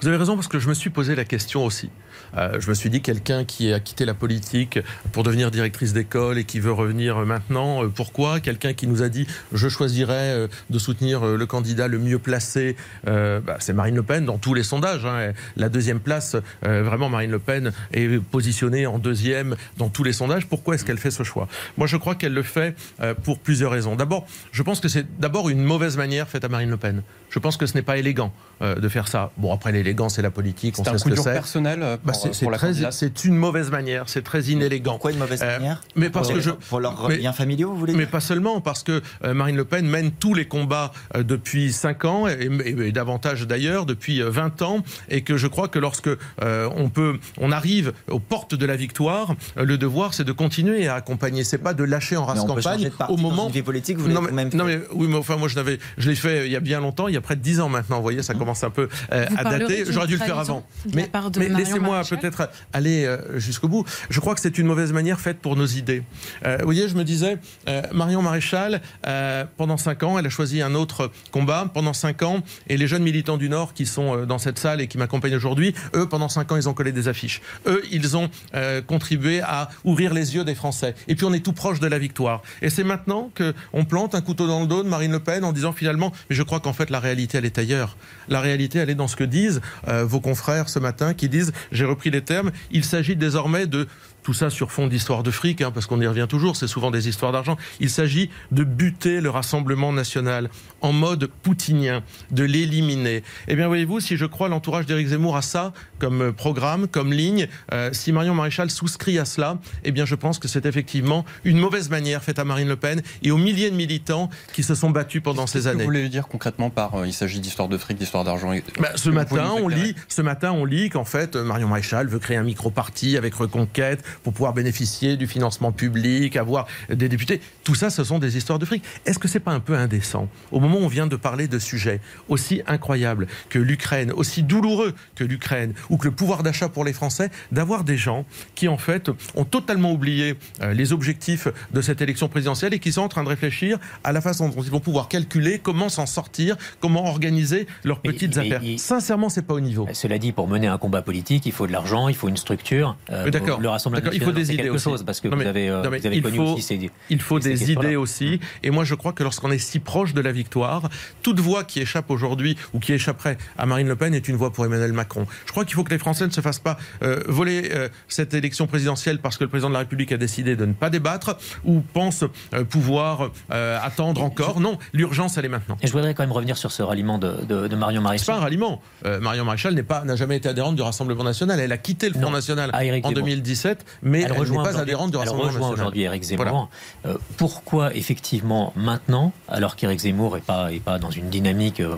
Vous 0.00 0.08
avez 0.08 0.16
raison 0.16 0.34
parce 0.34 0.48
que 0.48 0.58
je 0.58 0.68
me 0.68 0.74
suis 0.74 0.90
posé 0.90 1.14
la 1.14 1.24
question 1.24 1.64
aussi. 1.64 1.88
Euh, 2.36 2.60
je 2.60 2.68
me 2.68 2.74
suis 2.74 2.90
dit 2.90 3.00
quelqu'un 3.00 3.44
qui 3.44 3.72
a 3.72 3.80
quitté 3.80 4.04
la 4.04 4.14
politique 4.14 4.78
pour 5.12 5.22
devenir 5.22 5.50
directrice 5.50 5.92
d'école 5.92 6.38
et 6.38 6.44
qui 6.44 6.60
veut 6.60 6.72
revenir 6.72 7.18
maintenant, 7.18 7.84
euh, 7.84 7.88
pourquoi? 7.88 8.40
Quelqu'un 8.40 8.72
qui 8.72 8.86
nous 8.86 9.02
a 9.02 9.08
dit 9.08 9.26
je 9.52 9.68
choisirais 9.68 10.14
euh, 10.32 10.48
de 10.70 10.78
soutenir 10.78 11.24
euh, 11.24 11.36
le 11.36 11.46
candidat 11.46 11.88
le 11.88 11.98
mieux 11.98 12.18
placé, 12.18 12.76
euh, 13.06 13.40
bah, 13.40 13.56
c'est 13.60 13.72
Marine 13.72 13.94
Le 13.96 14.02
Pen 14.02 14.24
dans 14.24 14.38
tous 14.38 14.54
les 14.54 14.62
sondages. 14.62 15.04
hein. 15.06 15.32
La 15.56 15.68
deuxième 15.68 16.00
place, 16.00 16.36
euh, 16.66 16.82
vraiment 16.82 17.08
Marine 17.08 17.30
Le 17.30 17.38
Pen 17.38 17.72
est 17.92 18.20
positionnée 18.22 18.86
en 18.86 18.98
deuxième 18.98 19.56
dans 19.78 19.88
tous 19.88 20.04
les 20.04 20.12
sondages. 20.12 20.46
Pourquoi 20.46 20.74
est-ce 20.74 20.84
qu'elle 20.84 20.98
fait 20.98 21.10
ce 21.10 21.22
choix? 21.22 21.48
Moi 21.76 21.86
je 21.86 21.96
crois 21.96 22.14
qu'elle 22.14 22.34
le 22.34 22.42
fait 22.42 22.76
euh, 23.00 23.14
pour 23.14 23.38
plusieurs 23.38 23.70
raisons. 23.70 23.96
D'abord, 23.96 24.26
je 24.52 24.62
pense 24.62 24.80
que 24.80 24.88
c'est 24.88 25.06
d'abord 25.20 25.48
une 25.48 25.62
mauvaise 25.62 25.96
manière 25.96 26.28
faite 26.28 26.44
à 26.44 26.48
Marine 26.48 26.70
Le 26.70 26.76
Pen. 26.76 27.02
Je 27.34 27.40
pense 27.40 27.56
que 27.56 27.66
ce 27.66 27.74
n'est 27.74 27.82
pas 27.82 27.96
élégant 27.98 28.32
euh, 28.62 28.76
de 28.76 28.88
faire 28.88 29.08
ça. 29.08 29.32
Bon 29.38 29.52
après 29.52 29.72
l'élégance 29.72 30.14
c'est 30.14 30.22
la 30.22 30.30
politique, 30.30 30.76
on 30.78 30.84
C'est 30.84 30.90
sait 30.90 30.94
un 30.94 30.98
ce 30.98 31.02
coup 31.02 31.10
que 31.10 31.14
dur 31.16 31.24
c'est. 31.24 31.32
personnel 31.32 31.80
euh, 31.82 31.96
Bah, 32.04 32.12
pour, 32.12 32.22
c'est- 32.22 32.32
c'est 32.32 32.44
pour 32.44 32.52
la 32.52 32.58
très- 32.58 32.92
c'est 32.92 33.24
une 33.24 33.34
mauvaise 33.34 33.72
manière, 33.72 34.04
c'est 34.08 34.22
très 34.22 34.42
inélégant. 34.44 34.92
Pourquoi 34.92 35.10
une 35.10 35.18
mauvaise 35.18 35.42
Euh, 35.42 35.58
manière 35.58 35.82
mais 35.96 36.10
parce 36.10 36.28
pour, 36.28 36.36
que 36.36 36.40
je- 36.42 36.50
pour 36.52 36.78
leurs 36.78 37.08
mais- 37.08 37.16
liens 37.16 37.32
familiaux, 37.32 37.70
vous 37.72 37.78
voulez 37.78 37.92
Mais 37.94 38.04
dire 38.04 38.10
pas 38.10 38.20
seulement, 38.20 38.60
parce 38.60 38.84
que 38.84 39.02
Marine 39.24 39.56
Le 39.56 39.64
Pen 39.64 39.84
mène 39.84 40.12
tous 40.12 40.32
les 40.34 40.46
combats 40.46 40.92
depuis 41.16 41.72
5 41.72 42.04
ans, 42.04 42.28
et, 42.28 42.48
et- 42.64 42.86
et 42.88 42.92
davantage 42.92 43.48
d'ailleurs, 43.48 43.84
depuis 43.84 44.22
euh, 44.22 44.30
20 44.30 44.62
ans, 44.62 44.84
et 45.08 45.22
que 45.22 45.36
je 45.36 45.48
crois 45.48 45.66
que 45.66 45.80
lorsque 45.80 46.08
euh, 46.42 46.70
on, 46.76 46.88
peut, 46.88 47.18
on 47.40 47.50
arrive 47.50 47.92
aux 48.08 48.20
portes 48.20 48.54
de 48.54 48.64
la 48.66 48.76
victoire, 48.76 49.34
le 49.56 49.76
devoir 49.76 50.14
c'est 50.14 50.22
de 50.24 50.30
continuer 50.32 50.86
à 50.86 50.94
accompagner, 50.94 51.42
c'est 51.42 51.58
pas 51.58 51.74
de 51.74 51.82
lâcher 51.82 52.16
en 52.16 52.26
Mais 52.26 52.32
race 52.38 52.44
campagne 52.44 52.90
au 53.08 53.16
moment... 53.16 53.36
dans 53.36 53.46
une 53.48 53.54
vie 53.54 53.62
politique, 53.62 53.98
vous 53.98 54.08
non, 54.08 54.20
mais, 54.22 54.44
non, 54.44 54.64
mais 54.64 54.78
oui, 54.92 55.08
mais 55.08 55.16
enfin 55.16 55.36
moi 55.36 55.48
je 55.48 55.56
l'avais, 55.56 55.80
je 55.98 56.08
l'ai 56.08 56.14
fait 56.14 56.46
il 56.46 56.52
y 56.52 56.56
a 56.56 56.60
bien 56.60 56.78
longtemps, 56.78 57.08
il 57.08 57.14
y 57.14 57.16
a 57.16 57.20
près 57.24 57.36
de 57.36 57.40
10 57.40 57.60
ans 57.60 57.68
maintenant. 57.68 57.96
Vous 57.96 58.02
voyez, 58.02 58.22
ça 58.22 58.34
commence 58.34 58.62
un 58.62 58.70
peu 58.70 58.88
euh, 59.12 59.26
à 59.36 59.44
dater. 59.44 59.84
J'aurais 59.90 60.06
dû 60.06 60.16
le 60.16 60.24
faire 60.24 60.38
avant. 60.38 60.64
Mais, 60.94 61.10
mais 61.36 61.48
laissez-moi 61.48 62.02
peut-être 62.08 62.48
aller 62.72 63.04
euh, 63.04 63.38
jusqu'au 63.38 63.68
bout. 63.68 63.84
Je 64.10 64.20
crois 64.20 64.34
que 64.34 64.40
c'est 64.40 64.58
une 64.58 64.66
mauvaise 64.66 64.92
manière 64.92 65.20
faite 65.20 65.38
pour 65.40 65.56
nos 65.56 65.66
idées. 65.66 66.02
Euh, 66.46 66.56
vous 66.60 66.64
voyez, 66.64 66.88
je 66.88 66.94
me 66.94 67.04
disais, 67.04 67.38
euh, 67.68 67.82
Marion 67.92 68.22
Maréchal, 68.22 68.80
euh, 69.06 69.44
pendant 69.56 69.76
5 69.76 70.02
ans, 70.04 70.18
elle 70.18 70.26
a 70.26 70.30
choisi 70.30 70.62
un 70.62 70.74
autre 70.74 71.10
combat. 71.32 71.70
Pendant 71.72 71.92
5 71.92 72.22
ans, 72.22 72.42
et 72.68 72.76
les 72.76 72.86
jeunes 72.86 73.02
militants 73.02 73.36
du 73.36 73.48
Nord 73.48 73.74
qui 73.74 73.86
sont 73.86 74.16
euh, 74.16 74.26
dans 74.26 74.38
cette 74.38 74.58
salle 74.58 74.80
et 74.80 74.86
qui 74.86 74.98
m'accompagnent 74.98 75.36
aujourd'hui, 75.36 75.74
eux, 75.94 76.06
pendant 76.08 76.28
5 76.28 76.52
ans, 76.52 76.56
ils 76.56 76.68
ont 76.68 76.74
collé 76.74 76.92
des 76.92 77.08
affiches. 77.08 77.40
Eux, 77.66 77.82
ils 77.90 78.16
ont 78.16 78.28
euh, 78.54 78.82
contribué 78.82 79.40
à 79.40 79.68
ouvrir 79.84 80.12
les 80.12 80.34
yeux 80.34 80.44
des 80.44 80.54
Français. 80.54 80.94
Et 81.08 81.14
puis 81.14 81.24
on 81.24 81.32
est 81.32 81.40
tout 81.44 81.52
proche 81.52 81.80
de 81.80 81.86
la 81.86 81.98
victoire. 81.98 82.42
Et 82.62 82.70
c'est 82.70 82.84
maintenant 82.84 83.30
qu'on 83.36 83.84
plante 83.84 84.14
un 84.14 84.20
couteau 84.20 84.46
dans 84.46 84.60
le 84.60 84.66
dos 84.66 84.82
de 84.82 84.88
Marine 84.88 85.12
Le 85.12 85.20
Pen 85.20 85.44
en 85.44 85.52
disant 85.52 85.72
finalement, 85.72 86.12
mais 86.28 86.36
je 86.36 86.42
crois 86.42 86.60
qu'en 86.60 86.72
fait 86.72 86.90
la 86.90 87.00
réalité 87.00 87.13
elle 87.34 87.44
est 87.44 87.58
ailleurs. 87.58 87.96
La 88.28 88.40
réalité 88.40 88.78
elle 88.78 88.90
est 88.90 88.94
dans 88.94 89.08
ce 89.08 89.16
que 89.16 89.24
disent 89.24 89.60
euh, 89.88 90.04
vos 90.04 90.20
confrères 90.20 90.68
ce 90.68 90.78
matin 90.78 91.14
qui 91.14 91.28
disent, 91.28 91.52
j'ai 91.72 91.84
repris 91.84 92.10
les 92.10 92.22
termes, 92.22 92.50
il 92.70 92.84
s'agit 92.84 93.16
désormais 93.16 93.66
de 93.66 93.86
tout 94.24 94.32
ça 94.34 94.50
sur 94.50 94.72
fond 94.72 94.88
d'histoire 94.88 95.22
de 95.22 95.30
fric, 95.30 95.60
hein, 95.60 95.70
parce 95.70 95.86
qu'on 95.86 96.00
y 96.00 96.06
revient 96.06 96.26
toujours, 96.28 96.56
c'est 96.56 96.66
souvent 96.66 96.90
des 96.90 97.08
histoires 97.08 97.30
d'argent. 97.30 97.56
Il 97.78 97.90
s'agit 97.90 98.30
de 98.50 98.64
buter 98.64 99.20
le 99.20 99.28
Rassemblement 99.30 99.92
national 99.92 100.48
en 100.80 100.92
mode 100.92 101.26
poutinien, 101.42 102.02
de 102.30 102.42
l'éliminer. 102.42 103.22
Eh 103.48 103.54
bien, 103.54 103.68
voyez-vous, 103.68 104.00
si 104.00 104.16
je 104.16 104.24
crois 104.24 104.48
l'entourage 104.48 104.86
d'Éric 104.86 105.08
Zemmour 105.08 105.36
à 105.36 105.42
ça, 105.42 105.72
comme 105.98 106.22
euh, 106.22 106.32
programme, 106.32 106.88
comme 106.88 107.12
ligne, 107.12 107.48
euh, 107.72 107.90
si 107.92 108.12
Marion 108.12 108.34
Maréchal 108.34 108.70
souscrit 108.70 109.18
à 109.18 109.26
cela, 109.26 109.58
eh 109.84 109.92
bien, 109.92 110.06
je 110.06 110.14
pense 110.14 110.38
que 110.38 110.48
c'est 110.48 110.64
effectivement 110.64 111.24
une 111.44 111.58
mauvaise 111.58 111.90
manière 111.90 112.22
faite 112.24 112.38
à 112.38 112.44
Marine 112.44 112.68
Le 112.68 112.76
Pen 112.76 113.02
et 113.22 113.30
aux 113.30 113.36
milliers 113.38 113.70
de 113.70 113.76
militants 113.76 114.30
qui 114.54 114.62
se 114.62 114.74
sont 114.74 114.88
battus 114.90 115.22
pendant 115.22 115.46
ces 115.46 115.62
que 115.62 115.68
années. 115.68 115.78
Vous 115.80 115.84
voulez 115.90 116.08
dire 116.08 116.28
concrètement 116.28 116.70
par 116.70 116.94
euh, 116.94 117.06
il 117.06 117.12
s'agit 117.12 117.40
d'histoire 117.40 117.68
de 117.68 117.76
fric, 117.76 117.98
d'histoire 117.98 118.24
d'argent 118.24 118.52
et- 118.54 118.64
Bah, 118.80 118.92
ce 118.96 119.10
matin, 119.10 119.50
on 119.60 119.68
lit, 119.68 119.94
ce 120.08 120.22
matin, 120.22 120.52
on 120.52 120.64
lit 120.64 120.88
qu'en 120.88 121.04
fait, 121.04 121.36
Marion 121.36 121.68
Maréchal 121.68 122.08
veut 122.08 122.18
créer 122.18 122.38
un 122.38 122.42
micro-parti 122.42 123.18
avec 123.18 123.34
Reconquête 123.34 124.02
pour 124.22 124.32
pouvoir 124.32 124.52
bénéficier 124.54 125.16
du 125.16 125.26
financement 125.26 125.72
public, 125.72 126.36
avoir 126.36 126.66
des 126.90 127.08
députés. 127.08 127.40
Tout 127.64 127.74
ça, 127.74 127.90
ce 127.90 128.04
sont 128.04 128.18
des 128.18 128.36
histoires 128.36 128.58
de 128.58 128.64
fric. 128.64 128.82
Est-ce 129.06 129.18
que 129.18 129.28
c'est 129.28 129.40
pas 129.40 129.52
un 129.52 129.60
peu 129.60 129.74
indécent 129.76 130.28
Au 130.52 130.60
moment 130.60 130.78
où 130.78 130.82
on 130.84 130.88
vient 130.88 131.06
de 131.06 131.16
parler 131.16 131.48
de 131.48 131.58
sujets 131.58 132.00
aussi 132.28 132.62
incroyables 132.66 133.26
que 133.48 133.58
l'Ukraine, 133.58 134.12
aussi 134.12 134.42
douloureux 134.42 134.94
que 135.14 135.24
l'Ukraine, 135.24 135.74
ou 135.90 135.96
que 135.96 136.06
le 136.06 136.12
pouvoir 136.14 136.42
d'achat 136.42 136.68
pour 136.68 136.84
les 136.84 136.92
Français, 136.92 137.30
d'avoir 137.52 137.84
des 137.84 137.96
gens 137.96 138.24
qui, 138.54 138.68
en 138.68 138.78
fait, 138.78 139.10
ont 139.34 139.44
totalement 139.44 139.92
oublié 139.92 140.36
euh, 140.62 140.72
les 140.74 140.92
objectifs 140.92 141.48
de 141.72 141.80
cette 141.80 142.00
élection 142.00 142.28
présidentielle 142.28 142.74
et 142.74 142.78
qui 142.78 142.92
sont 142.92 143.02
en 143.02 143.08
train 143.08 143.24
de 143.24 143.28
réfléchir 143.28 143.78
à 144.04 144.12
la 144.12 144.20
façon 144.20 144.48
dont 144.48 144.62
ils 144.62 144.70
vont 144.70 144.80
pouvoir 144.80 145.08
calculer 145.08 145.58
comment 145.58 145.88
s'en 145.88 146.06
sortir, 146.06 146.56
comment 146.80 147.06
organiser 147.08 147.66
leurs 147.84 148.00
Mais- 148.04 148.12
petites 148.12 148.36
mais 148.36 148.42
affaires. 148.46 148.60
il- 148.62 148.78
Sincèrement, 148.78 149.28
c'est 149.28 149.42
pas 149.42 149.54
au 149.54 149.60
niveau. 149.60 149.86
Cela 149.92 150.18
dit, 150.18 150.32
pour 150.32 150.48
mener 150.48 150.66
un 150.66 150.78
combat 150.78 151.02
politique, 151.02 151.46
il 151.46 151.52
faut 151.52 151.66
de 151.66 151.72
l'argent, 151.72 152.08
il 152.08 152.14
faut 152.14 152.28
une 152.28 152.36
structure. 152.36 152.96
Euh, 153.10 153.24
Mais 153.24 153.30
d'accord. 153.30 153.60
Le 153.60 153.68
Rassemblement 153.68 154.03
D'accord, 154.04 154.14
il 154.14 154.22
faut 154.24 154.32
des 154.32 154.44
c'est 154.46 154.54
idées 154.54 154.68
aussi. 154.70 154.84
chose, 154.84 155.02
parce 155.04 155.20
que 155.20 155.28
Non, 155.28 155.36
mais- 155.36 155.44
vous 155.44 155.50
avez, 155.50 155.68
euh, 155.68 155.82
non, 155.82 155.90
mais 155.90 155.98
vous 155.98 156.06
avez 156.06 156.16
il 156.16 156.22
connu 156.22 156.36
faut- 156.36 156.42
aussi 156.54 156.62
ces... 156.62 156.90
Il 157.10 157.20
faut 157.20 157.40
ces 157.40 157.50
des 157.50 157.72
idées 157.72 157.96
aussi. 157.96 158.40
Et 158.62 158.70
moi, 158.70 158.84
je 158.84 158.94
crois 158.94 159.12
que 159.12 159.22
lorsqu'on 159.22 159.50
est 159.50 159.58
si 159.58 159.78
proche 159.80 160.14
de 160.14 160.20
la 160.20 160.32
victoire, 160.32 160.88
toute 161.22 161.40
voix 161.40 161.64
qui 161.64 161.80
échappe 161.80 162.10
aujourd'hui 162.10 162.56
ou 162.72 162.78
qui 162.80 162.92
échapperait 162.92 163.38
à 163.58 163.66
Marine 163.66 163.88
Le 163.88 163.96
Pen 163.96 164.14
est 164.14 164.28
une 164.28 164.36
voix 164.36 164.52
pour 164.52 164.64
Emmanuel 164.64 164.92
Macron. 164.92 165.26
Je 165.46 165.52
crois 165.52 165.64
qu'il 165.64 165.74
faut 165.74 165.84
que 165.84 165.90
les 165.92 165.98
Français 165.98 166.26
ne 166.26 166.30
se 166.32 166.40
fassent 166.40 166.58
pas 166.58 166.76
euh, 167.02 167.22
voler 167.26 167.70
euh, 167.72 167.88
cette 168.08 168.34
élection 168.34 168.66
présidentielle 168.66 169.18
parce 169.18 169.36
que 169.38 169.44
le 169.44 169.48
président 169.50 169.68
de 169.68 169.74
la 169.74 169.80
République 169.80 170.12
a 170.12 170.16
décidé 170.16 170.56
de 170.56 170.64
ne 170.66 170.72
pas 170.72 170.90
débattre 170.90 171.36
ou 171.64 171.80
pense 171.80 172.24
euh, 172.52 172.64
pouvoir 172.64 173.30
attendre 173.50 174.22
encore. 174.22 174.60
Non, 174.60 174.78
l'urgence, 174.92 175.36
elle 175.38 175.44
est 175.44 175.48
maintenant. 175.48 175.76
Et 175.82 175.86
je 175.86 175.92
voudrais 175.92 176.14
quand 176.14 176.22
même 176.22 176.32
revenir 176.32 176.56
sur 176.56 176.72
ce 176.72 176.82
ralliement 176.82 177.18
de, 177.18 177.44
de- 177.48 177.68
de 177.68 177.76
Marion 177.76 178.00
C'est 178.00 178.04
Maréchal. 178.04 178.26
pas 178.26 178.36
un 178.36 178.40
ralliement. 178.40 178.82
Marion 179.20 179.44
Maréchal 179.44 179.74
n'est 179.74 179.82
pas, 179.82 180.04
n'a 180.04 180.16
jamais 180.16 180.36
été 180.36 180.48
adhérente 180.48 180.76
du 180.76 180.82
Rassemblement 180.82 181.24
national. 181.24 181.60
Elle 181.60 181.72
a 181.72 181.78
quitté 181.78 182.08
le 182.08 182.14
Front 182.14 182.22
Non, 182.22 182.30
National 182.30 182.70
Éric 182.82 183.04
en 183.04 183.10
Zemmour. 183.10 183.24
2017, 183.24 183.84
mais 184.02 184.22
elle, 184.22 184.32
n'est 184.32 184.38
rejoint 184.38 184.64
pas 184.64 184.78
adhérente 184.78 185.10
du 185.10 185.16
elle 185.16 185.20
Rassemblement 185.20 185.52
national. 185.52 185.72
aujourd'hui 185.72 186.02
Éric 186.02 186.22
Zemmour. 186.22 186.44
Voilà. 186.44 187.14
Euh, 187.16 187.18
pourquoi, 187.36 187.94
effectivement, 187.94 188.72
maintenant, 188.76 189.32
alors 189.48 189.76
qu'Éric 189.76 190.00
Zemmour 190.00 190.36
n'est 190.36 190.40
pas, 190.40 190.72
est 190.72 190.80
pas 190.80 190.98
dans 190.98 191.10
une 191.10 191.30
dynamique 191.30 191.80
euh, 191.80 191.96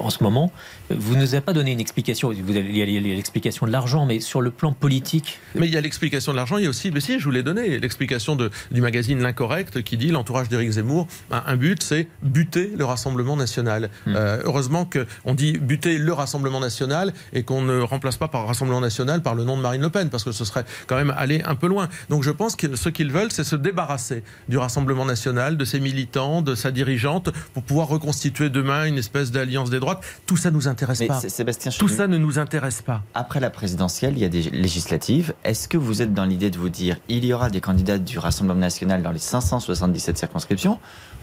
en 0.00 0.10
ce 0.10 0.22
moment, 0.22 0.50
vous 0.90 1.16
ne 1.16 1.22
nous 1.22 1.34
avez 1.34 1.40
pas 1.40 1.52
donné 1.52 1.72
une 1.72 1.80
explication. 1.80 2.32
Vous 2.32 2.56
avez 2.56 2.66
il 2.68 2.76
y 2.76 3.12
a 3.12 3.14
l'explication 3.14 3.66
de 3.66 3.72
l'argent, 3.72 4.06
mais 4.06 4.20
sur 4.20 4.40
le 4.40 4.50
plan 4.50 4.72
politique, 4.72 5.38
Mais 5.54 5.66
il 5.66 5.74
y 5.74 5.76
a 5.76 5.80
l'explication 5.80 6.32
de 6.32 6.36
l'argent, 6.36 6.58
il 6.58 6.64
y 6.64 6.66
a 6.66 6.70
aussi, 6.70 6.90
mais 6.90 7.00
si, 7.00 7.18
je 7.18 7.24
vous 7.24 7.30
l'ai 7.30 7.42
donné, 7.42 7.78
l'explication 7.78 8.36
du 8.36 8.80
magazine 8.80 9.20
L'Incorrect 9.20 9.82
qui 9.82 9.96
dit 9.96 10.08
l'entourage 10.08 10.48
d'Éric 10.48 10.70
Zemmour, 10.70 11.06
un, 11.30 11.42
un 11.46 11.56
but, 11.56 11.82
c'est 11.82 12.08
buter 12.22 12.72
le 12.76 12.84
Rassemblement 12.84 13.36
national. 13.36 13.90
Hmm. 14.06 14.14
Euh, 14.16 14.42
heureusement 14.44 14.84
qu'on 14.84 15.34
dit 15.34 15.58
buter 15.58 15.98
le 15.98 16.12
Rassemblement 16.12 16.60
national 16.60 17.12
et 17.32 17.42
qu'on 17.42 17.62
ne 17.62 17.80
remplace 17.80 18.16
pas 18.16 18.28
par 18.28 18.46
Rassemblement 18.46 18.80
national 18.80 19.22
par 19.22 19.34
le 19.34 19.44
nom 19.44 19.56
de 19.56 19.62
Marine 19.62 19.82
Le 19.82 19.90
Pen, 19.90 20.10
parce 20.10 20.24
que 20.24 20.32
ce 20.32 20.44
serait 20.44 20.64
quand 20.86 20.96
même 20.96 21.14
aller 21.16 21.35
un 21.44 21.54
peu 21.54 21.66
loin. 21.66 21.88
Donc 22.08 22.22
je 22.22 22.30
pense 22.30 22.56
que 22.56 22.76
ce 22.76 22.88
qu'ils 22.88 23.12
veulent, 23.12 23.32
c'est 23.32 23.44
se 23.44 23.56
débarrasser 23.56 24.22
du 24.48 24.58
Rassemblement 24.58 25.04
national, 25.04 25.56
de 25.56 25.64
ses 25.64 25.80
militants, 25.80 26.42
de 26.42 26.54
sa 26.54 26.70
dirigeante, 26.70 27.30
pour 27.54 27.62
pouvoir 27.62 27.88
reconstituer 27.88 28.50
demain 28.50 28.86
une 28.86 28.98
espèce 28.98 29.30
d'alliance 29.30 29.70
des 29.70 29.80
droites. 29.80 30.02
Tout 30.26 30.36
ça 30.36 30.50
nous 30.50 30.68
intéresse 30.68 31.00
Mais 31.00 31.06
pas. 31.06 31.20
Sébastien 31.20 31.70
Tout 31.70 31.88
Chenu, 31.88 31.98
ça 31.98 32.06
ne 32.06 32.18
nous 32.18 32.38
intéresse 32.38 32.82
pas. 32.82 33.02
Après 33.14 33.40
la 33.40 33.50
présidentielle, 33.50 34.14
il 34.16 34.20
y 34.20 34.24
a 34.24 34.28
des 34.28 34.42
législatives. 34.42 35.34
Est-ce 35.44 35.68
que 35.68 35.78
vous 35.78 36.02
êtes 36.02 36.14
dans 36.14 36.24
l'idée 36.24 36.50
de 36.50 36.58
vous 36.58 36.68
dire 36.68 36.96
il 37.08 37.24
y 37.24 37.32
aura 37.32 37.50
des 37.50 37.60
candidats 37.60 37.98
du 37.98 38.18
Rassemblement 38.18 38.60
national 38.60 39.02
dans 39.02 39.12
les 39.12 39.18
577 39.18 40.18
circonscriptions? 40.18 40.78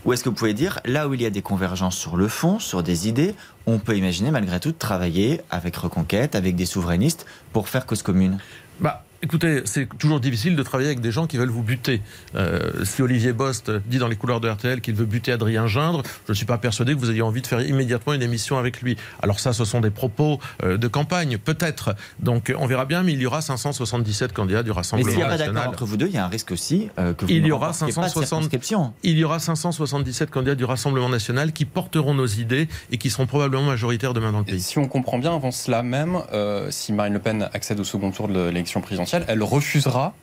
Ou 0.06 0.12
est-ce 0.12 0.24
que 0.24 0.30
vous 0.30 0.36
pouvez 0.36 0.54
dire 0.54 0.80
là 0.84 1.08
où 1.08 1.14
il 1.14 1.22
y 1.22 1.26
a 1.26 1.30
des 1.30 1.42
convergences 1.42 1.98
sur 1.98 2.18
le 2.18 2.28
fond, 2.28 2.60
sur 2.60 2.84
des 2.84 3.08
idées, 3.08 3.36
on 3.66 3.80
peut 3.80 3.96
imaginer 3.96 4.32
malgré 4.32 4.60
tout 4.60 4.72
de 4.72 4.78
travailler 4.78 5.42
avec 5.50 5.78
Reconquête, 5.78 6.36
avec 6.36 6.56
des 6.56 6.66
souverainistes 6.66 7.26
pour 7.54 7.70
faire 7.70 7.86
cause 7.86 8.02
commune? 8.02 8.38
Bah, 8.82 9.06
Écoutez, 9.24 9.62
c'est 9.64 9.88
toujours 9.98 10.20
difficile 10.20 10.58
de 10.58 10.64
travailler 10.64 10.90
avec 10.90 11.00
des 11.00 11.12
gens 11.14 11.28
qui 11.28 11.38
veulent 11.38 11.48
vous 11.50 11.64
buter. 11.64 12.02
Euh, 12.36 12.84
si 12.84 13.02
Olivier 13.02 13.32
Bost 13.32 13.72
dit 13.88 13.98
dans 13.98 14.10
les 14.10 14.18
couleurs 14.18 14.42
de 14.42 14.50
RTL 14.50 14.82
qu'il 14.82 14.96
veut 14.96 15.06
buter 15.06 15.32
Adrien 15.32 15.66
Gindre, 15.66 16.04
je 16.28 16.34
ne 16.34 16.36
suis 16.36 16.46
pas 16.46 16.58
persuadé 16.58 16.94
que 16.94 17.00
vous 17.00 17.10
ayez 17.10 17.22
envie 17.22 17.42
de 17.42 17.48
faire 17.48 17.62
immédiatement 17.62 18.12
une 18.12 18.22
émission 18.22 18.58
avec 18.58 18.82
lui. 18.82 18.98
Alors 19.22 19.40
ça, 19.40 19.54
ce 19.54 19.64
sont 19.64 19.80
des 19.80 19.92
propos 19.92 20.40
euh, 20.64 20.76
de 20.76 20.88
campagne, 20.90 21.38
peut-être. 21.38 21.96
Donc 22.20 22.54
on 22.60 22.66
verra 22.68 22.84
bien, 22.84 23.02
mais 23.02 23.14
il 23.14 23.22
y 23.22 23.26
aura 23.26 23.42
577 23.42 24.34
candidats 24.34 24.62
du 24.62 24.72
Rassemblement 24.72 25.08
Mais 25.08 25.14
s'il 25.14 25.20
n'y 25.20 25.24
a 25.24 25.28
pas 25.28 25.38
national. 25.38 25.56
d'accord 25.56 25.72
entre 25.72 25.86
vous 25.86 25.96
deux, 25.96 26.08
il 26.08 26.14
y 26.16 26.18
a 26.18 26.26
un 26.26 26.28
risque 26.28 26.52
aussi 26.52 26.90
euh, 27.00 27.14
que 27.14 27.24
vous 27.24 27.32
Il 27.32 27.44
ne 27.44 27.48
y 27.48 27.52
aura 27.54 27.68
remportiez 27.68 27.94
pas 27.94 28.02
de 28.02 28.08
560 28.08 28.28
circonscription. 28.28 28.94
Il 29.04 29.18
y 29.18 29.24
aura 29.24 29.40
577 29.40 30.32
candidats 30.32 30.56
du 30.56 30.66
Rassemblement 30.66 31.08
national 31.08 31.54
qui 31.54 31.64
porteront 31.64 32.14
nos 32.14 32.28
idées 32.28 32.68
et 32.92 32.98
qui 32.98 33.10
seront 33.10 33.26
probablement 33.26 33.64
majoritaires 33.68 34.14
demain 34.14 34.34
dans 34.34 34.40
le 34.40 34.46
Et 34.50 34.52
pays. 34.52 34.60
si 34.62 34.80
on 34.80 34.88
comprend 34.90 35.18
bien, 35.18 35.34
avant 35.34 35.52
cela 35.52 35.82
même, 35.82 36.18
euh, 36.34 36.68
si 36.72 36.92
Marine 36.92 37.14
Le 37.14 37.20
Pen 37.20 37.48
accède 37.54 37.80
au 37.80 37.86
second 37.86 38.12
tour 38.12 38.28
de 38.28 38.48
l'élection 38.50 38.82
présidentielle, 38.82 39.13
elle 39.28 39.44
refusera 39.44 40.14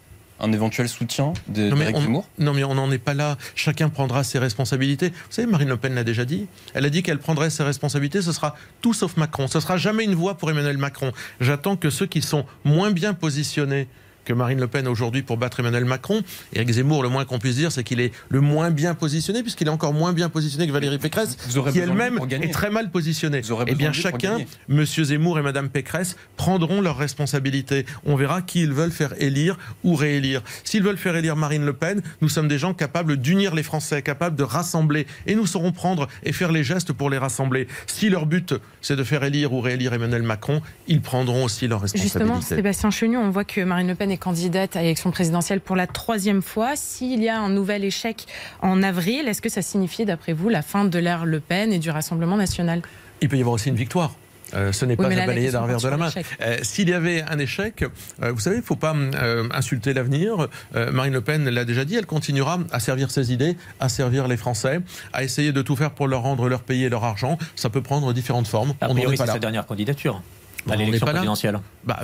un 0.41 0.53
éventuel 0.53 0.89
soutien 0.89 1.33
d'Éric 1.49 1.97
Zemmour 1.97 2.27
non 2.39 2.55
mais 2.55 2.65
on 2.65 2.75
n'en 2.75 2.91
est 2.91 2.99
pas 2.99 3.15
là. 3.15 3.37
Chacun 3.55 3.89
prendra 3.89 4.25
ses 4.25 4.39
responsabilités. 4.39 5.11
Vous 5.11 5.17
savez, 5.31 5.47
Marine 5.47 5.69
Le 5.69 5.77
Pen 5.77 5.95
l'a 5.95 6.05
déjà 6.05 6.25
dit. 6.25 6.47
Elle 6.75 6.87
a 6.87 6.91
dit 6.91 7.03
qu'elle 7.03 7.19
prendrait 7.19 7.51
ses 7.51 7.63
responsabilités. 7.63 8.23
Ce 8.23 8.33
sera 8.33 8.57
tout 8.81 8.95
sauf 8.95 9.17
Macron. 9.17 9.49
Ce 9.49 9.61
sera 9.61 9.77
jamais 9.77 10.05
une 10.05 10.15
voix 10.15 10.37
pour 10.39 10.51
Emmanuel 10.51 10.79
Macron. 10.79 11.13
J'attends 11.41 11.77
que 11.77 11.91
ceux 11.91 12.07
qui 12.07 12.23
sont 12.23 12.47
moins 12.65 12.91
bien 12.91 13.13
positionnés 13.13 13.87
que 14.25 14.33
Marine 14.33 14.61
Le 14.61 14.67
Pen 14.67 14.87
aujourd'hui 14.89 15.23
pour 15.23 15.37
battre 15.37 15.61
Emmanuel 15.61 15.85
Macron. 15.85 16.23
Éric 16.53 16.71
Zemmour, 16.71 17.03
le 17.03 17.09
moins 17.09 17.25
qu'on 17.25 17.39
puisse 17.39 17.57
dire, 17.57 17.73
c'est 17.73 17.85
qu'il 17.85 18.01
est 18.01 18.13
le 18.29 18.41
moins 18.41 18.71
bien 18.71 18.95
positionné, 18.95 19.43
puisqu'il 19.43 19.67
est 19.67 19.71
encore 19.71 19.93
moins 19.93 20.13
bien 20.13 20.29
positionné 20.29 20.67
que 20.67 20.73
Valérie 20.73 20.99
Pécresse, 20.99 21.37
qui 21.73 21.79
elle-même 21.79 22.19
est 22.31 22.53
très 22.53 22.71
mal 22.71 22.91
positionnée. 22.91 23.43
Eh 23.67 23.75
bien, 23.75 23.93
chacun. 23.93 24.39
Monsieur 24.69 25.05
Zemmour 25.05 25.39
et 25.39 25.43
Madame 25.43 25.69
Pécresse, 25.69 26.17
prendront 26.37 26.81
leurs 26.81 26.97
responsabilités. 26.97 27.87
On 28.05 28.17
verra 28.17 28.43
qui 28.43 28.63
ils 28.63 28.73
veulent 28.73 28.91
faire 28.91 29.15
élire 29.21 29.59
ou 29.85 29.95
réélire. 29.95 30.43
S'ils 30.65 30.83
veulent 30.83 30.99
faire 30.99 31.17
élire 31.17 31.37
Marine 31.37 31.65
Le 31.65 31.73
Pen, 31.73 32.03
nous 32.21 32.29
sommes 32.29 32.49
des 32.49 32.59
gens 32.59 32.75
capables 32.75 33.17
d'unir 33.17 33.55
les 33.55 33.63
Français, 33.63 34.03
capables 34.03 34.37
de 34.37 34.43
rassembler. 34.43 35.07
Et 35.27 35.35
nous 35.35 35.47
saurons 35.47 35.73
prendre 35.73 36.09
et 36.23 36.33
faire 36.33 36.53
les 36.53 36.65
gestes 36.65 36.93
pour 36.93 37.11
les 37.11 37.19
rassembler. 37.19 37.69
Si 37.87 38.11
leur 38.11 38.27
but, 38.27 38.55
c'est 38.81 38.97
de 38.97 39.05
faire 39.05 39.25
élire 39.25 39.53
ou 39.53 39.61
réélire 39.61 39.95
Emmanuel 39.95 40.23
Macron, 40.23 40.61
ils 40.87 41.01
prendront 41.01 41.45
aussi 41.45 41.69
leurs 41.69 41.87
Justement, 41.87 42.35
responsabilités. 42.35 42.57
Sébastien 42.57 42.91
Chenu, 42.91 43.17
on 43.17 43.31
voit 43.31 43.45
que 43.45 43.63
Marine 43.63 43.89
Le 43.89 43.95
Pen 43.95 44.10
est 44.11 44.17
candidate 44.19 44.77
à 44.77 44.83
l'élection 44.83 45.11
présidentielle 45.11 45.61
pour 45.61 45.77
la 45.77 45.87
troisième 45.87 46.43
fois. 46.43 46.77
S'il 46.77 47.23
y 47.23 47.29
a 47.29 47.39
un 47.39 47.49
nouvel 47.49 47.85
échec 47.85 48.27
en 48.63 48.83
avril, 48.83 49.29
est-ce 49.29 49.43
que 49.43 49.49
ça 49.49 49.63
signifie, 49.63 50.05
d'après 50.05 50.33
vous, 50.33 50.49
la 50.49 50.63
fin 50.63 50.85
de 50.85 50.99
l'ère 50.99 51.25
Le 51.27 51.41
Pen 51.41 51.73
et 51.73 51.79
du 51.79 51.91
Rassemblement 51.91 52.37
national? 52.37 52.83
Il 53.21 53.29
peut 53.29 53.37
y 53.37 53.41
avoir 53.41 53.55
aussi 53.55 53.69
une 53.69 53.77
victoire. 53.77 54.15
Euh, 54.55 54.73
ce 54.73 54.85
n'est 54.85 54.97
Oui, 54.99 55.05
pas 55.05 55.09
là, 55.15 55.33
question 55.33 55.53
d'un 55.53 55.61
revers 55.61 55.81
de 55.81 55.89
la 55.89 55.97
main. 55.97 56.11
Euh, 56.41 56.59
S'il 56.63 56.89
y 56.89 56.93
avait 56.93 57.23
un 57.23 57.39
échec, 57.39 57.85
euh, 58.23 58.33
vous 58.33 58.41
savez, 58.41 58.57
il 58.57 58.61
ne 58.61 58.65
faut 58.65 58.75
pas 58.75 58.97
euh, 58.97 59.49
insulter 59.55 59.95
l'avenir. 59.95 60.49
Euh, 60.75 60.91
Marine 60.91 61.13
Le 61.13 61.21
Pen 61.21 61.49
l'a 61.49 61.65
déjà 61.65 61.85
dit, 61.85 61.95
elle 61.95 62.07
continuera 62.07 62.59
à 62.73 62.81
servir 62.81 63.13
ses 63.13 63.33
idées, 63.33 63.57
à 63.79 63.89
servir 63.89 64.27
les 64.27 64.37
Français, 64.37 64.81
à 65.13 65.23
essayer 65.23 65.53
de 65.53 65.63
tout 65.63 65.77
faire 65.77 65.93
pour 65.93 66.09
leur 66.09 66.23
rendre 66.23 66.49
leur 66.49 66.63
pays 66.63 66.83
et 66.83 66.89
leur 66.89 67.05
argent. 67.05 67.39
Ça 67.55 67.71
peut 67.71 67.83
prendre 67.83 68.13
différentes 68.13 68.49
formes. 68.49 68.75
A 68.81 68.89
priori, 68.89 69.15
est 69.15 69.19
pas 69.19 69.27
c'est 69.27 69.33
sa 69.35 69.39
dernière 69.39 69.67
candidature 69.67 70.21
Bon, 70.67 70.73
à 70.73 70.75
on 70.75 70.79
n'est 70.79 70.85
l'élection 70.87 71.07
présidentielle. 71.07 71.59
Bah, 71.85 72.01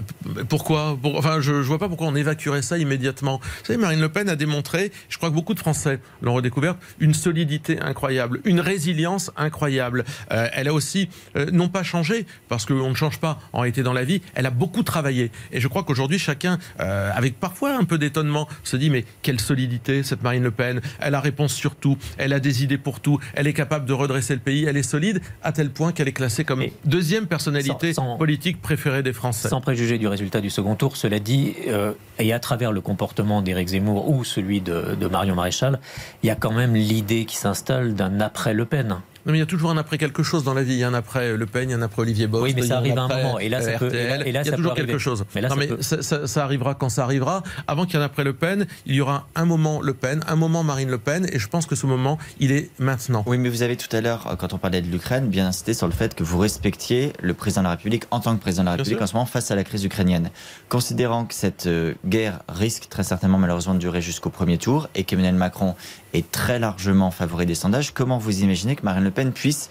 pourquoi 0.48 0.96
Pour- 1.00 1.16
Enfin, 1.16 1.40
je 1.40 1.52
ne 1.52 1.60
vois 1.62 1.78
pas 1.78 1.88
pourquoi 1.88 2.06
on 2.06 2.14
évacuerait 2.14 2.62
ça 2.62 2.78
immédiatement. 2.78 3.38
Vous 3.42 3.64
savez, 3.66 3.78
Marine 3.78 4.00
Le 4.00 4.08
Pen 4.08 4.28
a 4.28 4.36
démontré, 4.36 4.92
je 5.08 5.16
crois 5.18 5.28
que 5.30 5.34
beaucoup 5.34 5.54
de 5.54 5.58
Français 5.58 6.00
l'ont 6.22 6.34
redécouvert, 6.34 6.76
une 6.98 7.14
solidité 7.14 7.78
incroyable, 7.80 8.40
une 8.44 8.60
résilience 8.60 9.30
incroyable. 9.36 10.04
Euh, 10.32 10.48
elle 10.52 10.68
a 10.68 10.72
aussi, 10.72 11.08
euh, 11.36 11.46
non 11.52 11.68
pas 11.68 11.82
changé, 11.82 12.26
parce 12.48 12.64
qu'on 12.66 12.88
ne 12.90 12.94
change 12.94 13.18
pas 13.18 13.38
en 13.52 13.60
réalité 13.60 13.82
dans 13.82 13.92
la 13.92 14.04
vie, 14.04 14.22
elle 14.34 14.46
a 14.46 14.50
beaucoup 14.50 14.82
travaillé. 14.82 15.30
Et 15.52 15.60
je 15.60 15.68
crois 15.68 15.82
qu'aujourd'hui, 15.84 16.18
chacun, 16.18 16.58
euh, 16.80 17.10
avec 17.14 17.38
parfois 17.38 17.76
un 17.76 17.84
peu 17.84 17.98
d'étonnement, 17.98 18.48
se 18.64 18.76
dit, 18.76 18.90
mais 18.90 19.04
quelle 19.22 19.40
solidité 19.40 20.02
cette 20.02 20.22
Marine 20.22 20.42
Le 20.42 20.50
Pen 20.50 20.80
Elle 21.00 21.14
a 21.14 21.20
réponse 21.20 21.52
sur 21.52 21.74
tout, 21.74 21.98
elle 22.18 22.32
a 22.32 22.40
des 22.40 22.62
idées 22.62 22.78
pour 22.78 23.00
tout, 23.00 23.18
elle 23.34 23.46
est 23.46 23.52
capable 23.52 23.84
de 23.86 23.92
redresser 23.92 24.34
le 24.34 24.40
pays, 24.40 24.64
elle 24.64 24.76
est 24.76 24.82
solide, 24.82 25.20
à 25.42 25.52
tel 25.52 25.70
point 25.70 25.92
qu'elle 25.92 26.08
est 26.08 26.12
classée 26.12 26.44
comme 26.44 26.64
deuxième 26.84 27.26
personnalité 27.26 27.92
sans- 27.92 28.12
sans- 28.12 28.16
politique 28.16 28.45
des 28.52 29.12
Français. 29.12 29.48
Sans 29.48 29.60
préjuger 29.60 29.98
du 29.98 30.06
résultat 30.06 30.40
du 30.40 30.50
second 30.50 30.76
tour, 30.76 30.96
cela 30.96 31.18
dit, 31.18 31.54
euh, 31.68 31.92
et 32.18 32.32
à 32.32 32.38
travers 32.38 32.72
le 32.72 32.80
comportement 32.80 33.42
d'Éric 33.42 33.68
Zemmour 33.68 34.08
ou 34.08 34.24
celui 34.24 34.60
de, 34.60 34.94
de 34.98 35.06
Marion 35.08 35.34
Maréchal, 35.34 35.80
il 36.22 36.26
y 36.26 36.30
a 36.30 36.36
quand 36.36 36.52
même 36.52 36.74
l'idée 36.74 37.24
qui 37.24 37.36
s'installe 37.36 37.94
d'un 37.94 38.20
après-Le 38.20 38.64
Pen. 38.64 38.98
Non, 39.26 39.32
mais 39.32 39.38
il 39.38 39.40
y 39.40 39.42
a 39.42 39.46
toujours 39.46 39.70
un 39.70 39.76
après 39.76 39.98
quelque 39.98 40.22
chose 40.22 40.44
dans 40.44 40.54
la 40.54 40.62
vie. 40.62 40.74
Il 40.74 40.78
y 40.78 40.84
a 40.84 40.88
un 40.88 40.94
après 40.94 41.36
Le 41.36 41.46
Pen, 41.46 41.68
il 41.68 41.72
y 41.72 41.74
a 41.74 41.78
un 41.78 41.82
après 41.82 42.02
Olivier 42.02 42.26
Bost. 42.28 42.44
Oui, 42.44 42.52
mais 42.54 42.62
ça 42.62 42.74
a 42.74 42.78
arrive 42.78 42.96
à 42.96 43.02
un 43.02 43.08
moment. 43.08 43.38
Et 43.40 43.48
là, 43.48 43.60
ça 43.60 43.70
euh, 43.70 43.78
peut- 43.78 43.94
et 43.94 44.06
là- 44.08 44.26
et 44.26 44.32
là, 44.32 44.42
il 44.42 44.46
y 44.46 44.48
a 44.48 44.52
ça 44.52 44.56
toujours 44.56 44.74
quelque 44.74 44.98
chose. 44.98 45.24
Mais 45.34 45.40
là, 45.40 45.48
non, 45.48 45.54
ça 45.56 45.60
mais 45.60 45.66
peut- 45.66 45.82
ça, 45.82 46.02
ça- 46.02 46.26
ça 46.26 46.44
arrivera 46.44 46.74
quand 46.76 46.88
ça 46.88 47.02
arrivera. 47.02 47.42
Avant 47.66 47.84
qu'il 47.86 47.94
y 47.94 47.96
ait 47.98 48.02
un 48.02 48.06
après 48.06 48.22
Le 48.24 48.32
Pen, 48.34 48.66
il 48.86 48.94
y 48.94 49.00
aura 49.00 49.26
un 49.34 49.44
moment 49.44 49.82
Le 49.82 49.94
Pen, 49.94 50.22
un 50.28 50.36
moment 50.36 50.62
Marine 50.62 50.90
Le 50.90 50.98
Pen. 50.98 51.26
Et 51.32 51.38
je 51.40 51.48
pense 51.48 51.66
que 51.66 51.74
ce 51.74 51.86
moment, 51.86 52.18
il 52.38 52.52
est 52.52 52.70
maintenant. 52.78 53.24
Oui, 53.26 53.36
mais 53.38 53.48
vous 53.48 53.62
avez 53.62 53.76
tout 53.76 53.94
à 53.96 54.00
l'heure, 54.00 54.28
euh, 54.30 54.36
quand 54.36 54.52
on 54.52 54.58
parlait 54.58 54.80
de 54.80 54.88
l'Ukraine, 54.88 55.26
bien 55.26 55.48
insisté 55.48 55.74
sur 55.74 55.86
le 55.88 55.92
fait 55.92 56.14
que 56.14 56.22
vous 56.22 56.38
respectiez 56.38 57.12
le 57.20 57.34
président 57.34 57.62
de 57.62 57.66
la 57.66 57.70
République 57.72 58.04
en 58.12 58.20
tant 58.20 58.34
que 58.36 58.40
président 58.40 58.62
de 58.62 58.66
la 58.68 58.72
République 58.76 59.02
en 59.02 59.06
ce 59.08 59.14
moment 59.14 59.26
face 59.26 59.50
à 59.50 59.56
la 59.56 59.64
crise 59.64 59.84
ukrainienne. 59.84 60.30
Considérant 60.68 61.24
que 61.24 61.34
cette 61.34 61.66
euh, 61.66 61.94
guerre 62.06 62.40
risque 62.48 62.88
très 62.88 63.02
certainement 63.02 63.38
malheureusement 63.38 63.74
de 63.74 63.78
durer 63.80 64.02
jusqu'au 64.02 64.30
premier 64.30 64.58
tour 64.58 64.88
et 64.94 65.02
qu'Emmanuel 65.04 65.34
Macron 65.34 65.74
est 66.12 66.30
très 66.30 66.58
largement 66.58 67.10
favori 67.10 67.44
des 67.44 67.54
sondages, 67.54 67.92
comment 67.92 68.18
vous 68.18 68.40
imaginez 68.40 68.74
que 68.76 68.82
Marine 68.84 69.04
Le 69.04 69.10
Pen 69.10 69.15
puisse 69.32 69.70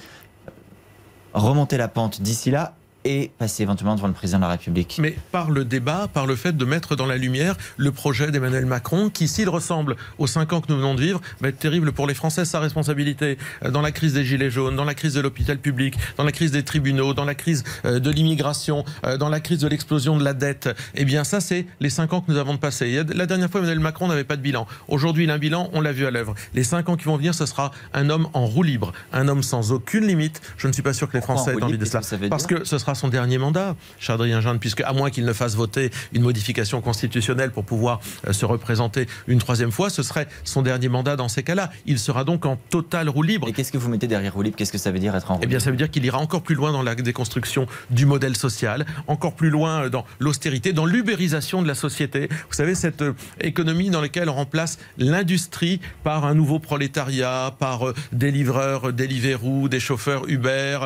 remonter 1.33 1.77
la 1.77 1.87
pente. 1.87 2.21
D'ici 2.21 2.51
là 2.51 2.75
et 3.05 3.31
passer 3.37 3.63
éventuellement 3.63 3.95
devant 3.95 4.07
le 4.07 4.13
président 4.13 4.39
de 4.39 4.43
la 4.43 4.49
République 4.49 4.97
Mais 4.99 5.15
par 5.31 5.51
le 5.51 5.63
débat, 5.63 6.09
par 6.11 6.25
le 6.25 6.35
fait 6.35 6.57
de 6.57 6.65
mettre 6.65 6.95
dans 6.95 7.05
la 7.05 7.17
lumière 7.17 7.55
le 7.77 7.91
projet 7.91 8.31
d'Emmanuel 8.31 8.65
Macron, 8.65 9.09
qui, 9.09 9.27
s'il 9.27 9.47
ressemble 9.47 9.95
aux 10.17 10.27
cinq 10.27 10.51
ans 10.53 10.61
que 10.61 10.71
nous 10.71 10.77
venons 10.77 10.95
de 10.95 11.01
vivre, 11.01 11.21
va 11.39 11.49
être 11.49 11.59
terrible 11.59 11.91
pour 11.91 12.07
les 12.07 12.15
Français, 12.15 12.45
sa 12.45 12.59
responsabilité. 12.59 13.37
Euh, 13.63 13.69
Dans 13.69 13.81
la 13.81 13.91
crise 13.91 14.13
des 14.13 14.25
Gilets 14.25 14.49
jaunes, 14.49 14.75
dans 14.75 14.83
la 14.83 14.95
crise 14.95 15.13
de 15.13 15.21
l'hôpital 15.21 15.59
public, 15.59 15.95
dans 16.17 16.23
la 16.23 16.31
crise 16.31 16.51
des 16.51 16.63
tribunaux, 16.63 17.13
dans 17.13 17.25
la 17.25 17.35
crise 17.35 17.63
euh, 17.85 17.99
de 17.99 18.09
l'immigration, 18.09 18.83
euh, 19.05 19.17
dans 19.17 19.29
la 19.29 19.39
crise 19.39 19.59
de 19.59 19.67
l'explosion 19.67 20.17
de 20.17 20.23
la 20.23 20.33
dette. 20.33 20.69
Eh 20.95 21.05
bien, 21.05 21.23
ça, 21.23 21.39
c'est 21.39 21.67
les 21.79 21.91
cinq 21.91 22.11
ans 22.13 22.21
que 22.21 22.31
nous 22.31 22.37
avons 22.37 22.55
de 22.55 22.59
passer. 22.59 23.03
La 23.13 23.27
dernière 23.27 23.49
fois, 23.51 23.59
Emmanuel 23.59 23.79
Macron 23.79 24.07
n'avait 24.07 24.23
pas 24.23 24.35
de 24.35 24.41
bilan. 24.41 24.65
Aujourd'hui, 24.87 25.25
il 25.25 25.31
a 25.31 25.35
un 25.35 25.37
bilan, 25.37 25.69
on 25.73 25.81
l'a 25.81 25.91
vu 25.91 26.07
à 26.07 26.11
l'œuvre. 26.11 26.33
Les 26.55 26.63
cinq 26.63 26.89
ans 26.89 26.95
qui 26.95 27.05
vont 27.05 27.17
venir, 27.17 27.35
ce 27.35 27.45
sera 27.45 27.71
un 27.93 28.09
homme 28.09 28.27
en 28.33 28.45
roue 28.45 28.63
libre, 28.63 28.93
un 29.13 29.27
homme 29.27 29.43
sans 29.43 29.71
aucune 29.71 30.07
limite. 30.07 30.41
Je 30.57 30.67
ne 30.67 30.73
suis 30.73 30.81
pas 30.81 30.93
sûr 30.93 31.07
que 31.07 31.17
les 31.17 31.21
Français 31.21 31.53
aient 31.53 31.63
envie 31.63 31.77
de 31.77 31.85
cela. 31.85 32.01
Parce 32.29 32.47
que 32.47 32.63
ce 32.63 32.77
sera 32.77 32.94
son 32.95 33.07
dernier 33.09 33.37
mandat, 33.37 33.75
cher 33.99 34.15
Adrien 34.15 34.41
Jeanne, 34.41 34.59
puisque 34.59 34.81
à 34.81 34.93
moins 34.93 35.09
qu'il 35.09 35.25
ne 35.25 35.33
fasse 35.33 35.55
voter 35.55 35.91
une 36.13 36.23
modification 36.23 36.81
constitutionnelle 36.81 37.51
pour 37.51 37.63
pouvoir 37.65 37.99
euh, 38.27 38.33
se 38.33 38.45
représenter 38.45 39.07
une 39.27 39.39
troisième 39.39 39.71
fois, 39.71 39.89
ce 39.89 40.03
serait 40.03 40.27
son 40.43 40.61
dernier 40.61 40.89
mandat 40.89 41.15
dans 41.15 41.27
ces 41.27 41.43
cas-là. 41.43 41.69
Il 41.85 41.99
sera 41.99 42.23
donc 42.23 42.45
en 42.45 42.57
totale 42.69 43.09
roue 43.09 43.23
libre. 43.23 43.47
Et 43.47 43.53
qu'est-ce 43.53 43.71
que 43.71 43.77
vous 43.77 43.89
mettez 43.89 44.07
derrière 44.07 44.33
roue 44.33 44.41
libre? 44.41 44.57
Qu'est-ce 44.57 44.71
que 44.71 44.77
ça 44.77 44.91
veut 44.91 44.99
dire 44.99 45.15
être 45.15 45.31
en 45.31 45.35
roue 45.35 45.41
Eh 45.43 45.47
bien, 45.47 45.57
libre? 45.57 45.63
ça 45.63 45.71
veut 45.71 45.77
dire 45.77 45.89
qu'il 45.91 46.05
ira 46.05 46.17
encore 46.19 46.41
plus 46.41 46.55
loin 46.55 46.71
dans 46.71 46.81
la 46.81 46.95
déconstruction 46.95 47.67
du 47.89 48.05
modèle 48.05 48.35
social, 48.35 48.85
encore 49.07 49.35
plus 49.35 49.49
loin 49.49 49.83
euh, 49.85 49.89
dans 49.89 50.05
l'austérité, 50.19 50.73
dans 50.73 50.85
l'ubérisation 50.85 51.61
de 51.61 51.67
la 51.67 51.75
société. 51.75 52.27
Vous 52.29 52.55
savez, 52.55 52.75
cette 52.75 53.01
euh, 53.01 53.13
économie 53.41 53.89
dans 53.89 54.01
laquelle 54.01 54.29
on 54.29 54.33
remplace 54.33 54.77
l'industrie 54.97 55.79
par 56.03 56.25
un 56.25 56.33
nouveau 56.33 56.59
prolétariat, 56.59 57.53
par 57.59 57.93
des 58.11 58.31
livreurs, 58.31 58.89
euh, 58.89 58.93
Deliveroo, 58.93 59.69
des 59.69 59.79
chauffeurs 59.79 60.27
Uber, 60.27 60.79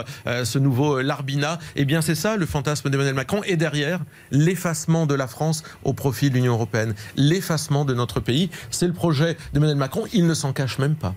ce 0.44 0.60
nouveau 0.60 1.02
Larbina. 1.02 1.60
Eh 1.76 1.86
bien, 1.86 1.99
c'est 2.02 2.16
ça 2.16 2.38
le 2.38 2.46
fantasme 2.46 2.90
d'Emmanuel 2.90 3.16
Macron. 3.16 3.42
Et 3.46 3.56
derrière, 3.56 4.00
l'effacement 4.32 5.06
de 5.06 5.16
la 5.16 5.28
France 5.28 5.64
au 5.84 5.94
profit 5.94 6.30
de 6.30 6.36
l'Union 6.36 6.54
européenne, 6.54 6.94
l'effacement 7.16 7.86
de 7.86 7.94
notre 7.94 8.20
pays. 8.20 8.50
C'est 8.70 8.88
le 8.88 8.94
projet 8.94 9.38
d'Emmanuel 9.54 9.78
Macron. 9.78 10.04
Il 10.14 10.28
ne 10.28 10.34
s'en 10.34 10.54
cache 10.54 10.80
même 10.80 10.96
pas. 10.96 11.14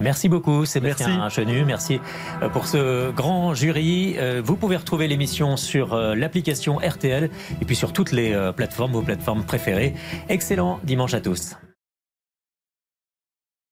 Merci 0.00 0.28
beaucoup, 0.28 0.64
Sébastien. 0.66 1.28
Chenu. 1.30 1.64
Merci 1.64 2.00
euh, 2.42 2.48
pour 2.48 2.66
ce 2.66 3.10
grand 3.12 3.54
jury. 3.54 4.16
Euh, 4.18 4.42
Vous 4.44 4.56
pouvez 4.56 4.76
retrouver 4.76 5.08
l'émission 5.08 5.56
sur 5.56 5.94
euh, 5.94 6.14
l'application 6.14 6.76
RTL 6.76 7.30
et 7.60 7.64
puis 7.64 7.76
sur 7.76 7.92
toutes 7.92 8.12
les 8.12 8.36
plateformes, 8.54 8.92
vos 8.92 9.02
plateformes 9.02 9.44
préférées. 9.44 9.94
Excellent 10.28 10.80
dimanche 10.84 11.14
à 11.14 11.20
tous. 11.20 11.56